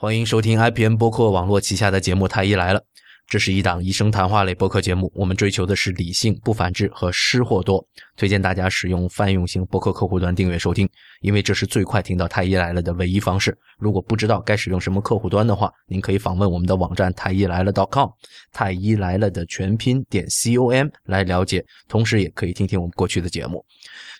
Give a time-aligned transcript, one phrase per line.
[0.00, 2.80] 欢迎收听 IPN 播客网络旗下的节目《太医来了》，
[3.28, 5.12] 这是一档医生谈话类播客节目。
[5.14, 7.86] 我们追求的是理性、不反制和失货多。
[8.16, 10.88] 推荐大家使用泛用型播客客户端订阅收听，
[11.20, 13.54] 因为这是最快听到《太医来了》的唯一方式。
[13.78, 18.08] 如果不知道该使用什么客户端的话，您可以访问我们的网站太医来了 .com，
[18.54, 21.62] 太医来了的全拼点 com 来了解。
[21.88, 23.62] 同时，也可以听听我们过去的节目。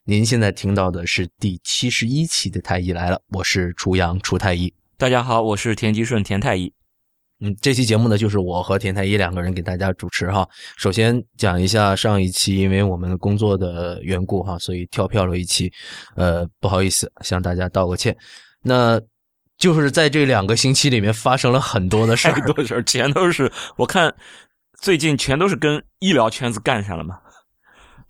[0.04, 4.70] 您现在听到的是第七十一期的《太医来了》，我是楚阳楚太医。
[5.00, 6.70] 大家好，我是田吉顺田太医。
[7.40, 10.46] 嗯，这期节目呢，就是我和田太医两个人给大家主持哈。
[10.76, 15.72] 首先讲一下上一期，因为我们工作的缘故哈，所以跳票了一期，
[16.16, 18.14] 呃，不好意思，向大家道个歉。
[18.62, 19.00] 那
[19.56, 24.14] 就是在这两个星期里面发生了很多的事儿，太多事儿，全都是我看
[24.82, 27.18] 最近全都是跟医疗圈子干上了嘛。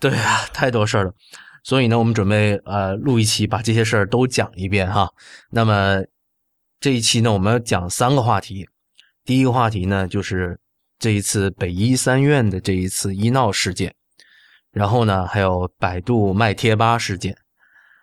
[0.00, 1.14] 对啊，太多事儿了。
[1.62, 5.08] 所以呢，我们准备呃录一期，把这些事儿都讲一遍哈。
[5.52, 6.02] 那么。
[6.80, 8.66] 这一期呢，我们要讲三个话题。
[9.22, 10.58] 第一个话题呢，就是
[10.98, 13.94] 这一次北医三院的这一次医闹事件，
[14.72, 17.36] 然后呢，还有百度卖贴吧事件，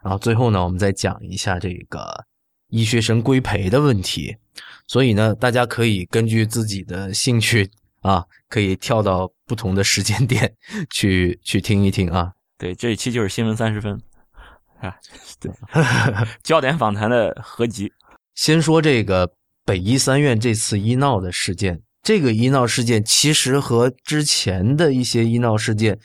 [0.03, 2.23] 然后最后呢，我们再讲一下这个
[2.67, 4.37] 医学生规培的问题。
[4.85, 7.67] 所以呢，大家可以根据自己的兴趣
[8.01, 10.55] 啊，可以跳到不同的时间点
[10.91, 12.31] 去去听一听啊。
[12.59, 13.99] 对，这一期就是新闻三十分
[14.81, 14.95] 啊，
[15.39, 15.51] 对，
[16.43, 17.91] 焦点访谈的合集。
[18.37, 19.33] 先说这个
[19.65, 25.99] 北医三院这次医闹的事件，这个医闹事件其实和之前的一些医闹事件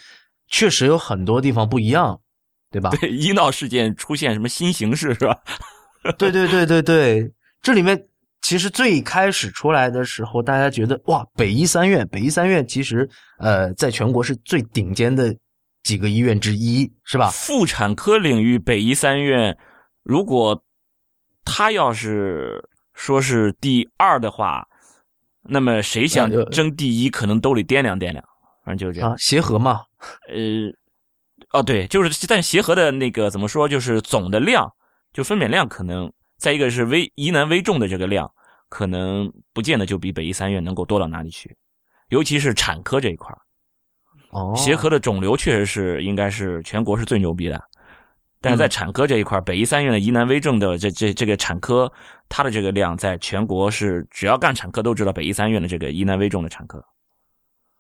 [0.49, 2.19] 确实有很多地方不一样，
[2.71, 2.89] 对吧？
[2.99, 5.37] 对，医闹事件出现什么新形式是吧？
[6.17, 7.31] 对对对对对，
[7.61, 8.03] 这里面
[8.41, 13.07] 其实最开始出来的时候，大家觉得哇，北医三院，北医三院其实
[13.41, 15.37] 呃，在全国是最顶尖的
[15.83, 17.29] 几个医院之一，是吧？
[17.29, 19.55] 妇产科领域，北医三院
[20.03, 20.65] 如果。
[21.45, 22.63] 他要是
[22.95, 24.67] 说是第二的话，
[25.43, 28.25] 那么谁想争第一，可能兜里掂量掂量。
[28.65, 29.17] 反正就是这样。
[29.19, 29.83] 协和嘛，
[30.29, 34.73] 呃，哦对，就是但协和的那个怎么说，就是总的量，
[35.13, 38.31] 就分娩量可能，再一个是危疑难危重的这个量，
[38.69, 41.57] 可能不见得就比北医三院能够多到哪里去，
[42.09, 43.39] 尤其是产科这一块儿
[44.31, 47.61] 哦，协和的肿瘤确实是应该是全国是最牛逼的。
[48.43, 51.91] 但是在产科这一块，北医三院的疑难危症的这这这个产科，
[52.29, 56.85] 它的这个量在全国是只要干产科都知道北医三院的这个疑难危重的产科，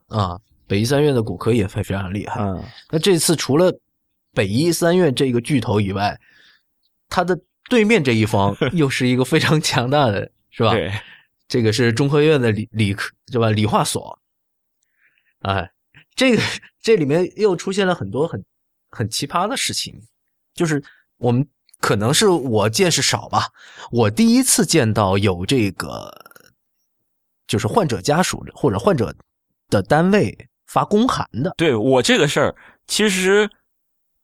[0.06, 2.40] 啊，北医三院的骨科也非非常厉害。
[2.40, 3.76] 嗯，那这次除了
[4.32, 6.16] 北医三院这个巨头以外，
[7.08, 7.36] 它的
[7.68, 10.70] 对面这一方 又是一个非常强大的，是吧？
[10.70, 10.92] 对，
[11.48, 13.50] 这个是中科院的理理科，对吧？
[13.50, 14.16] 理化所，
[15.40, 15.68] 哎，
[16.14, 16.42] 这个
[16.80, 18.44] 这里面又出现了很多很
[18.90, 20.00] 很奇葩的事情。
[20.54, 20.82] 就是
[21.18, 21.46] 我们
[21.80, 23.48] 可能是我见识少吧，
[23.90, 26.12] 我第一次见到有这个，
[27.46, 29.14] 就是患者家属或者患者
[29.68, 31.54] 的单位发公函的。
[31.56, 32.54] 对我这个事儿，
[32.86, 33.50] 其实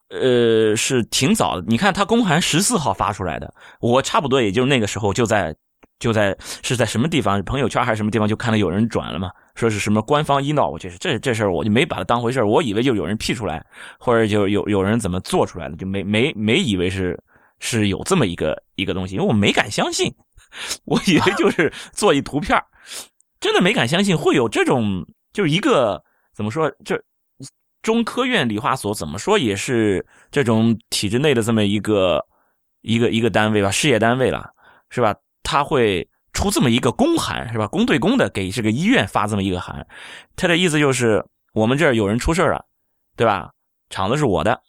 [0.09, 1.65] 呃是挺早的。
[1.67, 5.55] 你看他公函十四号发出来的，我差不多也就那个时候就在
[5.99, 9.29] 就在是在什么地方，朋友圈还是什么地方，就看到有人转了嘛。
[9.55, 13.65] 说是什么官方医闹，我就是这这事儿我就没把它当回事我以为就有人 P 出来，
[13.99, 17.21] 或者就有有人怎么做出来的，就没没没以为是
[17.59, 20.15] 是有这么一个一个东西，因为我没敢相信，
[20.85, 22.57] 我以为就是做一图片
[23.41, 26.01] 真的没敢相信会有这种，就是一个
[26.33, 26.97] 怎么说，这
[27.81, 32.25] 中科院理化所怎么说也是这种体制内的这么一个
[32.81, 34.49] 一个一个单位吧，事业单位了，
[34.89, 35.13] 是吧？
[35.43, 36.07] 他会。
[36.31, 37.67] 出这么一个公函是吧？
[37.67, 39.85] 公对公的给这个医院发这么一个函，
[40.35, 42.63] 他的意思就是我们这儿有人出事了，
[43.17, 43.49] 对吧？
[43.89, 44.61] 厂子是我的，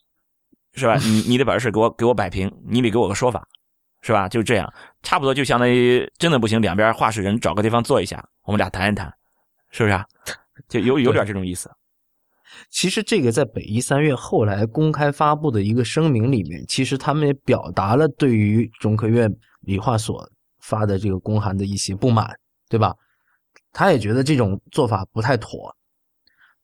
[0.73, 0.97] 是吧？
[1.05, 3.47] 你你得把这事给我给我摆平，你得给我个说法，
[4.01, 4.27] 是吧？
[4.27, 4.73] 就这样，
[5.03, 9.13] 差不多就相当于真的不行，两边话事人找个地方坐一下，我们俩谈一谈，
[9.71, 10.05] 是不是？
[10.67, 11.71] 就有有点这种意思。
[12.71, 19.31] 其实这个在北医三院后来公开发布的一个声明里面，其实他们也表达了对于中科院
[19.61, 20.29] 理化所。
[20.71, 22.39] 发的这个公函的一些不满，
[22.69, 22.95] 对吧？
[23.73, 25.75] 他也觉得这种做法不太妥。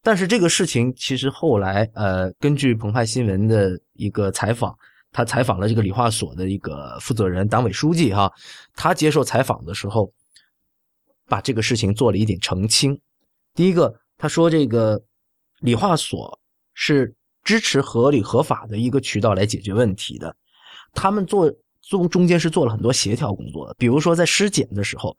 [0.01, 4.73] 但是这个事情其实后来，呃，根据澎湃新闻的一个采访，
[5.11, 8.33] 他采访了这个理化所的一个负责人、党委书记，哈，
[8.75, 10.13] 他接受采访的时候，
[11.27, 12.97] 把这个事情做了一点澄清。
[13.53, 15.03] 第一个，他说这个
[15.59, 16.39] 理化所
[16.73, 20.37] 是支持合理合法的一个渠道来解决问题的，
[20.95, 21.53] 他们做。
[21.89, 25.17] 中中间是做了很多协调工作的，比如说在尸检的时候，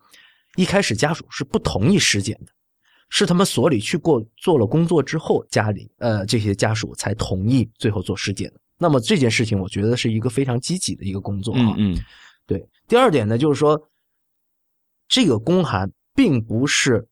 [0.56, 2.52] 一开始家属是不同意尸检的，
[3.10, 8.60] 是他们所里去过做了工作之后，家里呃这些家属才同意最后做尸检的。
[8.78, 11.76] 那么这件事情，我觉得是一个非常积极的一个工作啊。
[11.78, 11.96] 嗯，
[12.46, 12.68] 对。
[12.88, 13.82] 第二点呢，就是说
[15.08, 17.08] 这个公函并不是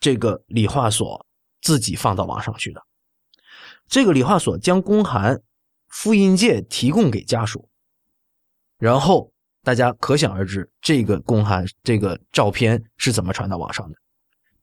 [0.00, 1.24] 这个理化所
[1.62, 2.82] 自己放到网上去的，
[3.86, 5.40] 这个理化所将公函
[5.88, 7.67] 复印件提供给家属，
[8.78, 9.30] 然后
[9.62, 13.96] 大家可想而知，这个公函这个照片是怎么传到网上的，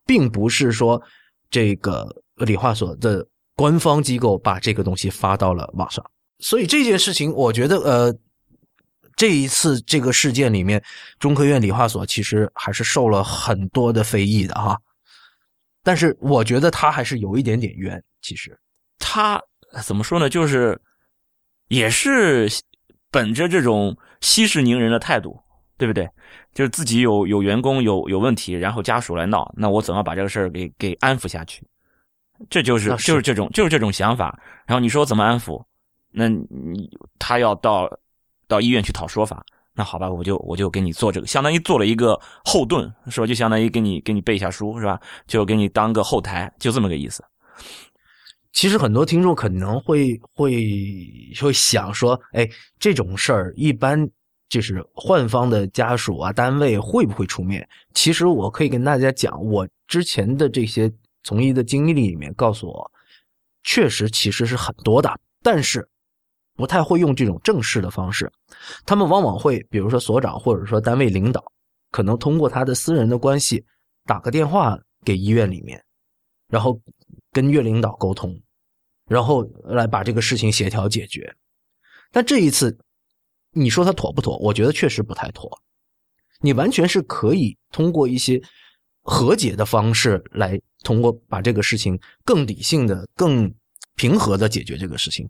[0.05, 1.01] 并不是说
[1.49, 6.03] 这个理化所的官方机构把这个东西发到了网上，
[6.39, 8.15] 所以这件事情，我觉得呃。
[9.17, 10.83] 这一次这个事件里面，
[11.19, 14.77] 中科院理化所其实还是受了很多的非议的哈。
[15.83, 18.03] 但是我觉得他还是有一点点冤。
[18.21, 18.59] 其实
[18.99, 19.41] 他
[19.85, 20.29] 怎么说呢？
[20.29, 20.77] 就是
[21.69, 22.49] 也是
[23.09, 25.39] 本着这种息事宁人的态度，
[25.77, 26.09] 对不对？
[26.53, 31.65] 就是自己有有员工有有问题，然后家属来闹，那我怎么把这个事儿给给安抚下去？
[32.49, 34.37] 这就是就是这种就是这种想法。
[34.65, 35.63] 然后你说我怎么安抚？
[36.11, 36.89] 那你
[37.19, 37.87] 他要到。
[38.47, 39.43] 到医院去讨说法，
[39.73, 43.25] 那好吧，我就我就给你做这个，相当于做了一个后盾，是吧？
[43.25, 45.01] 就相当于给你给你背一下书，是吧？
[45.25, 47.23] 就给你当个后台，就这么个意思。
[48.55, 50.65] 其实很多听众可能会会
[51.39, 52.49] 会想说，哎，
[52.79, 54.09] 这种事儿一般
[54.49, 57.67] 就是患方的家属啊、单位会不会出面？
[57.93, 60.91] 其实我可以跟大家讲，我之前的这些
[61.23, 62.91] 从医的经历里面告诉我，
[63.63, 65.13] 确实其实是很多的，
[65.43, 65.87] 但是。
[66.57, 68.31] 不太会用这种正式的方式，
[68.85, 71.43] 他们往往会，比如说所长或者说单位领导，
[71.91, 73.61] 可能通过他的私人的关系
[74.05, 75.83] 打个电话给医院里面，
[76.47, 76.79] 然后
[77.33, 78.33] 跟院领导沟通，
[79.07, 81.35] 然后来把这个事情协调解决。
[82.11, 82.77] 但这一次，
[83.51, 84.37] 你说他妥不妥？
[84.37, 85.61] 我觉得确实不太妥。
[86.41, 88.41] 你完全是可以通过一些
[89.01, 93.53] 和解的方式来，通过把这个事情更理性的、更
[93.95, 95.29] 平和的解决这个事情。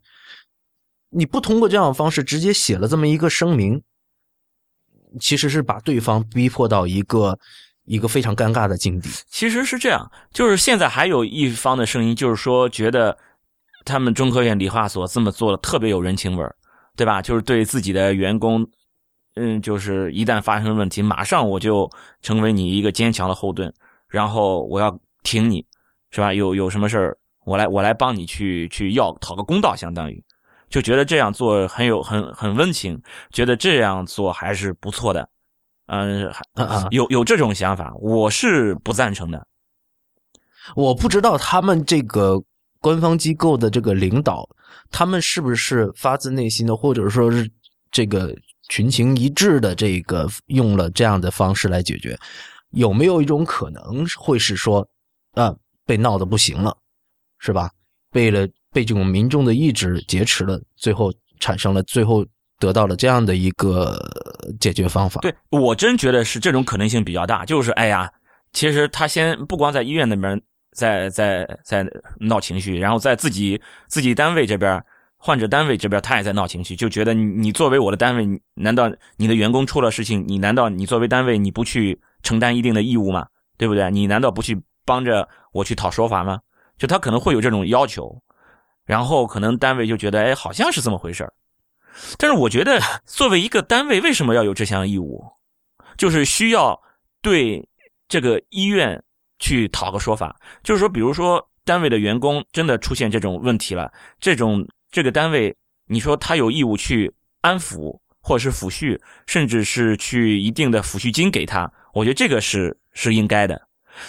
[1.09, 3.81] 你不通过这样的方式直接写了这么一个声明，
[5.19, 7.39] 其实是把对方逼迫到一个
[7.85, 9.09] 一个非常尴尬的境地。
[9.27, 13.17] 其实是这样，就是现在还有一方的声音，就是说觉得
[13.85, 16.53] 他们中科院理化所这么做的特别有人情味儿，
[16.97, 17.21] 对吧？
[17.21, 18.67] 就是对自己的员工，
[19.35, 21.89] 嗯，就是一旦发生问题，马上我就
[22.21, 23.73] 成为你一个坚强的后盾，
[24.09, 25.65] 然后我要挺你，
[26.09, 26.33] 是吧？
[26.33, 30.21] 有有什么事儿，我来我来帮你去去要讨个公道，相当于。
[30.67, 32.99] 就觉得这样做很有很很温情，
[33.31, 35.29] 觉得这样做还是不错的，
[35.85, 36.29] 嗯，
[36.89, 39.45] 有有这种想法，我是不赞成的。
[40.75, 42.41] 我不知道他们这个
[42.85, 44.47] 官方机构的这个领导，
[44.91, 47.49] 他们是不是发自内心的，或者说是
[47.89, 48.31] 这个
[48.69, 52.15] 群情一致的，这个用了这样的方式来解决，
[52.69, 54.87] 有没有一种可能会是说，
[55.33, 55.51] 啊，
[55.83, 56.77] 被闹得不行了，
[57.39, 57.71] 是吧？
[58.11, 58.47] 为了。
[58.75, 61.09] 被这种民众的意志劫持了，最后
[61.39, 62.25] 产生了，最后
[62.59, 63.97] 得到了这样的一个
[64.59, 65.21] 解决方法。
[65.21, 68.11] 对我真觉得是这种可能性比较大，就是哎呀，
[68.51, 70.41] 其实他先不光在医院那边
[70.75, 71.83] 在在在
[72.19, 74.83] 闹情绪，然后在自己自己单位这边，
[75.17, 83.25] 患者单位这边他也在闹情绪，就觉得你你作为我的单位，难道你的员工出了事情，你难道你作为单位你不去承担一定的义务吗？
[83.57, 83.89] 对不对？
[83.89, 86.39] 你难道不去帮着我去讨说法吗？
[86.77, 88.21] 就他可能会有这种要求。
[88.85, 91.27] 然后可能单位就觉得，哎，好像是这么回事
[92.19, 95.25] 但是我觉得，作为一个单位，为什么要有这项义务？
[95.97, 96.79] 就是需要
[97.19, 97.67] 对
[98.07, 99.01] 这个医院
[99.39, 100.35] 去讨个说法。
[100.63, 105.55] 就是说，比如说单位的员工真的出现这种问题了，这种这个单位，
[105.87, 113.67] 你说他有义务去安抚，或者是抚恤，甚至是去一定的抚恤金给他，我觉得这个是是应该的。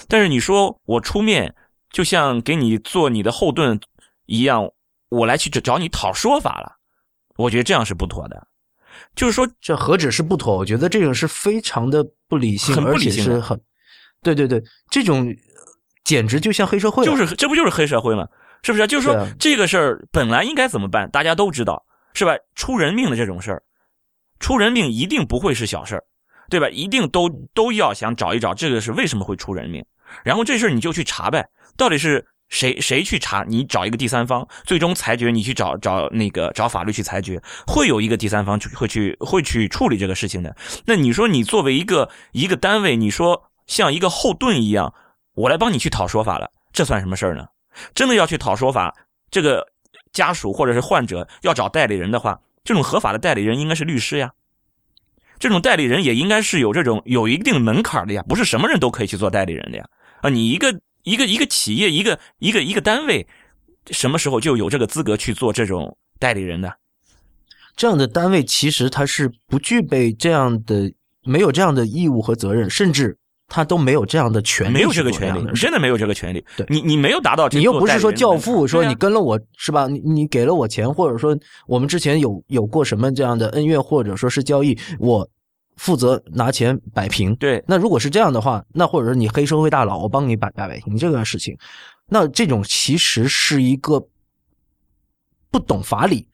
[0.08, 1.54] 但是你说我出面，
[1.90, 3.80] 就像给你做你的后盾。
[4.28, 4.68] 一样，
[5.08, 6.78] 我来去找找你讨说法了，
[7.36, 8.48] 我觉得这样是不妥的。
[9.14, 10.56] 就是说，这何止是不妥？
[10.56, 13.56] 我觉得这种是非常的不理性，很不理性，是很，
[14.34, 15.34] 对对对，这种
[16.04, 18.26] 简直就像黑社会，就是这不就是黑社会吗？
[18.62, 18.86] 是不是？
[18.86, 21.10] 就是说这个事儿本来应该怎么办？
[21.10, 22.32] 大家都知道，是吧？
[22.54, 23.62] 出人命的这种事儿，
[24.40, 26.04] 出人命一定不会是小事儿，
[26.50, 26.68] 对吧？
[26.68, 29.84] 一定都都要想找一找这个是为什么会出人命，
[30.24, 32.26] 然后这事儿你就去查呗，到底是。
[32.48, 33.42] 谁谁去查？
[33.42, 40.54] 你找一个第三方，最终裁决，你去找找那个找法律去裁决，会有一个第三方去会去会去处理这个事情的。
[40.84, 44.94] 那你说你作为一个一个单位，你说像一个后盾一样，
[45.34, 47.46] 我来帮你去讨说法了，这算什么事儿呢？
[47.94, 48.94] 真的要去讨说法，
[49.30, 49.66] 这个
[50.12, 54.32] 家属或者是患者要找代理人的话，这种合法的代理人应该是律师呀。
[55.38, 59.88] 这种代理人也应该是有这种有一定门槛的呀，不是什么人都可以去做代理人的呀。
[60.22, 60.80] 啊，你一个。
[61.06, 63.24] 一个一个企业，一个一个一个单位，
[63.92, 66.78] 什么时候就有这个资格去做这种代理人的？
[67.76, 70.92] 这样的单位其实他是不具备这样的，
[71.22, 73.16] 没有这样的义务和责任，甚至
[73.48, 76.44] 他都没有这样的权利，没有这个权利，真的没有这个权利。
[76.56, 79.86] 对你，你没有达到，你又不是说教父，说你跟了我是吧？
[79.86, 81.36] 你你给了我钱，或者说
[81.66, 85.28] 我们之前有有过什么这样的恩怨，或者说是交易，我
[85.76, 87.36] 负责拿钱摆平。
[87.36, 91.56] 对那如果是这样的话，那或者说你黑社会大佬，我帮你摆摆平这个事情，
[92.08, 94.04] 那这种其实是一个
[95.50, 96.26] 不懂法理、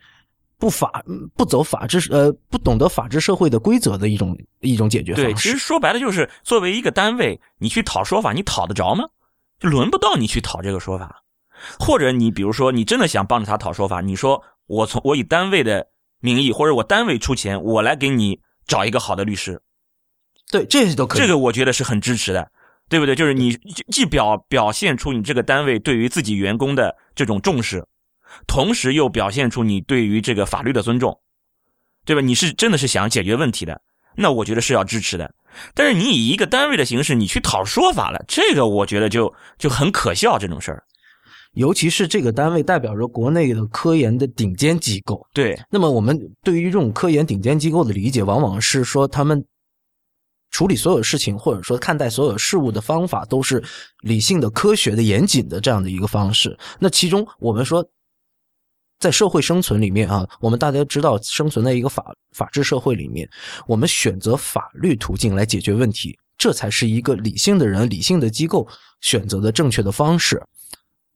[0.63, 5.59] 不法、嗯不走法治呃不懂得法治社会的规则的一种一种解决对，方式其实。
[5.59, 9.03] 说白了就是，作为一个单位，你去讨说法，你讨得着吗？
[9.59, 11.25] 就轮不到你去讨这个说法。
[11.81, 15.89] 或者你比如说，你真的想帮着他讨说法，你说我从我以单位的
[16.21, 19.61] 名义，或者我单位出钱，我来给你找一个好的律师，
[20.53, 21.23] 对，这些都可以。
[21.23, 22.49] 这个我觉得是很支持的，
[22.89, 23.17] 对不对？
[23.17, 23.59] 就是你
[23.91, 27.85] 既表表现出你这个单位对于自己员工的这种重视，
[28.47, 31.21] 同时又表现出你对于这个法律的尊重，
[32.05, 32.23] 对吧？
[32.23, 33.81] 你是真的是想解决问题的，
[34.17, 35.35] 那我觉得是要支持的。
[35.75, 40.83] 但是你以一个单位的形式，你去讨说法了，这个我觉得就就很可笑这种事儿。
[41.53, 45.27] 尤其是这个单位代表着国内的科研的顶尖机构。
[45.35, 49.45] 对那么我们对于这种科研顶尖机构的理解，往往是说他们
[50.51, 53.63] 处理所有事情，或者说看待所有事物的方法，都是
[54.01, 56.59] 理性的、科学的、严谨的这样的一个方式。
[56.79, 57.87] 那其中我们说。
[59.03, 63.29] 在社会生存里面啊，我们大家知道，生存在一个法法治社会里面，
[63.67, 68.65] 我们选择法律途径来解决问题，这才是一个理性的人、理性的机构
[69.01, 70.41] 选择的正确的方式。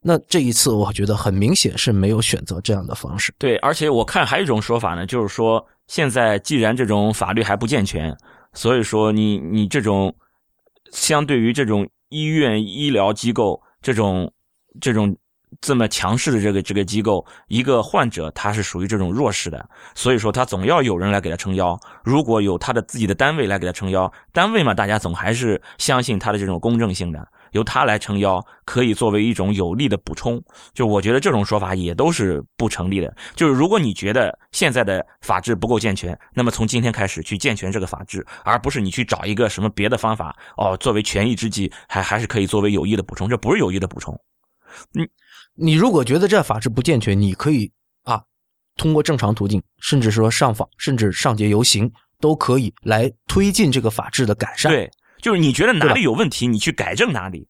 [0.00, 3.32] 那这一次，我觉得很明显是没有选择这样的方式。
[3.38, 8.12] 对，而且我看还有一种说法呢，就是说现在既然这种法律还不健全，
[8.52, 10.12] 所以说你你这种
[10.90, 14.32] 相对于这种医院医疗机构这种
[14.80, 15.16] 这种
[15.60, 21.78] 这么强势的这个这个机构，一个患者他是属于这种弱势的，所以说他总要有人来给他撑腰。
[22.04, 30.42] 如果有他的自己的单位来给他撑腰，单位嘛，大家总还是相信他的这种公正性的，由他来撑腰，可以作为一种有力的补充。
[30.74, 33.14] 就我觉得这种说法也都是不成立的。
[33.34, 44.18] 就是如果你觉得现在的法治不够健全，那么从今天开始去健全这个法治，而不是你去找一个什么别的方法哦，作为权宜之计，还还是可以作为有益的补充，这不是有益的补充。
[44.98, 45.08] 嗯
[45.56, 47.72] 你如果觉得这法治不健全，你可以
[48.04, 48.22] 啊，
[48.76, 54.90] 通过正常途径，甚至说上访，甚至上街游行，都可以来推进这个法治的改善。，对，
[55.22, 57.48] 就是你觉得哪里有问题，你去改正哪里。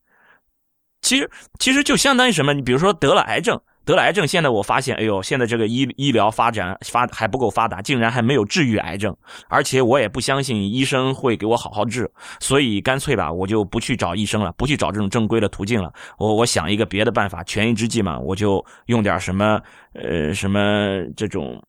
[1.02, 2.54] 其实，其实就相当于什么？
[2.54, 9.16] 你比如说得了癌症，得了癌症，现在我发现，哎呦，现在这个医医疗发展发还不够发达，竟然还没有治愈癌症，
[9.48, 15.92] 而且我也不相信医生会给我好好治，所以干脆吧，我就不去找医生了，不去找这种正规的途径了。
[16.18, 19.60] 我我想一个别的办法，权宜之计嘛，我就用点什么
[19.94, 21.62] 呃什么这种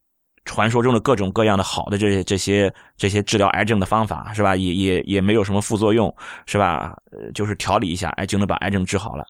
[0.45, 4.55] 传说中的各种各样的好的这些这些这些治疗癌症的方法是吧？
[4.55, 6.11] 也也也没有什么副作用
[6.47, 6.97] 是吧？
[7.35, 9.23] 就是调理一下，哎，就能把癌症治好了，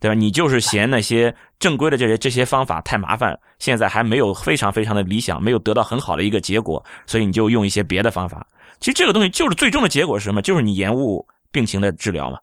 [0.00, 0.14] 对吧？
[0.14, 8.44] 你就是嫌那些正规的这些这些方法太麻烦，现在还没有非常非常的理想，没有得到很好的一个结果，所以你就用一些别的方法。
[8.80, 10.40] 其实这个东西就是最终的结果是什么？
[10.40, 12.38] 就是你延误病情的治疗嘛。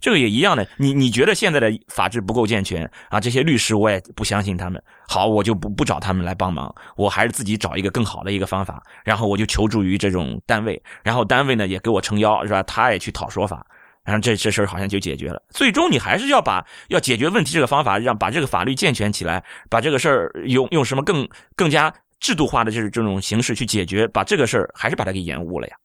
[0.00, 3.18] 这个也一样的，你你觉得现在的法制不够健全啊？
[3.18, 12.62] 这些律师我也不相信他们，好，我就不不找他们来帮忙，我还是自己找一个更好的一个方法，然后我就求助于这种单位，然后单位呢也给我撑腰，是吧？
[12.64, 13.64] 他也去讨说法，
[14.04, 15.42] 然后这这事儿好像就解决了。
[15.50, 25.76] 最终你还是要把要解决问题这个方法，让把这个法律健全起来，把这个事儿用用什么更更加制度化的这这种形式去解决，把这个事儿还是把它给延误了呀。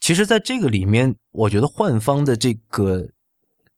[0.00, 3.08] 其实在这个里面，我觉得换方的这个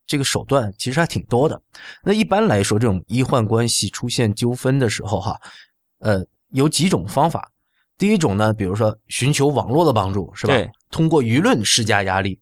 [0.07, 1.61] 这个手段其实还挺多的。
[2.03, 5.39] 那一般来说，这种医患关系出现纠纷的时候，哈，
[6.01, 7.51] 呃，有几种方法。
[7.99, 10.71] 第一种呢，比如说寻求网络的帮助，是吧对？
[10.91, 12.41] 通过舆论施加压力。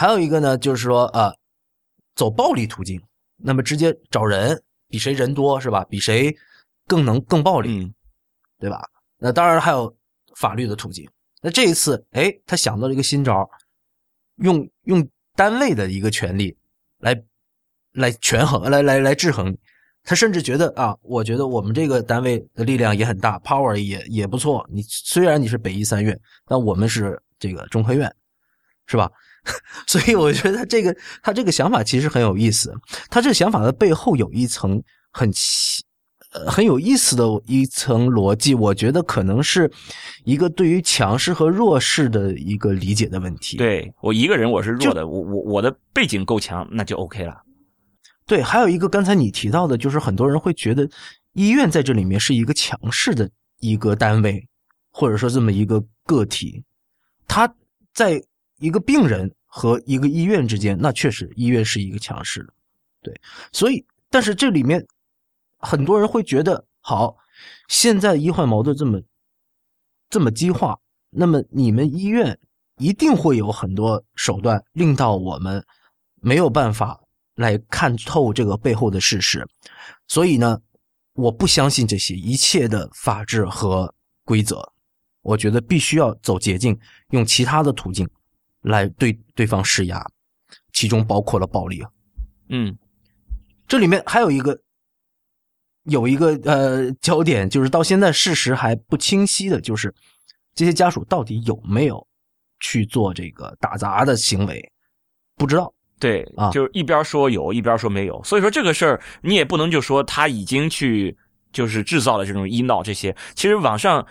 [0.00, 1.30] 还有一个呢，就是说呃，
[2.14, 2.98] 走暴力途径，
[3.36, 5.84] 那么直接找人，比谁人多，是吧？
[5.90, 6.34] 比谁
[6.86, 7.94] 更能更暴力，嗯，
[8.58, 8.80] 对吧？
[9.18, 9.94] 那当然还有
[10.36, 11.06] 法律的途径。
[11.42, 13.46] 那这一次，哎，他想到了一个新招，
[14.36, 16.56] 用用单位的一个权利
[17.00, 17.22] 来
[17.92, 19.54] 来权衡，来来来制衡。
[20.02, 24.66] 他甚至觉得啊，我觉得我们这个单位的力量也很大，power 也也不错。
[24.72, 28.10] 你虽然你是北医三院，但我们是这个中科院，
[28.86, 29.12] 是吧？
[29.86, 32.72] 所以我觉得这个他这个想法其实很有意思。
[33.08, 35.82] 他这个想法的背后有一层很奇
[36.32, 39.70] 呃很有意思的一层逻辑，我觉得可能是
[40.24, 43.56] 一个对于强势和弱势的一个理解的问题。
[43.56, 47.42] 对我一个人我是弱的，我我我的背景够强，那就 OK 了。
[48.26, 50.88] 对，还有一个刚才你提到的，就是很多人会觉得
[51.32, 53.28] 医院在这里面是一个强势的
[53.58, 54.46] 一个单位，
[54.92, 56.62] 或者说这么一个个体，
[57.26, 57.52] 他
[57.92, 58.22] 在
[58.60, 62.52] 一个病人和一个医院之间，那确实医院是一个强势的，
[63.02, 63.20] 对。
[63.52, 64.86] 所以，但是这里面
[65.58, 67.16] 很多人会觉得，好，
[67.68, 69.00] 现在医患矛盾这么
[70.08, 72.38] 这么激化，那么你们医院
[72.76, 75.64] 一定会有很多手段，令到我们
[76.20, 77.00] 没有办法
[77.34, 79.46] 来看透这个背后的事实。
[80.06, 80.60] 所以呢，
[81.14, 83.92] 我不相信这些一切的法治和
[84.24, 84.70] 规则，
[85.22, 86.78] 我觉得必须要走捷径，
[87.10, 88.08] 用其他的途径。
[88.62, 90.04] 来对对方施压，
[90.72, 91.82] 其中包括了暴力。
[92.48, 92.76] 嗯，
[93.66, 94.58] 这里面还有一个
[95.84, 99.94] 有一个呃焦点，就是到现在事实还不清晰的，就是
[100.54, 102.06] 这些家属到底有没有
[102.60, 104.72] 去做这个打砸的行为，
[105.36, 105.72] 不知道。
[105.98, 108.22] 对，啊，就是一边说有，一边说没有。
[108.24, 111.16] 所以说这个事儿你也不能就说他已经去
[111.52, 113.16] 就是制造了这种医闹这些。
[113.34, 114.06] 其实网上。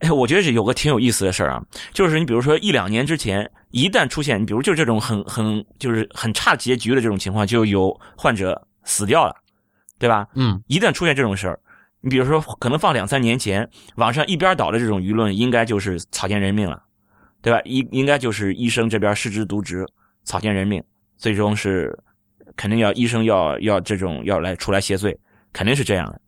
[0.00, 1.60] 哎，我觉得是有个挺有意思的事儿啊，
[1.92, 9.34] 就是你比如说一两年之前，一旦出现，比如就这种很很就是很差结局的这种情况，就有患者死掉了，
[9.98, 10.24] 对吧？
[10.34, 11.58] 嗯，一旦出现这种事儿，
[12.00, 16.80] 你比如说可能放两三年前，网上一边倒的这种舆论，应该就是草菅人命了，
[17.42, 17.60] 对吧？
[17.64, 19.84] 应应该就是医生这边失职渎职，
[20.22, 20.80] 草菅人命，
[21.16, 21.98] 最终是
[22.54, 25.18] 肯定要医生要要这种要来出来谢罪，
[25.52, 26.20] 肯定是这样的，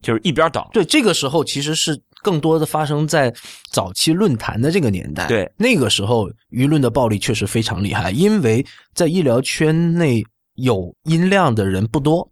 [0.00, 0.66] 就是一边倒。
[0.72, 2.00] 对，这个时候其实是。
[2.22, 3.32] 更多的发生在
[3.70, 12.30] 早期论坛的这个年代，对那个时候舆论的暴力确实非常厉害，因为在医疗圈内有音量的人不多。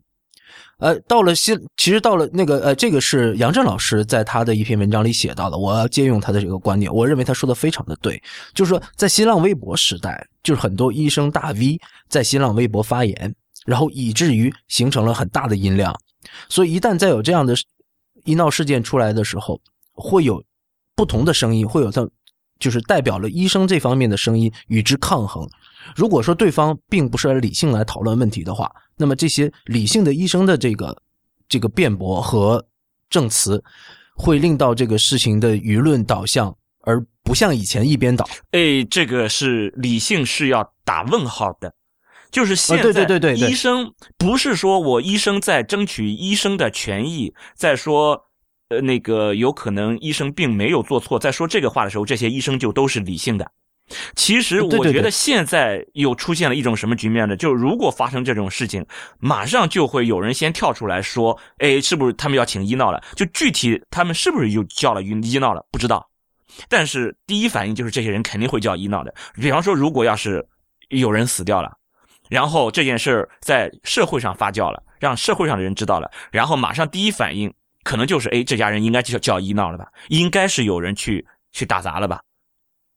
[0.78, 15.98] 呃，到了新，其实到了那个呃，这个是杨震老师在他的一篇文章里写到的，我要借用他的这个观点，我认为他说的非常的对，就是说在新浪微博时代，就是很多医生大 V 在新浪微博发言，然后以至于形成了很大的音量，
[16.50, 17.54] 所以一旦再有这样的
[18.24, 19.58] 医闹事件出来的时候。
[19.96, 20.42] 会有
[20.94, 22.08] 不同的声音，会有他
[22.58, 25.46] 就是代表了医生这方面的声音与之抗衡。
[25.94, 31.02] 如果说对方并不是理性来讨论问题的话，那么这些理性的医生的这个
[31.48, 32.66] 这个辩驳和
[33.10, 33.62] 证词，
[34.14, 38.26] 会令到这个事情的舆论导向，而不像以前一边倒。
[38.52, 41.74] 哎，这个是理性是要打问号的，
[42.30, 48.25] 就是现在对对对对医生不是说我医生在争取医生的权益，在说。
[48.68, 53.50] 呃，那个有可能医生并没有做错，在说这个话的时候，这些医生就都是理性的。
[54.16, 57.36] 其实我觉得现在又出现了一种什么局面呢？
[57.36, 58.84] 就如果发生这种事情，
[59.20, 66.04] 马上就会有人先跳出来说：“哎，是不是他们要请医闹了？”就具体他们是不是又叫了医医闹了，不知道。
[66.68, 69.14] 但是第一反应就是这些人肯定会叫医闹的。
[69.36, 70.44] 比方说，如果要是
[70.88, 71.70] 有人死掉了，
[72.28, 77.54] 然后这件事在社会上发酵了，让社会上的人知道了，然后马上第一反应。
[77.86, 79.86] 可能就是哎，这家人应该叫叫医闹了吧？
[80.08, 82.20] 应该是有人去去打砸了吧？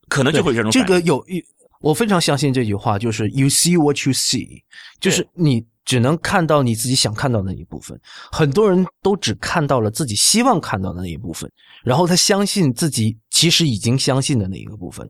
[0.08, 1.40] 可能就会这种这个有一，
[1.82, 4.64] 我非常相信这句话，就是 “you see what you see”，
[5.00, 7.96] 就是你只能看到你自己想看到的那一部分。
[8.32, 11.48] 很多人都只看到了自己希望看到的那一部分，
[11.84, 15.08] 然后他相信自己其实已经相信的那一个部分。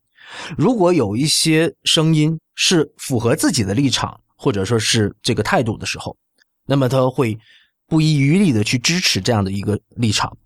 [0.57, 6.17] 如果有一些声音是符合自己的立场或者说是这个态度的时候，
[6.65, 7.37] 那么他会。
[7.89, 10.37] 不遗余力的去支持这样的一个立场，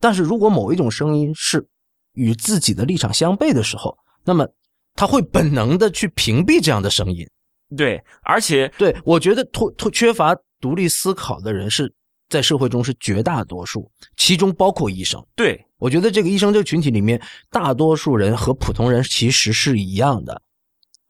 [0.00, 1.68] 但是如果某一种声音是
[2.14, 4.48] 与自己的立场相悖的时候，那么
[4.94, 7.28] 他会本能的去屏蔽这样的声音。
[7.76, 11.92] 对，而且对我觉得脱脱缺乏独立思考的人是
[12.30, 15.22] 在社会中是绝大多数，其中包括医生。
[15.36, 17.20] 对我觉得这个医生这个群体里面，
[17.50, 20.40] 大多数人和普通人其实是一样的，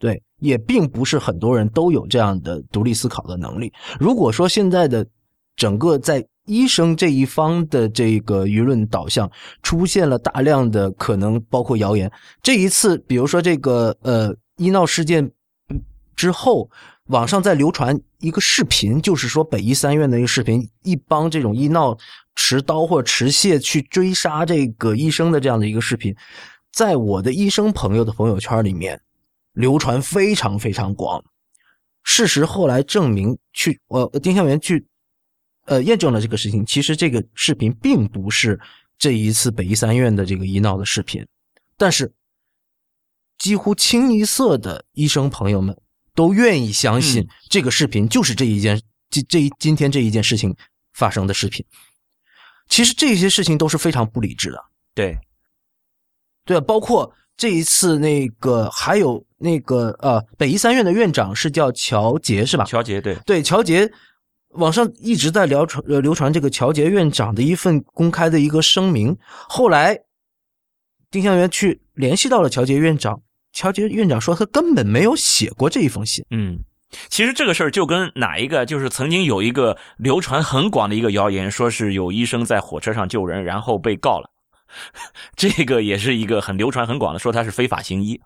[0.01, 3.73] 对，也并不是很多人都有这样的独立思考的能力。
[4.01, 5.07] 如果说现在的。
[5.59, 9.31] 整个在医生这一方的这个舆论导向
[9.63, 12.11] 出现了大量的可能，包括谣言。
[12.41, 15.31] 这一次，比如说这个呃医闹事件
[16.15, 16.71] 之后，
[17.09, 21.99] 网上在流传一个视频，就是说北医三院的一个视频，一帮这种医闹
[22.37, 26.15] 持刀或持械去追杀这个医生的这样的一个视频，
[26.73, 29.01] 在我的医生朋友的朋友圈里面
[29.55, 31.23] 流传非常非常广。
[32.05, 34.87] 事实后来证明，去我丁香园去。
[35.69, 36.65] 呃，验证了这个事情。
[36.65, 38.59] 其实这个视频并不是
[38.99, 41.25] 这一次北医三院的这个医闹的视频，
[41.77, 42.13] 但是
[43.39, 45.77] 几乎清一色的医生朋友们
[46.15, 50.57] 都愿意相信这个视频就是这一件这这一今天这一件事情
[50.95, 51.65] 发生的视频。
[52.69, 54.59] 其实这些事情都是非常不理智的。
[54.95, 55.17] 对，
[56.45, 62.65] 对，包括这一次那个还有那个呃，北医三院的院长是叫乔杰是吧？
[62.65, 63.91] 乔杰，对对，乔杰。
[64.55, 69.17] 网上一直在流传呃流传这个乔杰院长的一份公开的一个声明，
[69.49, 69.99] 后来
[71.11, 73.21] 丁香园去联系到了乔杰院长，
[73.53, 76.25] 乔杰院长说他根本没有写过这一封信。
[76.31, 76.59] 嗯，
[77.09, 84.31] 其实这个事儿就跟哪一个，就是曾经有一个流传很广的一个谣言，说是有医生在火车上救人，然后被告了。
[85.37, 88.21] 这个也是一个很流传很广的，说他是非法行医，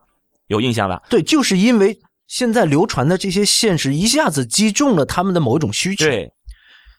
[0.48, 1.02] 有印象吧？
[1.08, 1.96] 对，就是因为
[2.32, 6.06] 现在流传的这些现实一下子击中了他们的某一种需求。
[6.06, 6.32] 对，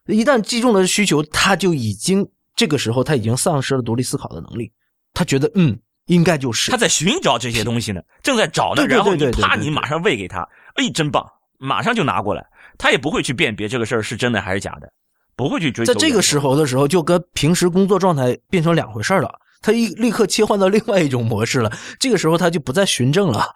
[0.05, 2.23] 一旦击中了需求，他就已经
[2.55, 4.71] 这个时候他已经丧失了独立思考的能力。
[5.11, 8.85] 他觉得，嗯，应该就是他在寻找这些东西呢，正在找呢。
[8.85, 11.25] 然后你对对对对啪，你马上喂给他，哎，真棒，
[11.57, 12.45] 马上就拿过来。
[12.77, 14.87] 他也不会去辨别这个事儿是真的还是假的，
[15.35, 15.91] 不会去追究。
[15.91, 19.33] 在这个时，候的时候，就跟平时工作状态变成两回事儿了。
[19.63, 21.71] 他一立刻切换到另外一种模式了。
[21.99, 23.47] 这个时候他就不再循证了，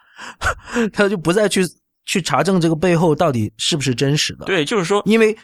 [0.92, 1.62] 他就不再去
[2.06, 5.38] 去查证这个背后到底是不是真实的。，对，就是说，因为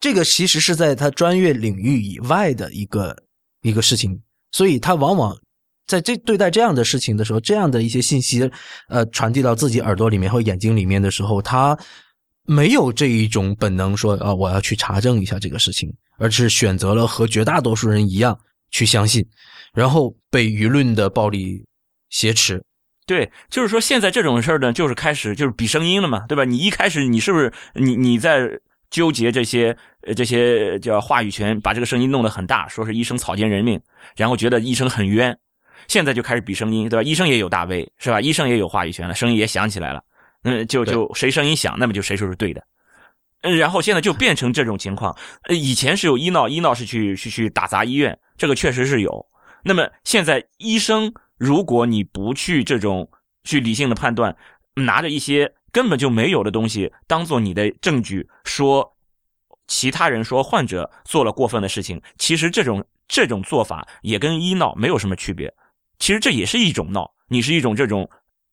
[0.00, 3.14] 这个其实是在他专业领域以外的一个
[3.62, 4.18] 一个事情，
[4.52, 5.36] 所以他往往
[5.86, 8.48] 在这对待这样的事情的时候，这样的一些信息，
[8.88, 11.76] 呃，传递到自己耳朵里面或眼睛里面的时候，他
[12.44, 18.38] 没有这一种本能说啊，我要去查证一下这个事情，而是选择了和绝大多数人一样
[18.70, 19.26] 去相信，
[19.76, 21.62] 然后被舆论的暴力
[22.08, 22.64] 挟持。
[23.06, 26.44] 对，就是说现在这种事儿呢，就是开始就是比声音了嘛，对吧？
[26.44, 28.48] 你一开始你是不是你你在
[28.90, 33.80] 纠结这些呃这些叫话语权，把这个声音弄得很大，说是医生草菅人命，
[34.16, 35.38] 然后觉得医生很冤，
[35.86, 37.02] 现在就开始比声音，对吧？
[37.02, 38.20] 医生也有大 V 是吧？
[38.20, 40.02] 医生也有话语权了，声音也响起来了，
[40.42, 42.60] 嗯，就就谁声音响，那么就谁说是对的。
[43.42, 45.16] 嗯，然后现在就变成这种情况。
[45.42, 49.24] 呃，以前是有医闹，医闹是去去去打砸医院，这个确实是有。
[49.66, 53.10] 那么现在医生，如果你不去这种
[53.42, 54.36] 去理性的判断，
[54.74, 58.96] 拿着一些根本就没有的东西当做你的证据，说
[59.66, 65.52] 其他人说患者做了过分的事情，其实这种这种做法也跟医闹没有什么区别。
[65.98, 68.08] 其实这也是一种闹，你是一种这种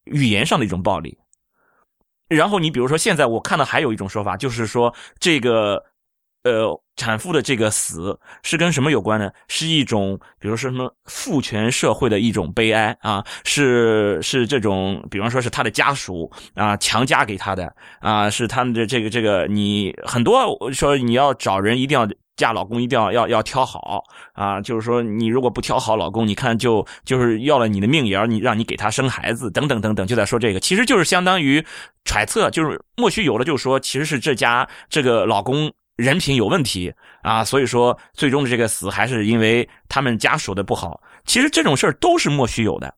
[0.05, 1.15] 语言上的一种暴力。
[2.27, 5.85] 然后你比如说，现在我看到还有一种说法，就是说这个
[6.43, 9.31] 呃产妇的这个死是跟什么有关呢？
[9.47, 22.07] 是一种比如说什么父权社会的一种悲哀啊，是是这种，比方说是他的家属啊强加给他的啊，是他们的这个这个你很多说你要找人一定要。
[22.35, 24.03] 嫁老公一定要要要挑好
[24.33, 31.63] 啊，就是说你如果不挑好老公，你看就就是要了你的命也要你让你给他生孩子等等等等，就在说这个，其实就是相当于
[32.05, 41.01] 揣测，就是莫须有的就说其实是这家这个老公人品有问题啊，所以说最终的这个死还是因为他们家属的不好。
[41.25, 42.93] 其实这种事儿都是莫须有的，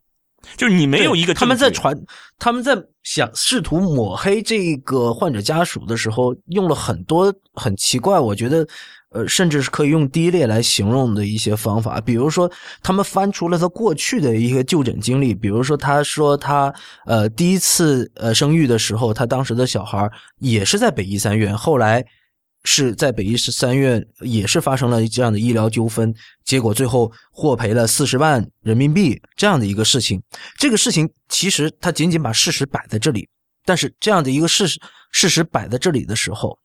[0.58, 1.96] 就是你没有一个他们在传，
[2.40, 8.68] 他们在想试图抹黑这个患者家属的时候，用了很多很奇怪，我觉得，
[9.10, 12.02] 呃，甚至是可以用低劣来形容的一些方法。
[12.02, 12.50] 比如说，
[12.82, 16.74] 他们翻出了他过去的一个就诊经历，比如说，他说他
[17.06, 22.06] 呃第一次呃生育的时候，他当时的小孩也是在北医三院，后来。
[22.68, 30.22] 是在北医三院也是发生了这样的医疗纠纷，结果最后获赔了四十万人民币这样的一个事情。
[30.58, 33.30] 这个事情其实他仅仅把事实摆在这里，
[33.64, 34.80] 但是这样的一个事实
[35.12, 36.58] 事实摆在这里的时候，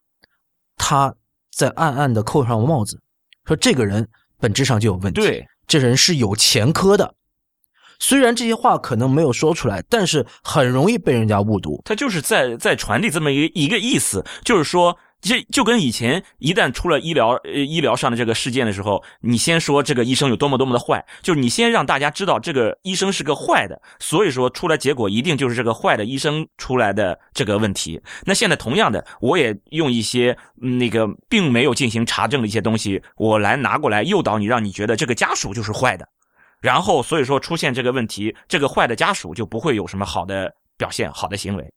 [0.79, 1.15] 他
[1.55, 2.99] 在暗暗的扣上帽子，
[3.45, 4.09] 说这个人
[4.39, 7.15] 本质上就有问题，对，这人是有前科的。
[7.99, 11.83] 虽然这些话可能没有说出来，但是很容易被人家误读。
[11.85, 14.97] 他就是在在传递这么一个一个意思，就是说。
[15.21, 28.01] 这就跟以前一旦出了医疗呃医疗上的这个事件的时候，你先说这个医生有多么多么的坏，就是你先让大家知道这个医生是个坏的，所以说出来结果一定就是这个坏的医生出来的这个问题。
[28.25, 36.09] 那现在同样的，我也用一些那个并没有进行查证的一些东西，我来拿过来诱导你，让你觉得这个家属就是坏的，
[36.61, 41.71] 然后所以说出现这个问题，这个坏的家属就不会有什么好的表现、好的行为。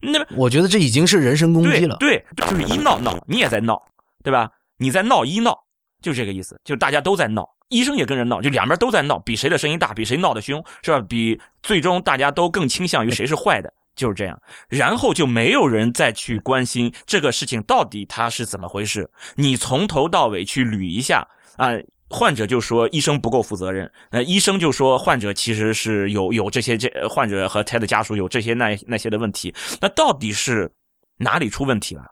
[0.00, 1.96] 那么我觉得这已经是人身攻击了。
[1.98, 3.82] 对，对，就是一闹闹，你也在闹，
[4.22, 4.50] 对吧？
[4.78, 5.56] 你在闹一闹，
[6.02, 11.00] 就这个意思，就大家都在闹，医生也跟着闹，就两边都在闹，比谁的声音大，比谁闹得凶，是吧？
[11.08, 14.40] 比最终大家都更倾向于谁是坏的，就是这样。
[14.68, 21.70] 然后就没有人再去关心这个事情到底它是怎么回事，你从头到尾去捋一下啊。
[22.10, 30.70] 患者就说医生不够负责任，那，医生就说患者其实是有有这些这患者和他的家属有这些那那些的问题，那到底是
[31.16, 32.04] 哪里出问题了？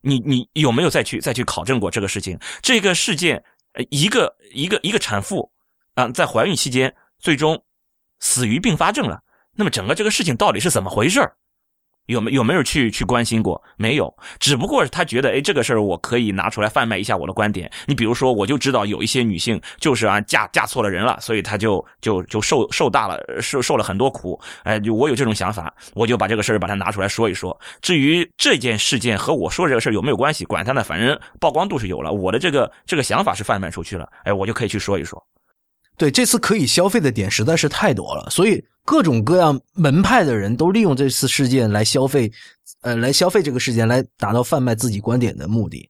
[0.00, 2.38] 你你有没有再去再去考证过这个事情？
[2.60, 3.42] 这个事件，
[3.74, 5.50] 呃，一个一个一个产妇
[5.94, 7.62] 啊，在怀孕期间最终
[8.18, 9.22] 死于并发症了，
[9.54, 11.20] 那么整个这个事情到底是怎么回事
[12.06, 13.62] 有没有没有去去关心过？
[13.76, 17.70] 没有，只不过是他觉得，哎，这个事儿我可以拿出来贩卖一下我的观点。
[17.86, 24.38] 你比如说，我就知道有一些女性就是啊嫁嫁错了人了，所以她就就就受受大了受受了很多苦。
[24.64, 27.58] 哎，我有这种想法，我就把这个事儿把它拿出来说一说。
[27.80, 35.22] 至于这件事件和我说这个事儿有没有关系，管他呢，反正曝光度是有了，我的这个这个想法是贩卖出去了，哎，我就可以去说一说。
[35.96, 42.30] 对，这次可以消费的点实在是太多了，所以各种各样门派的人都利用这次事件来消费，
[42.82, 45.88] 呃，来消费这个事件，来达到贩卖自己观点的目的。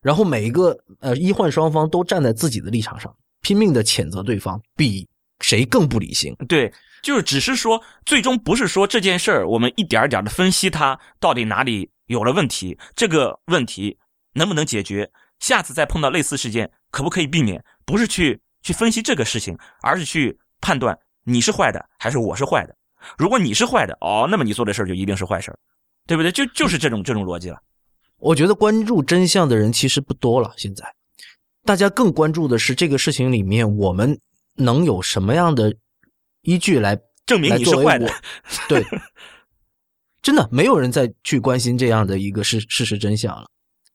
[0.00, 5.08] 然后每一个呃医患双方都站在自己的立场上，拼命的谴责对方，比
[5.40, 6.34] 谁更不理性。
[6.48, 13.98] 对，就是只是说，最终不是说这件事儿，我们一点点的分析它到底哪里有了问题，这个问题
[14.34, 18.40] 能不能解决，下次再碰到类似事件可不可以避免，不是去。
[18.64, 22.76] 去分析这个事情，而是去判断你是坏的还是我是坏的。
[23.18, 25.58] 如果你是坏的，哦，那么你做的事儿就一定是坏事儿，
[26.06, 26.30] 对不对？
[26.30, 27.58] 就就是这种这种逻辑了。
[28.18, 30.52] 我觉得关注真相的人其实不多了。
[30.56, 30.84] 现在，
[31.64, 34.16] 大家更关注的是这个事情里面，我们
[34.54, 35.74] 能有什么样的
[36.42, 38.08] 依据来证明你是坏的？
[38.68, 38.86] 对，
[40.22, 43.48] 真的没有人再去关心这样的一个事事实真相了。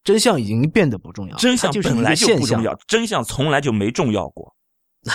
[0.03, 4.53] 真相已经变得不重要，真相本来就不重要，真相从来就没重要过。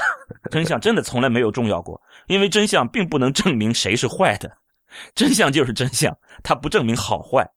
[0.51, 4.51] 真相真的从来没有重要过，因为真相并不能证明谁是坏的，
[5.15, 7.49] 真相就是真相，它不证明好坏。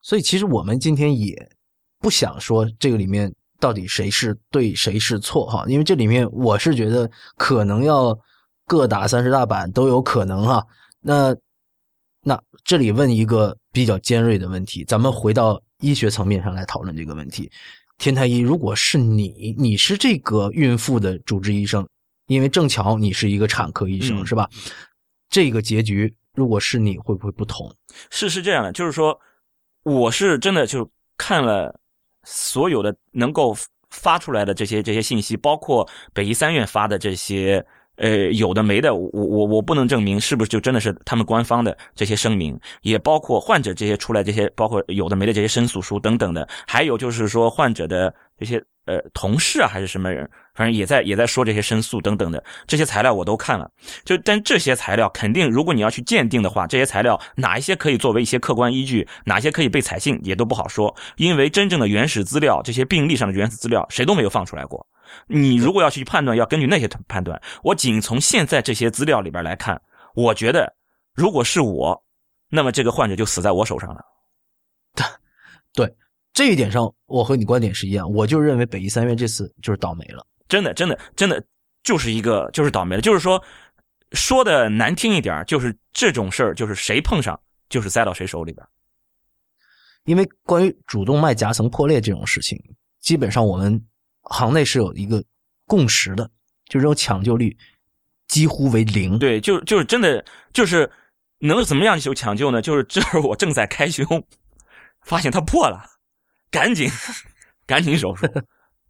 [0.00, 1.50] 所以，其实我们今天也
[1.98, 8.18] 不想说这个里面到底谁是对谁是错哈，因为这里面我是觉得可能要
[8.66, 10.66] 各打三十大板都有可能哈。
[11.00, 11.34] 那
[12.20, 17.50] 那这里问一个比较尖锐的问题，咱们回到医学层面上来讨论这个问题。
[17.98, 21.86] 天太医，如果是你，你是这个孕妇的主治医生，
[22.26, 24.48] 因为正巧你是一个产科医生，是吧？
[25.28, 27.74] 这个结局如果是你会不会不同？
[28.10, 29.18] 是是这样的，就是说，
[29.82, 31.78] 我是真的就看了
[32.24, 33.56] 所有的能够
[33.90, 37.64] 发出来的这些这些信息，包括北医三院发的这些。
[37.96, 53.70] 呃，有的没的，我我我不能证明是不是就真的是他们官方的这些声明，也包括患者这些出来这些，包括有的没的这些申诉书等等的，还有就是说患者的这些呃同事啊还是什么人，反正也在也在说这些申诉等等的这些材料我都看了，
[54.04, 64.84] 就但这些材料肯定，如果你要去鉴定的话，这些材料哪一些可以作为一些客观依据，哪些可以被采信也都不好说，因为真正的原始资料，这些病例上的原始资料谁都没有放出来过。
[65.26, 67.40] 你如果要去判断，要根据那些判断。
[67.62, 69.80] 我仅从现在这些资料里边来看，
[70.14, 70.74] 我觉得
[71.14, 72.04] 如果是我，
[72.48, 74.00] 那么这个患者就死在我手上了。
[75.74, 75.92] 对
[76.32, 78.08] 这一点上，我和你观点是一样。
[78.12, 81.44] 我就认为北医三院这次就是倒霉了，真的，真的，真的
[81.82, 83.02] 就是一个就是倒霉了。
[83.02, 83.42] 就是说，
[84.12, 88.64] 说的难听一点，就是这种事儿，就是谁碰上就是栽到谁手里边。
[90.04, 92.58] 因为关于主动脉夹层破裂这种事情，
[93.00, 93.84] 基本上我们。
[94.24, 95.22] 行内是有一个
[95.66, 96.24] 共识的，
[96.66, 97.56] 就这种抢救率
[98.28, 99.18] 几乎为零。
[99.18, 100.90] 对，就就是真的就是
[101.38, 102.60] 能怎么样就抢救呢？
[102.62, 104.06] 就是这会儿我正在开胸，
[105.02, 105.84] 发现它破了，
[106.50, 106.88] 赶紧
[107.66, 108.26] 赶紧手术，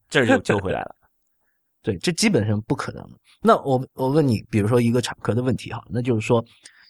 [0.09, 0.94] 这就救回来了。
[1.83, 3.07] 对，这基本上不可能。
[3.42, 6.42] 那我我问你，比如说一个产科的问题哈，那就是说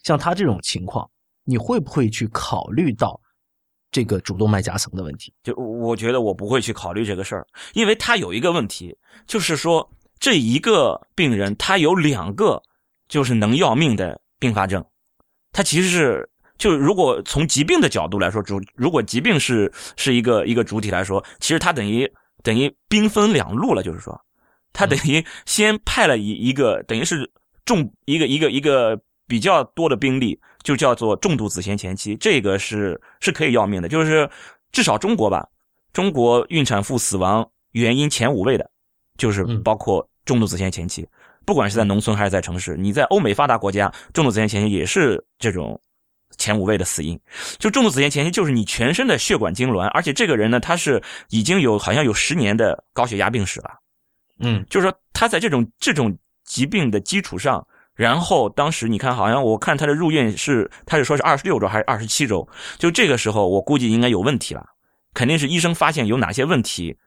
[0.03, 1.09] 像他这种情况，
[1.43, 3.19] 你会不会去考虑到？
[3.95, 8.93] 这个主动脉夹层的问题，就我觉得我不会去考虑这个事儿，因为他有一个问题，
[9.25, 12.61] 就是说这一个病人他有两个
[13.07, 14.83] 就是能要命的并发症，
[15.53, 22.11] 他其实是就如果从疾病的角度来说，主如果疾病是是一个一个主体来说，其实他等于
[22.43, 24.19] 等于兵分两路了，就是说。
[24.73, 27.31] 他等于先派了一一个等于是
[27.63, 28.99] 重一个一个一个。
[29.27, 34.27] 比较多的病例就叫做重度子痫前期，这个是是可以要命的，就是
[34.71, 35.47] 至少中国吧，
[35.93, 38.67] 中国孕产妇死亡原因前五位的，
[39.15, 41.07] 就是包括重度子痫前期，
[41.45, 45.79] 不管是在农村还是在城市，你在欧美发达国家，重度子痫前期也是这种
[46.35, 47.19] 前五位的死因。
[47.59, 50.99] 就重度子痫前期，就是你全身的血管痉挛，而且这个人呢，他是
[51.29, 53.69] 已经有好像有十年的高血压病史了，
[54.39, 57.63] 嗯，就是说他在这种这种疾病的基础上。
[57.95, 62.47] 然后当时你看，好像我看他的入院是，他是说是二十六周还是二十七周？
[62.77, 64.65] 就这个时候，我估计应该有问题了，
[65.13, 66.97] 肯定是医生发现有哪些问题，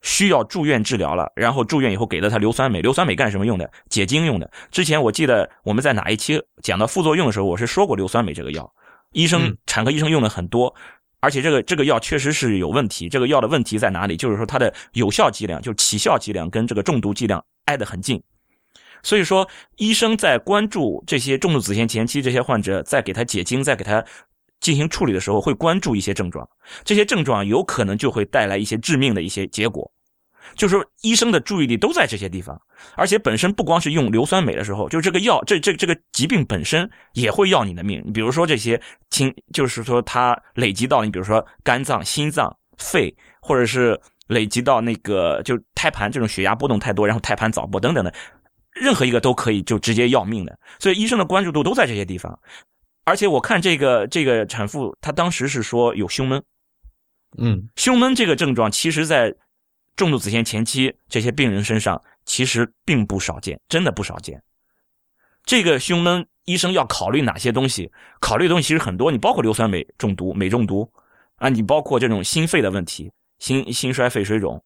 [0.00, 1.30] 需要住院治疗了。
[1.36, 3.70] 然后住院以后给了他硫酸镁，硫酸镁干什么用的？
[3.90, 4.50] 解痉用的。
[4.70, 8.72] 之前我记得我们在哪一期讲到副作用的时候，我是说过硫酸镁这个药，
[9.12, 10.74] 医生产科医生用的很多，
[11.20, 13.06] 而且这个这个药确实是有问题。
[13.10, 14.16] 这个药的问题在哪里？
[14.16, 18.22] 就是说它的有效剂量，就是起效剂量跟这个中毒剂量挨得很近。
[19.08, 24.04] 所以说，医生在关注这些重度子痫前期这些患者，在给他解经，在给他
[24.60, 26.46] 进行处理的时候会关注一些症状，
[26.84, 29.90] 这些症状有可能就会带来一些致命的一些结果。
[30.54, 32.60] 就是说，医生的注意力都在这些地方，
[32.96, 38.02] 而且本身不光是用硫酸镁的时候，就这个药，这这这个疾病本身也会要你的命。
[38.04, 48.12] 你比如说这些轻，就是说它累积到你，比如说肝脏、心脏、肺，或者是累积到那个就胎盘这种血压波动太多，然后胎盘早搏等等的，
[48.80, 50.58] 任何一个都可以就直接要命的。
[50.78, 52.38] 所以医生的关注度都在这些地方。
[53.04, 56.42] 而且我看这个这个产妇，她当时是说有胸闷，
[57.38, 59.34] 嗯，胸闷这个症状，其实在
[59.96, 64.42] 重度子痫前期这些病人身上其实并不少见，真的不少见。
[65.44, 67.90] 这个胸闷，医生要考虑哪些东西？
[68.20, 70.92] 考虑的东西其实很多，你包括硫酸镁中毒、镁中毒
[71.36, 74.62] 啊，你包括这种心肺的问题，心心衰、肺水肿，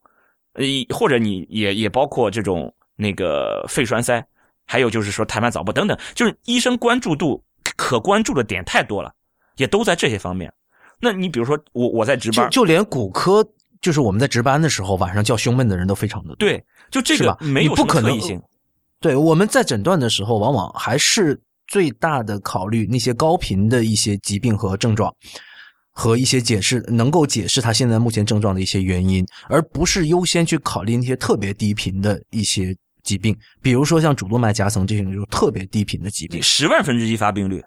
[0.55, 4.24] 呃，或者你也也包括这种那个肺栓塞，
[4.66, 7.42] 还有就是说胎盘早搏等等，就是医生关注度。
[7.76, 9.12] 可关注的点太多了，
[9.57, 10.52] 也都在这些方面。
[11.00, 13.44] 那你比如说，我我在值班，就连骨科，
[13.81, 16.37] 就是我们在值班的时候，晚上叫胸闷的人都非常的多。
[16.37, 18.40] 对，就这个没有不可能性。
[19.00, 25.12] 对，我们在诊断的时候，往往还是最大的考虑那些高频的一些疾病和症状，
[25.92, 32.76] 和一些解释能够解释他现在目前症状的一些原因，而不是优先去考虑那些特别低频的一些。
[33.05, 37.61] 疾病，比如说像主动脉夹层这种就特别低频的疾病，十万分之一发病率。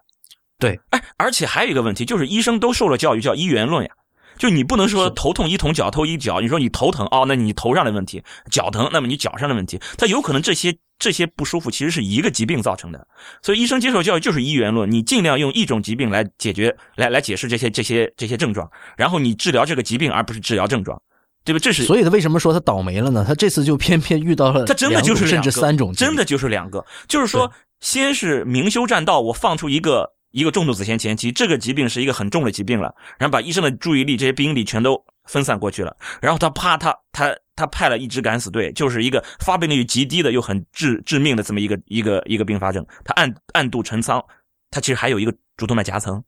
[0.58, 3.92] 对，哎，而且还有一个问题，就是医生都受了教育，叫一元论呀。
[4.38, 6.40] 就你不能说头痛医头，脚痛一脚。
[6.40, 9.78] 你说你头疼哦，那你头上的问题；脚疼，那么你脚上的问题。
[9.98, 13.08] 它有可能这些这些不舒服其实是一个疾病造成的。
[13.42, 21.02] 所以医生接受教育就是一元论，你尽量用一种疾病来解决，来来解释这些这些这些症状，然后你治疗这个疾病，而不是治疗症状。
[21.44, 21.60] 对吧？
[21.62, 23.24] 这是所以他为什么说他倒霉了呢？
[23.28, 26.84] 他这次就偏偏遇到了他真的就是甚至三种，真的就是两个。
[27.08, 44.24] 就是说，先是明修栈道，我放出一个一个重度子痫前期，这个疾病是一个很重的疾病了，然后把医生的注意力这些兵力全都分散过去了，然后他啪，他他他派了一支敢死队，就是一个发病率极低的又很致致命的这么一个一个一个并发症，他暗暗度陈仓，
[44.72, 46.24] 他其实还有一个主动脉夹层，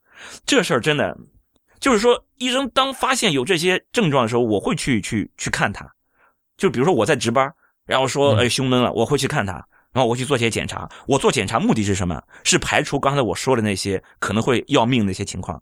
[0.45, 1.17] 这事儿真的。
[1.79, 5.87] 就是说，医生当发现有这些症状的时候，我会去去去看他。
[6.57, 7.53] 就比如说我在值班，
[7.85, 9.53] 然后说哎胸闷了，我会去看他，
[9.93, 10.89] 然后我去做些检查。
[11.05, 12.19] 我做检查目的是什么？
[12.43, 15.61] 是排除刚才我说的那些可能会要命的一些情况。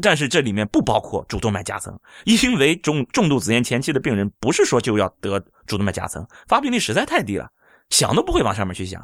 [0.00, 7.48] 但是这里面不包括主动脉夹层，因为重重度紫痫前期的病人不是说就要得主动脉夹层，发病率实在太低了，
[7.90, 9.02] 想都不会往上面去想。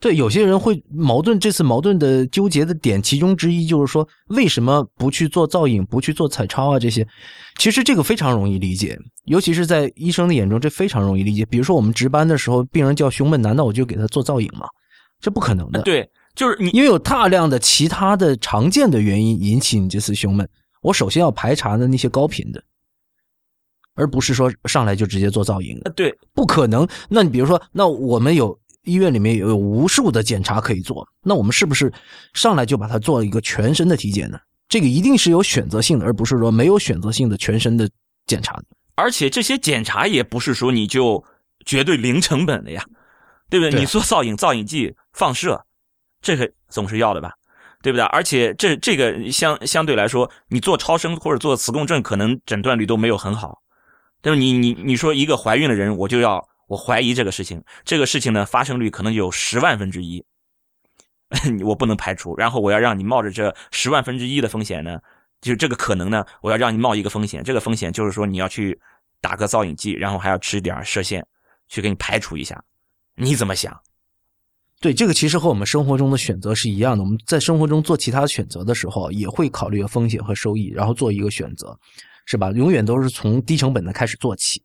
[0.00, 1.40] 对，有些人会矛盾。
[1.40, 6.78] 这次矛盾的纠结的点，其中之一就是说，为什么不去做造影，不去做彩超啊？
[6.78, 7.04] 这些，
[7.58, 11.44] 其实这个非常容易理解，尤其是在医生的眼中，这非常容易理解。
[11.46, 14.68] 比如说，我们值班的时候，病人叫胸闷，难道我就给他做造影吗？
[15.20, 15.82] 这不可能的。
[15.82, 20.48] 对，就是你，因为有大量的其他的常见的原因引起你这次胸闷，
[20.80, 22.62] 我首先要排查的那些高频的，
[23.94, 25.78] 而不是说上来就直接做造影。
[25.96, 26.86] 对，不可能。
[27.08, 28.56] 那你比如说，那我们有。
[28.84, 31.92] 医院里面有无数的检查可以做，那我们是不是
[32.32, 34.38] 上来就把它做一个全身的体检呢？
[34.66, 37.90] 这个一定是有选择性的，而不是说没有选择性的全身的
[38.24, 38.58] 检查。
[38.94, 41.22] 而且这些检查也不是说你就
[41.66, 42.82] 绝对零成本的呀，
[43.50, 43.78] 对不对？
[43.78, 45.62] 你做造影、造影剂、放射，
[46.20, 47.32] 这个总是要的吧，
[47.82, 48.04] 对不对？
[48.06, 53.58] 而且这这个相相对来说，你做超声或者做磁共振，可能诊断率都没有很好。
[54.20, 56.46] 但是你你你说一个怀孕的人，我就要。
[56.68, 60.22] 我怀疑这个事情，这个事情呢发生率可能有十万分之一，
[61.64, 62.36] 我不能排除。
[62.36, 64.98] 然后我要让你冒着这十万分之一的风险呢，
[65.40, 67.42] 就是这个可能呢，我要让你冒一个风险。
[67.42, 68.78] 这个风险就是说你要去
[69.22, 71.26] 打个造影剂，然后还要吃点射线，
[71.68, 72.62] 去给你排除一下。
[73.14, 73.74] 你怎么想？
[74.80, 77.02] 对，这个其实和我们生活中的选择是一样的。
[77.02, 81.76] 我们在生活中做其他选择的时候，也会考虑风险和收益，然后做一个选择，
[82.26, 82.52] 是吧？
[82.52, 84.62] 永远都是从低成本的开始做起。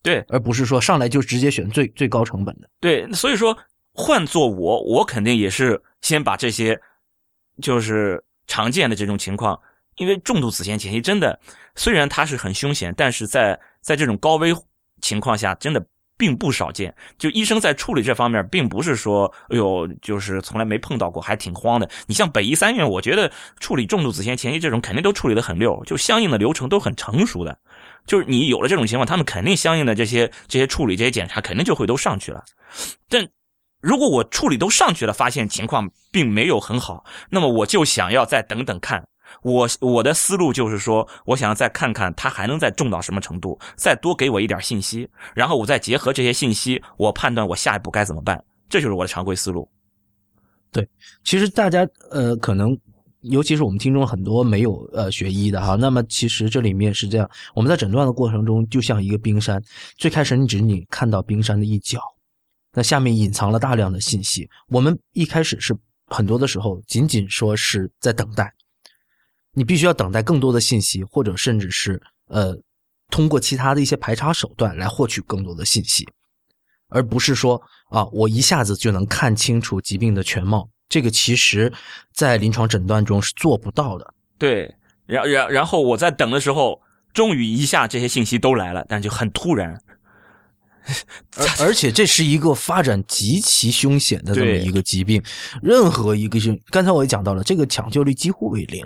[0.00, 2.70] 对，而不是说上来就直接选最最高成本的。
[2.78, 3.56] 对，所以说
[3.92, 6.80] 换做我，我肯定也是先把这些
[7.60, 9.60] 就是常见的这种情况，
[9.96, 11.38] 因为重度子痫前期真的
[11.74, 14.54] 虽然它是很凶险，但是在在这种高危
[15.02, 15.84] 情况下，真的
[16.18, 16.94] 并不少见。
[17.16, 21.88] 就医生在处理这方面，并不是说哎呦，就是从来没碰到过，还挺慌的。
[22.06, 27.56] 你像北医三院，我觉得处理重度子痫前期这种肯定都处理的很溜，就相应的流程都很成熟的。
[28.04, 32.44] 就是你有了这种情况，他们肯定相应的这些这些处理、这些检查肯定就会都上去了。
[33.08, 33.26] 但
[33.80, 39.06] 如果我处理都上去了，发现情况并没有很好，那么我就想要再等等看。
[39.42, 48.42] 我我的思路就是说，我想要再看看他还能再重到什么程度，再多给我一点信息，然后我再结合这些信息，我判断我下一步该怎么办。
[48.68, 49.68] 这就是我的常规思路。
[50.70, 50.86] 对，
[51.24, 52.78] 其实大家呃可能
[53.22, 59.62] 尤其是我们听众很多没有呃学医的哈，那么其实这里面是这样，我们在诊断的过程中就像一个冰山，
[59.96, 61.98] 最开始你只是你看到冰山的一角，
[62.74, 64.48] 那下面隐藏了大量的信息。
[64.68, 65.74] 我们一开始是
[66.06, 68.52] 很多的时候仅仅说是在等待，
[69.54, 72.56] 你必须要等待更多的信息，或者甚至是呃
[73.10, 76.06] 通过其他的一些排查手段来获取更多的信息，
[76.88, 80.68] 而不是说啊我一下子就能看清楚疾病的全貌。
[80.88, 81.70] 这个其实，
[82.14, 84.14] 在临床诊断中是做不到的。
[84.38, 84.74] 对，
[85.04, 86.80] 然然然后我在等的时候，
[87.12, 89.78] 终于一下这些信息都来了，但就很突然。
[91.36, 95.22] 而 而且这是一个发展极其凶险的这么一个疾病，
[95.62, 98.84] 任何一个医，刚才我也讲到了，这个抢救率几乎为零。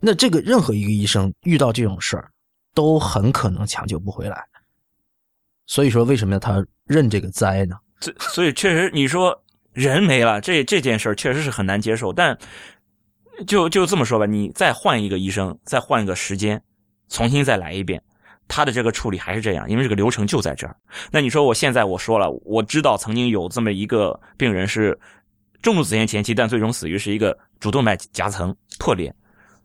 [0.00, 2.30] 那这个任何一个医生遇到这种事儿，
[2.74, 4.42] 都很可能抢救不回来。
[5.66, 7.76] 所以说，为什么要他认这个灾呢？
[8.00, 9.38] 这所以确实，你说。
[9.74, 12.12] 人没了，这这件事确实是很难接受。
[12.12, 12.36] 但
[13.46, 16.62] 就就这么说吧，你再换一个医生，再换一个时间，
[17.08, 18.02] 重新再来一遍，
[18.54, 20.76] 他的这个处理还是这样，因为这个流程就在这儿。
[21.10, 24.98] 那你说我现在我说了，我知道曾经有这么一个病人是
[25.62, 29.10] 重度子痫前期，但最终死于是一个主动脉夹层破裂。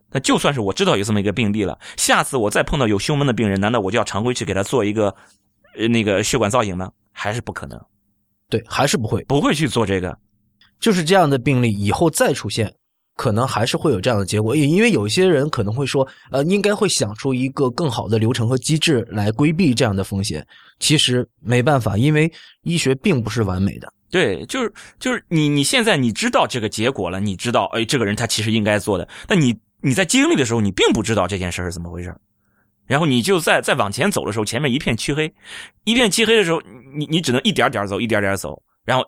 [0.09, 5.13] 那就算是我知道有这么一个病例了，下次我再碰到有胸闷的病人，难道我就要常规去给他做一个
[5.77, 6.89] 呃那个血管造影吗？
[7.11, 7.77] 还是不可能。
[8.47, 10.17] 对，还是不会，不会去做这个，
[10.79, 12.73] 就是这样的病例以后再出现，
[13.17, 14.55] 可能还是会有这样的结果。
[14.55, 20.47] 也因为有一些人可能会说，呃，应该会想出一个更好的流程和机制来规避这样的风险。
[20.79, 23.91] 其实没办法，因为医学并不是完美的。
[24.09, 32.15] 对，就是就是你你现在你知道这个结果了，你知道，哎，这个人他其实应该做的，但你你在经历的时候，你并不知道这件事是怎么回事
[32.85, 35.33] 然后你就在在往前走的时候，前面一片漆黑，
[35.83, 36.61] 一片漆黑的时候，
[36.95, 39.03] 你你只能一点点走，一点点走，然后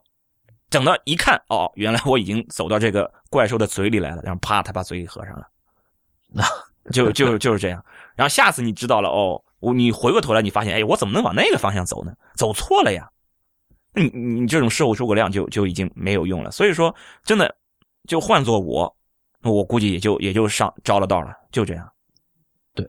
[0.70, 5.48] 等到一看，哦，原来我已经走到这个怪兽的嘴里来了，然后啪，他把嘴给合上了，
[6.28, 6.44] 那
[6.92, 7.84] 就就就是这样。
[8.16, 12.14] 然后下次你知道了，哦，我你回过头来，你发现，哎，我怎么能往那个方向走呢？
[12.36, 13.10] 走错了呀，
[13.94, 16.52] 你你这种事后诸葛亮就就已经没有用了。
[16.52, 17.56] 所以说，真的
[18.08, 18.96] 就换做我，
[19.42, 21.92] 我估计也就也就上着了道了，就这样。
[22.76, 22.88] 对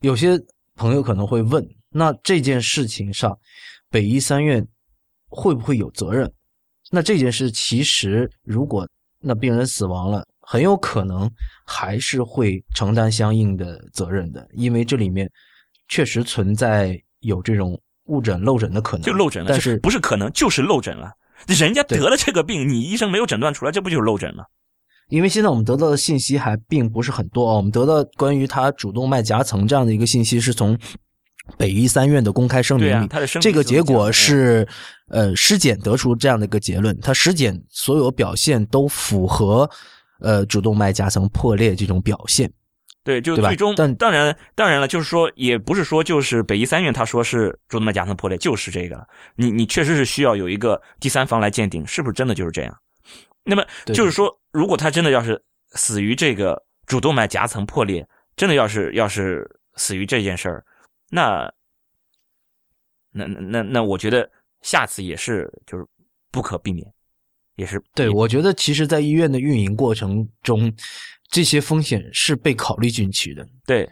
[0.00, 0.40] 有些
[0.76, 3.38] 朋友可能会问：那这件事情上，
[3.90, 4.66] 北医三院
[5.28, 6.32] 会不会有责任？
[6.94, 8.86] 那这件事其实，如果
[9.18, 11.30] 那病人死亡了，很有可能
[11.64, 15.26] 还是会承担相应的责任的，因为这里面
[15.88, 19.02] 确实存在有这种误诊漏诊的可能。
[19.02, 21.10] 就漏诊了，但是不是可能就是漏诊了？
[21.46, 24.44] 人家得了这个病，你医生没有诊断出来，这不就是漏诊吗？
[25.08, 30.78] 因为现在我们得到的信息还并不是很多啊，我们得到关于他主动脉夹层这样的一个信息是从
[31.58, 33.08] 北医三院的公开声明里，
[33.40, 34.66] 这个结果是
[35.12, 39.68] 呃尸检得出这样的一个结论，他尸检所有表现都符合
[40.20, 42.50] 呃主动脉夹层破裂这种表现，
[43.04, 49.06] 对，就最终，但当然当然了，就是说也不是说就是北医三院他说是主动脉夹层破裂就是这个了，
[49.36, 52.78] 你你确实是需要有一个第三方来鉴定是不是真的就是这样。
[53.44, 55.42] 那么就是说，如果他真的要是
[55.72, 58.06] 死于这个主动脉夹层破裂，
[58.36, 60.64] 真的要是要是死于这件事儿，
[61.10, 61.52] 那
[63.10, 64.30] 那那那我觉得
[64.62, 65.84] 下次也是就是
[66.30, 66.86] 不可避免，
[67.56, 68.08] 也是对。
[68.08, 70.72] 我觉得其实，在医院的运营过程中，
[71.28, 73.46] 这些风险是被考虑进去的。
[73.66, 73.88] 对，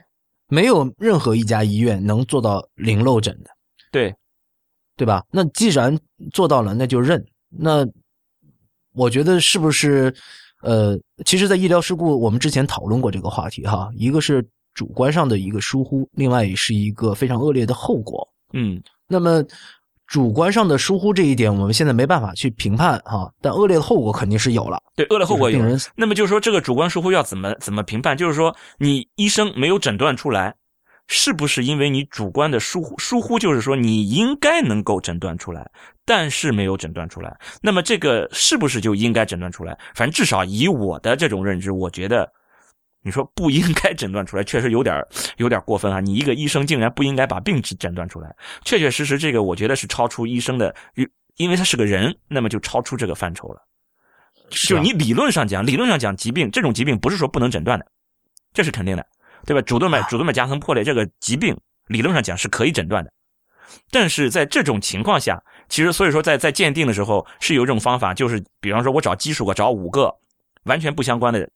[0.49, 3.51] 没有任何一家医院能做到零漏诊的。
[3.93, 4.15] 对，
[4.97, 5.25] 对吧？
[5.31, 5.99] 那既然
[6.33, 7.25] 做到了，那就认。
[7.49, 7.87] 那。
[8.93, 10.13] 我觉得是不是，
[10.63, 13.89] 呃，其实，在医疗事故，我们之前讨论过这个话题哈。
[13.95, 14.45] 一个是
[14.75, 18.29] 主观上的一个疏忽，另外也是一个非常恶劣的后果。
[18.53, 19.45] 嗯，那么
[20.11, 23.33] 主观上的疏忽这一点，我们现在没办法去评判哈。
[23.41, 24.77] 但恶劣的后果肯定是有了。
[24.97, 25.65] 对，恶劣后果有。
[25.95, 28.17] 那么就是说，这个主观疏忽要怎么怎么评判？
[28.17, 30.53] 就是说，你医生没有诊断出来。
[31.13, 32.99] 是不是因为你主观的疏忽？
[32.99, 35.69] 疏忽就是说你应该能够诊断出来，
[36.05, 37.37] 但是没有诊断出来。
[37.63, 39.79] 那么这个是不是就应该诊断出来？
[39.95, 42.29] 反正至少以我的这种认知，我觉得，
[43.03, 45.05] 你说不应该诊断出来，确实有点
[45.37, 46.01] 有点过分啊！
[46.01, 48.35] 你一个医生竟然不应该把病诊诊断出来，
[48.65, 50.75] 确确实实这个我觉得是超出医生的，
[51.37, 53.63] 因为他是个人，那么就超出这个范畴了。
[54.51, 57.87] 就是你理论上讲，理论上讲，疾病这种疾病不是说不能诊断的，
[58.53, 59.07] 这是肯定的。
[59.47, 59.63] 对吧？
[59.63, 63.11] 主动脉主动脉夹层破裂这个疾病，理论上讲是可以诊断的，
[63.91, 70.15] 但是在这种情况下，其实所以说在在鉴定的时候是有一种方法，就是比方说我找基数我找五个
[70.65, 71.49] 完全不相关的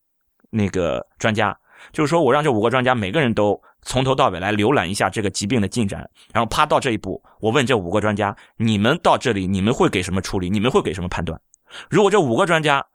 [0.54, 1.56] 那个专家，
[1.92, 10.48] 就是说我让这五个专家每个人都从头到尾来浏览一下这个疾病的进展，然后啪到这一步，我问这五个专家，你们到这里你们会给什么处理？
[10.48, 11.40] 你们会给什么判断？
[11.90, 12.86] 如果这五个专家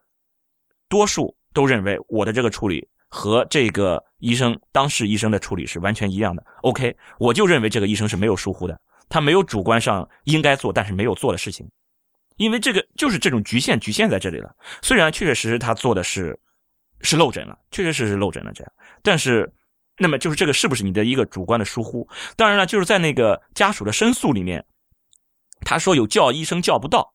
[0.88, 2.88] 多数都认为我的这个处理。
[3.12, 6.46] 和这个医生当事医生的处理是完全一样的。
[6.62, 8.80] OK，我就认为这个医生是没有疏忽的，
[9.10, 11.68] 他没有主观上应该做但是没有做的事情，
[12.38, 14.56] 因为这个就是这种局限局限在这里了。
[14.84, 16.40] 虽然确确实实他做的是
[17.02, 18.72] 是漏诊了，确确实实漏诊了这样，
[19.02, 19.52] 但是
[19.98, 22.08] 那么就是这个是不是你的一个主观的疏忽？
[22.36, 24.66] 当然了，就是在那个家属的申诉里面，
[25.62, 27.14] 他说有叫医生叫不到，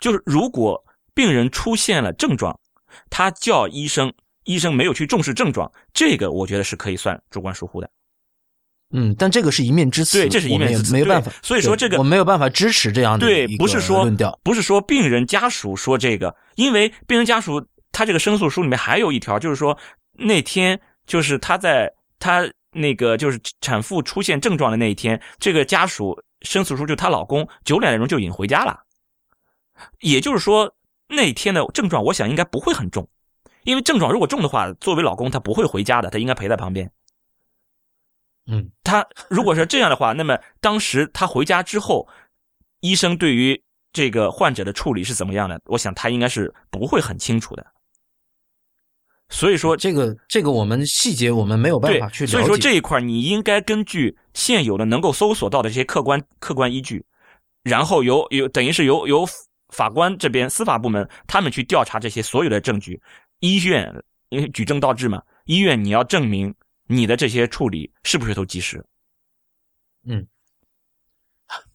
[0.00, 2.58] 就是如果病人出现了症状，
[3.10, 4.12] 他叫医生。
[4.44, 7.88] 医生没有去重视症状，这个我觉得是可以算主观疏忽的。
[8.92, 11.30] 嗯，但这个是一面之词，对，这是一面之词，没有办法。
[11.44, 14.04] 所以说这个我没有办法支持这样的对，不是说
[14.42, 19.78] 不是说病人家属说这个，因为病人家属他这个申诉书里面还有一条，就是说
[20.12, 28.80] 那天就是他在他那个就是产妇出现症状的那一天，这个家属申诉书就她老公九点钟就已经回家了，
[30.00, 30.74] 也就是说
[31.08, 33.08] 那天的症状，我想应该不会很重。
[33.64, 36.90] 因为症状如果重的话，作为老公他不会回家的，他应该陪在旁边。
[38.46, 42.08] 嗯，他如果是这样的话， 那么当时他回家之后，
[42.80, 43.62] 医生对于
[43.92, 45.60] 这个患者的处理是怎么样的？
[45.66, 47.64] 我想他应该是不会很清楚的。
[49.32, 52.32] 所以说，这个这个我们细节我们没有办法去了解。
[52.32, 57.04] 所以说这一块你应该根据现有的能够搜索到的这些客观客观依据，
[57.62, 59.26] 然后由由等于是由由
[59.70, 63.00] 法官这边司法部门他们去调查这些所有的证据。
[63.40, 63.90] 医院
[64.28, 66.54] 因为举证倒置嘛，医院你要证明
[66.86, 68.84] 你的这些处理是不是都及时？
[70.06, 70.26] 嗯，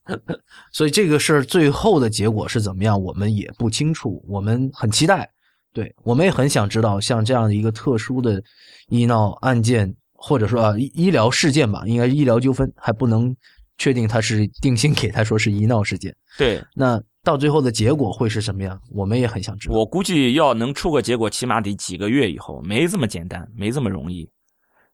[0.71, 4.23] 所以这个事儿最后的结果是怎么样，我们也不清楚。
[4.27, 5.29] 我们很期待，
[5.77, 8.41] 对我们也很想知道，像这样的一个特殊的
[8.89, 13.35] 医闹案件，或者说啊医疗事件吧，应该医疗纠纷，还不能
[13.77, 16.15] 确定他是定性给他说是医闹事件。
[16.37, 16.99] 对，那。
[17.23, 18.79] 到最后的结果会是什么样？
[18.89, 19.75] 我们也很想知道。
[19.75, 24.29] 我估计要能出个结果，起码得几个月以后，没这么简单，没这么容易。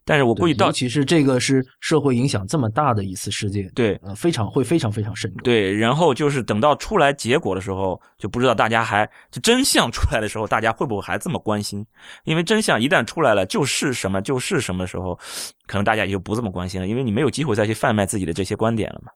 [0.06, 5.44] 但是我估计到，尤其是这个是社会影响这么大的一次事件，对，呃，非常会非常非常慎重。
[5.44, 11.86] 对，然后就是等到出来结果的时候，就不知道大家还就真相出来的时候，大家会不会还这么关心？
[12.26, 15.18] 因为真相一旦出来了，就是什么就是什么的时候，
[15.68, 19.12] 可能大家也就不这么关心了，因为你没有机会再去贩卖自己的这些观点了嘛。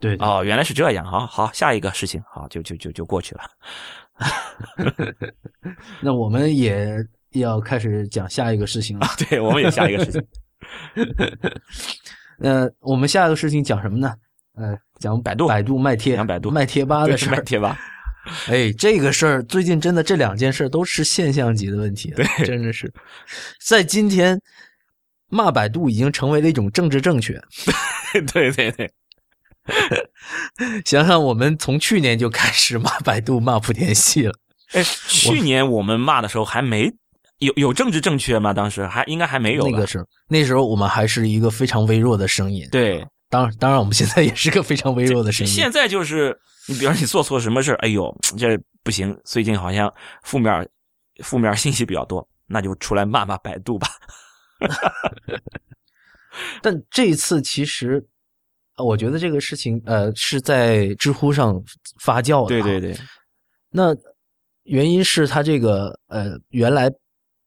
[0.00, 1.24] 对哦，原来是这样啊！
[1.24, 3.42] 好，下一个事情，好，就就就就过去了。
[6.02, 6.94] 那我们也
[7.40, 9.06] 要开始讲下一个事情了。
[9.28, 10.22] 对，我们也下一个事情。
[12.38, 14.14] 那 我们下一个事情讲什么呢？
[14.56, 17.78] 呃，讲百度，百度卖贴，讲百度卖贴吧的事卖贴吧。
[18.46, 22.92] 哎，这个事儿最近真的这两件事都是现象级的问题，对，真的是
[23.66, 24.40] 在今天
[25.28, 27.40] 骂百度已经成为了一种政治正确。
[28.32, 28.90] 对 对对。
[30.84, 34.38] 想想我们从去年就开始骂百度、骂莆田系了。
[34.72, 36.92] 哎，去年我们骂的时候还没
[37.44, 38.52] 有有政治正确吗？
[38.52, 39.66] 当时还应该还没有。
[39.66, 42.68] 那个时候，那时候我们还是一个非常微弱的声音。
[42.72, 45.52] 对，当当然我们现在也是个非常微弱的声音。
[45.52, 46.36] 现在就是
[46.66, 49.16] 你，比方你做错什么事哎呦，这不行。
[49.24, 49.92] 最近好像
[50.22, 50.68] 负面
[51.22, 53.88] 负面信息比较多，那就出来骂骂百度吧。
[56.60, 58.04] 但这一次其实。
[58.76, 61.62] 我觉得这个事情，呃，是在知乎上
[62.00, 62.48] 发酵的。
[62.48, 62.92] 对对对。
[63.70, 63.94] 那
[64.64, 66.90] 原因是他这个，呃，原来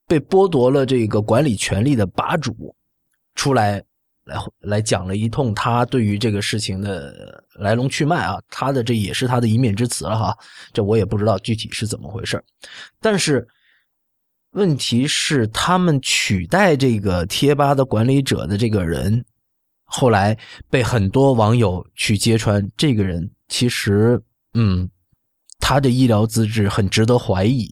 [0.08, 2.76] 被剥夺了这个管理权利的吧主，
[3.36, 3.84] 出来
[4.24, 10.38] 来来讲了一通他对于这个事情的来龙去脉啊，他的这也是他的一面之词了哈。
[10.74, 12.44] 这我也不知道具体是怎么回事
[13.00, 13.48] 但是
[14.52, 19.24] 问题是，他们取代这个贴吧的管理者的这个人。
[19.90, 20.38] 后来
[20.70, 24.22] 被很多网友去揭穿，这个人其实，
[24.54, 24.90] 嗯，
[25.60, 27.70] 他的医疗资质很值得怀疑，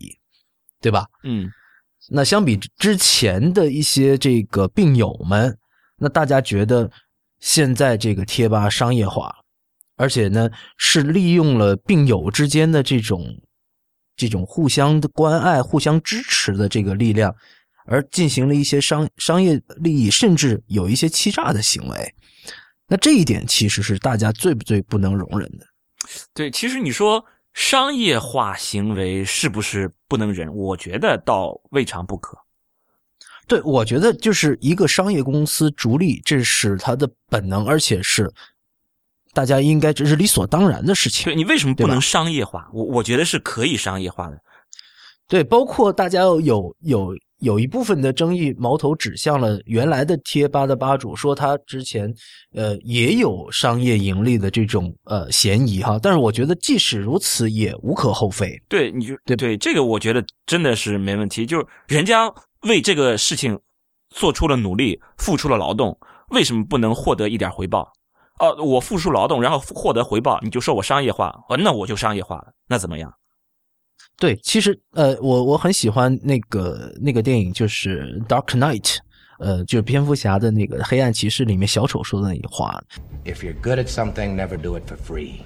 [0.79, 1.07] 对吧？
[1.23, 1.49] 嗯，
[2.09, 5.57] 那相比之前的一些这个病友们，
[5.97, 6.89] 那大家觉得
[7.39, 9.35] 现在这个贴吧商业化，
[9.95, 13.25] 而且呢是利用了病友之间的这种
[14.15, 17.35] 这种互相的关爱、互相支持的这个力量。
[17.87, 22.15] 而进行了一些商商业利益，甚至有一些欺诈的行为，
[22.87, 25.67] 那这一点其实是大家最不最不能容忍的。
[26.33, 27.23] 对，其实你说
[27.55, 30.53] 商业化行为是不是不能忍？
[30.53, 32.37] 我觉得倒未尝不可。
[33.47, 38.29] 对，我觉得就是一个商业公司逐利，这是他的本能，而且是
[39.33, 41.23] 大家应该这是理所当然的事情。
[41.23, 42.69] 对你为什么不能商业化？
[42.73, 44.39] 我我觉得是可以商业化的。
[45.27, 47.15] 对，包括大家有有。
[47.39, 52.13] 有一部分的争议矛头指向了原来的贴吧的吧主，说他之前
[52.53, 55.99] 呃也有商业盈利的这种呃嫌疑哈。
[56.01, 58.59] 但是我觉得即使如此也无可厚非。
[58.69, 61.45] 对，你就对对这个我觉得真的是没问题。
[61.45, 62.31] 就是人家
[62.61, 63.59] 为这个事情
[64.09, 65.97] 做出了努力，付出了劳动，
[66.29, 67.91] 为什么不能获得一点回报？
[68.39, 73.13] 哦，我付出劳动，然后获得回报，你就说我商业化，哦，那我就商业化了，那怎么样？
[74.17, 78.81] 对，其实呃，我我很喜欢那个那个电影，就是《Dark Knight》，
[79.39, 82.81] 呃，就是蝙蝠侠的那个黑暗骑士里面小丑说的那句话。
[83.25, 85.41] If you're good at something, never do it for free.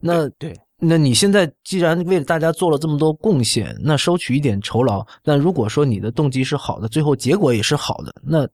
[0.00, 8.48] 那对，那你现在既然为了大家做了这么多贡献，那收取一点酬劳，那如果说你的动机是好的，最后结果也是好的，那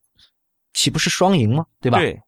[0.72, 1.64] 岂不是双赢吗？
[1.80, 1.98] 对吧？
[1.98, 2.18] 对，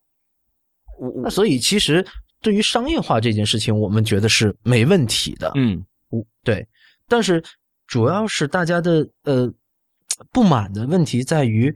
[1.22, 2.06] 那所以其实
[2.42, 5.50] 对于商业化这件事情，我们觉得是没问题的。
[5.56, 6.66] 嗯嗯，对。
[7.08, 7.42] 但是
[7.86, 9.52] 主要是大家的呃
[10.32, 11.74] 不满的问题在于，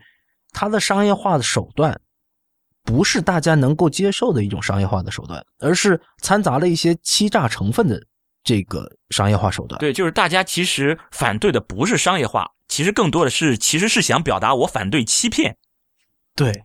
[0.53, 2.01] 它的商业化的手段
[2.83, 8.03] 不是大家能够接受的一种商业化的手段，而是掺杂了一些欺诈成分的
[8.43, 9.79] 这个商业化手段。
[9.79, 15.57] 对，就是大家其实反对的不是商业化，其实更多的是其实是想表达我反对欺骗。
[16.35, 16.65] 对，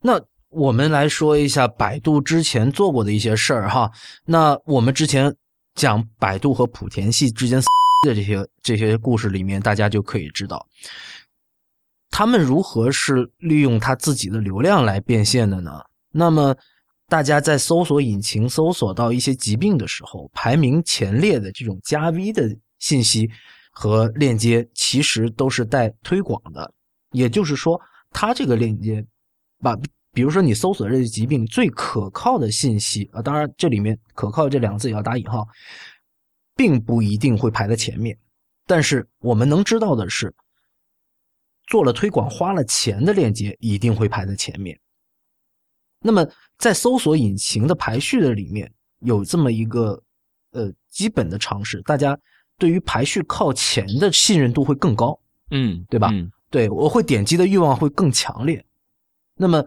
[0.00, 3.90] 那我们来说一下百度之前做过的一些事儿哈。
[4.24, 5.34] 那我们之前
[5.78, 7.62] 讲百度和莆田系之间
[8.04, 10.66] 的这些这些故事里面，大家就可以知道，
[12.10, 15.80] 他们如何是利用他自己的流量来变现的呢？
[16.10, 16.56] 那么，
[17.06, 22.48] 大家在搜索引擎搜索到一些疾病的时候，排名前列的这种加 V 的
[22.80, 23.30] 信息
[23.70, 26.74] 和链接，其实都是带推广的。
[27.12, 29.04] 也就是说，它这个链接
[29.60, 29.76] 把，
[30.12, 35.46] 比如说你搜索这些疾病最可靠的信息啊，当然这里面“可靠”这两个字也要打引号，
[36.56, 38.18] 并不一定会排在前面。
[38.66, 40.34] 但是我们能知道的是，
[41.66, 44.78] 做了推广花了钱的链接一定会排在前面。
[46.00, 46.26] 那么
[46.58, 50.02] 在搜索引擎的排序的里面有这么一个
[50.52, 52.18] 呃基本的常识，大家
[52.56, 55.18] 对于排序靠前的信任度会更高。
[55.50, 58.64] 嗯，对吧嗯对我会点击的欲望会更强烈。
[59.34, 59.64] 那么，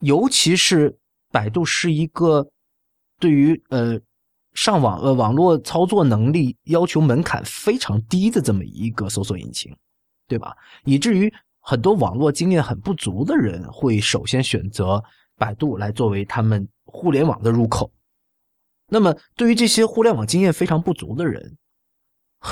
[0.00, 0.98] 尤其是
[1.30, 2.48] 百度是一个
[3.18, 3.98] 对于呃
[4.54, 9.76] 上网呃网络操作能力要求门槛非常低的这么一个搜索引擎，
[10.26, 10.56] 对吧？
[10.84, 15.02] 以至于很多网络经验很不足的人会首先选择
[15.36, 17.92] 百度来作为他们互联网的入口。
[18.90, 21.58] 那么，对于这些互联网经验非常不足的人，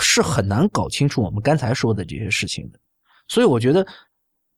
[0.01, 2.79] 是很难搞清楚我们刚才说的这些事情的。
[3.27, 3.87] 所以我觉得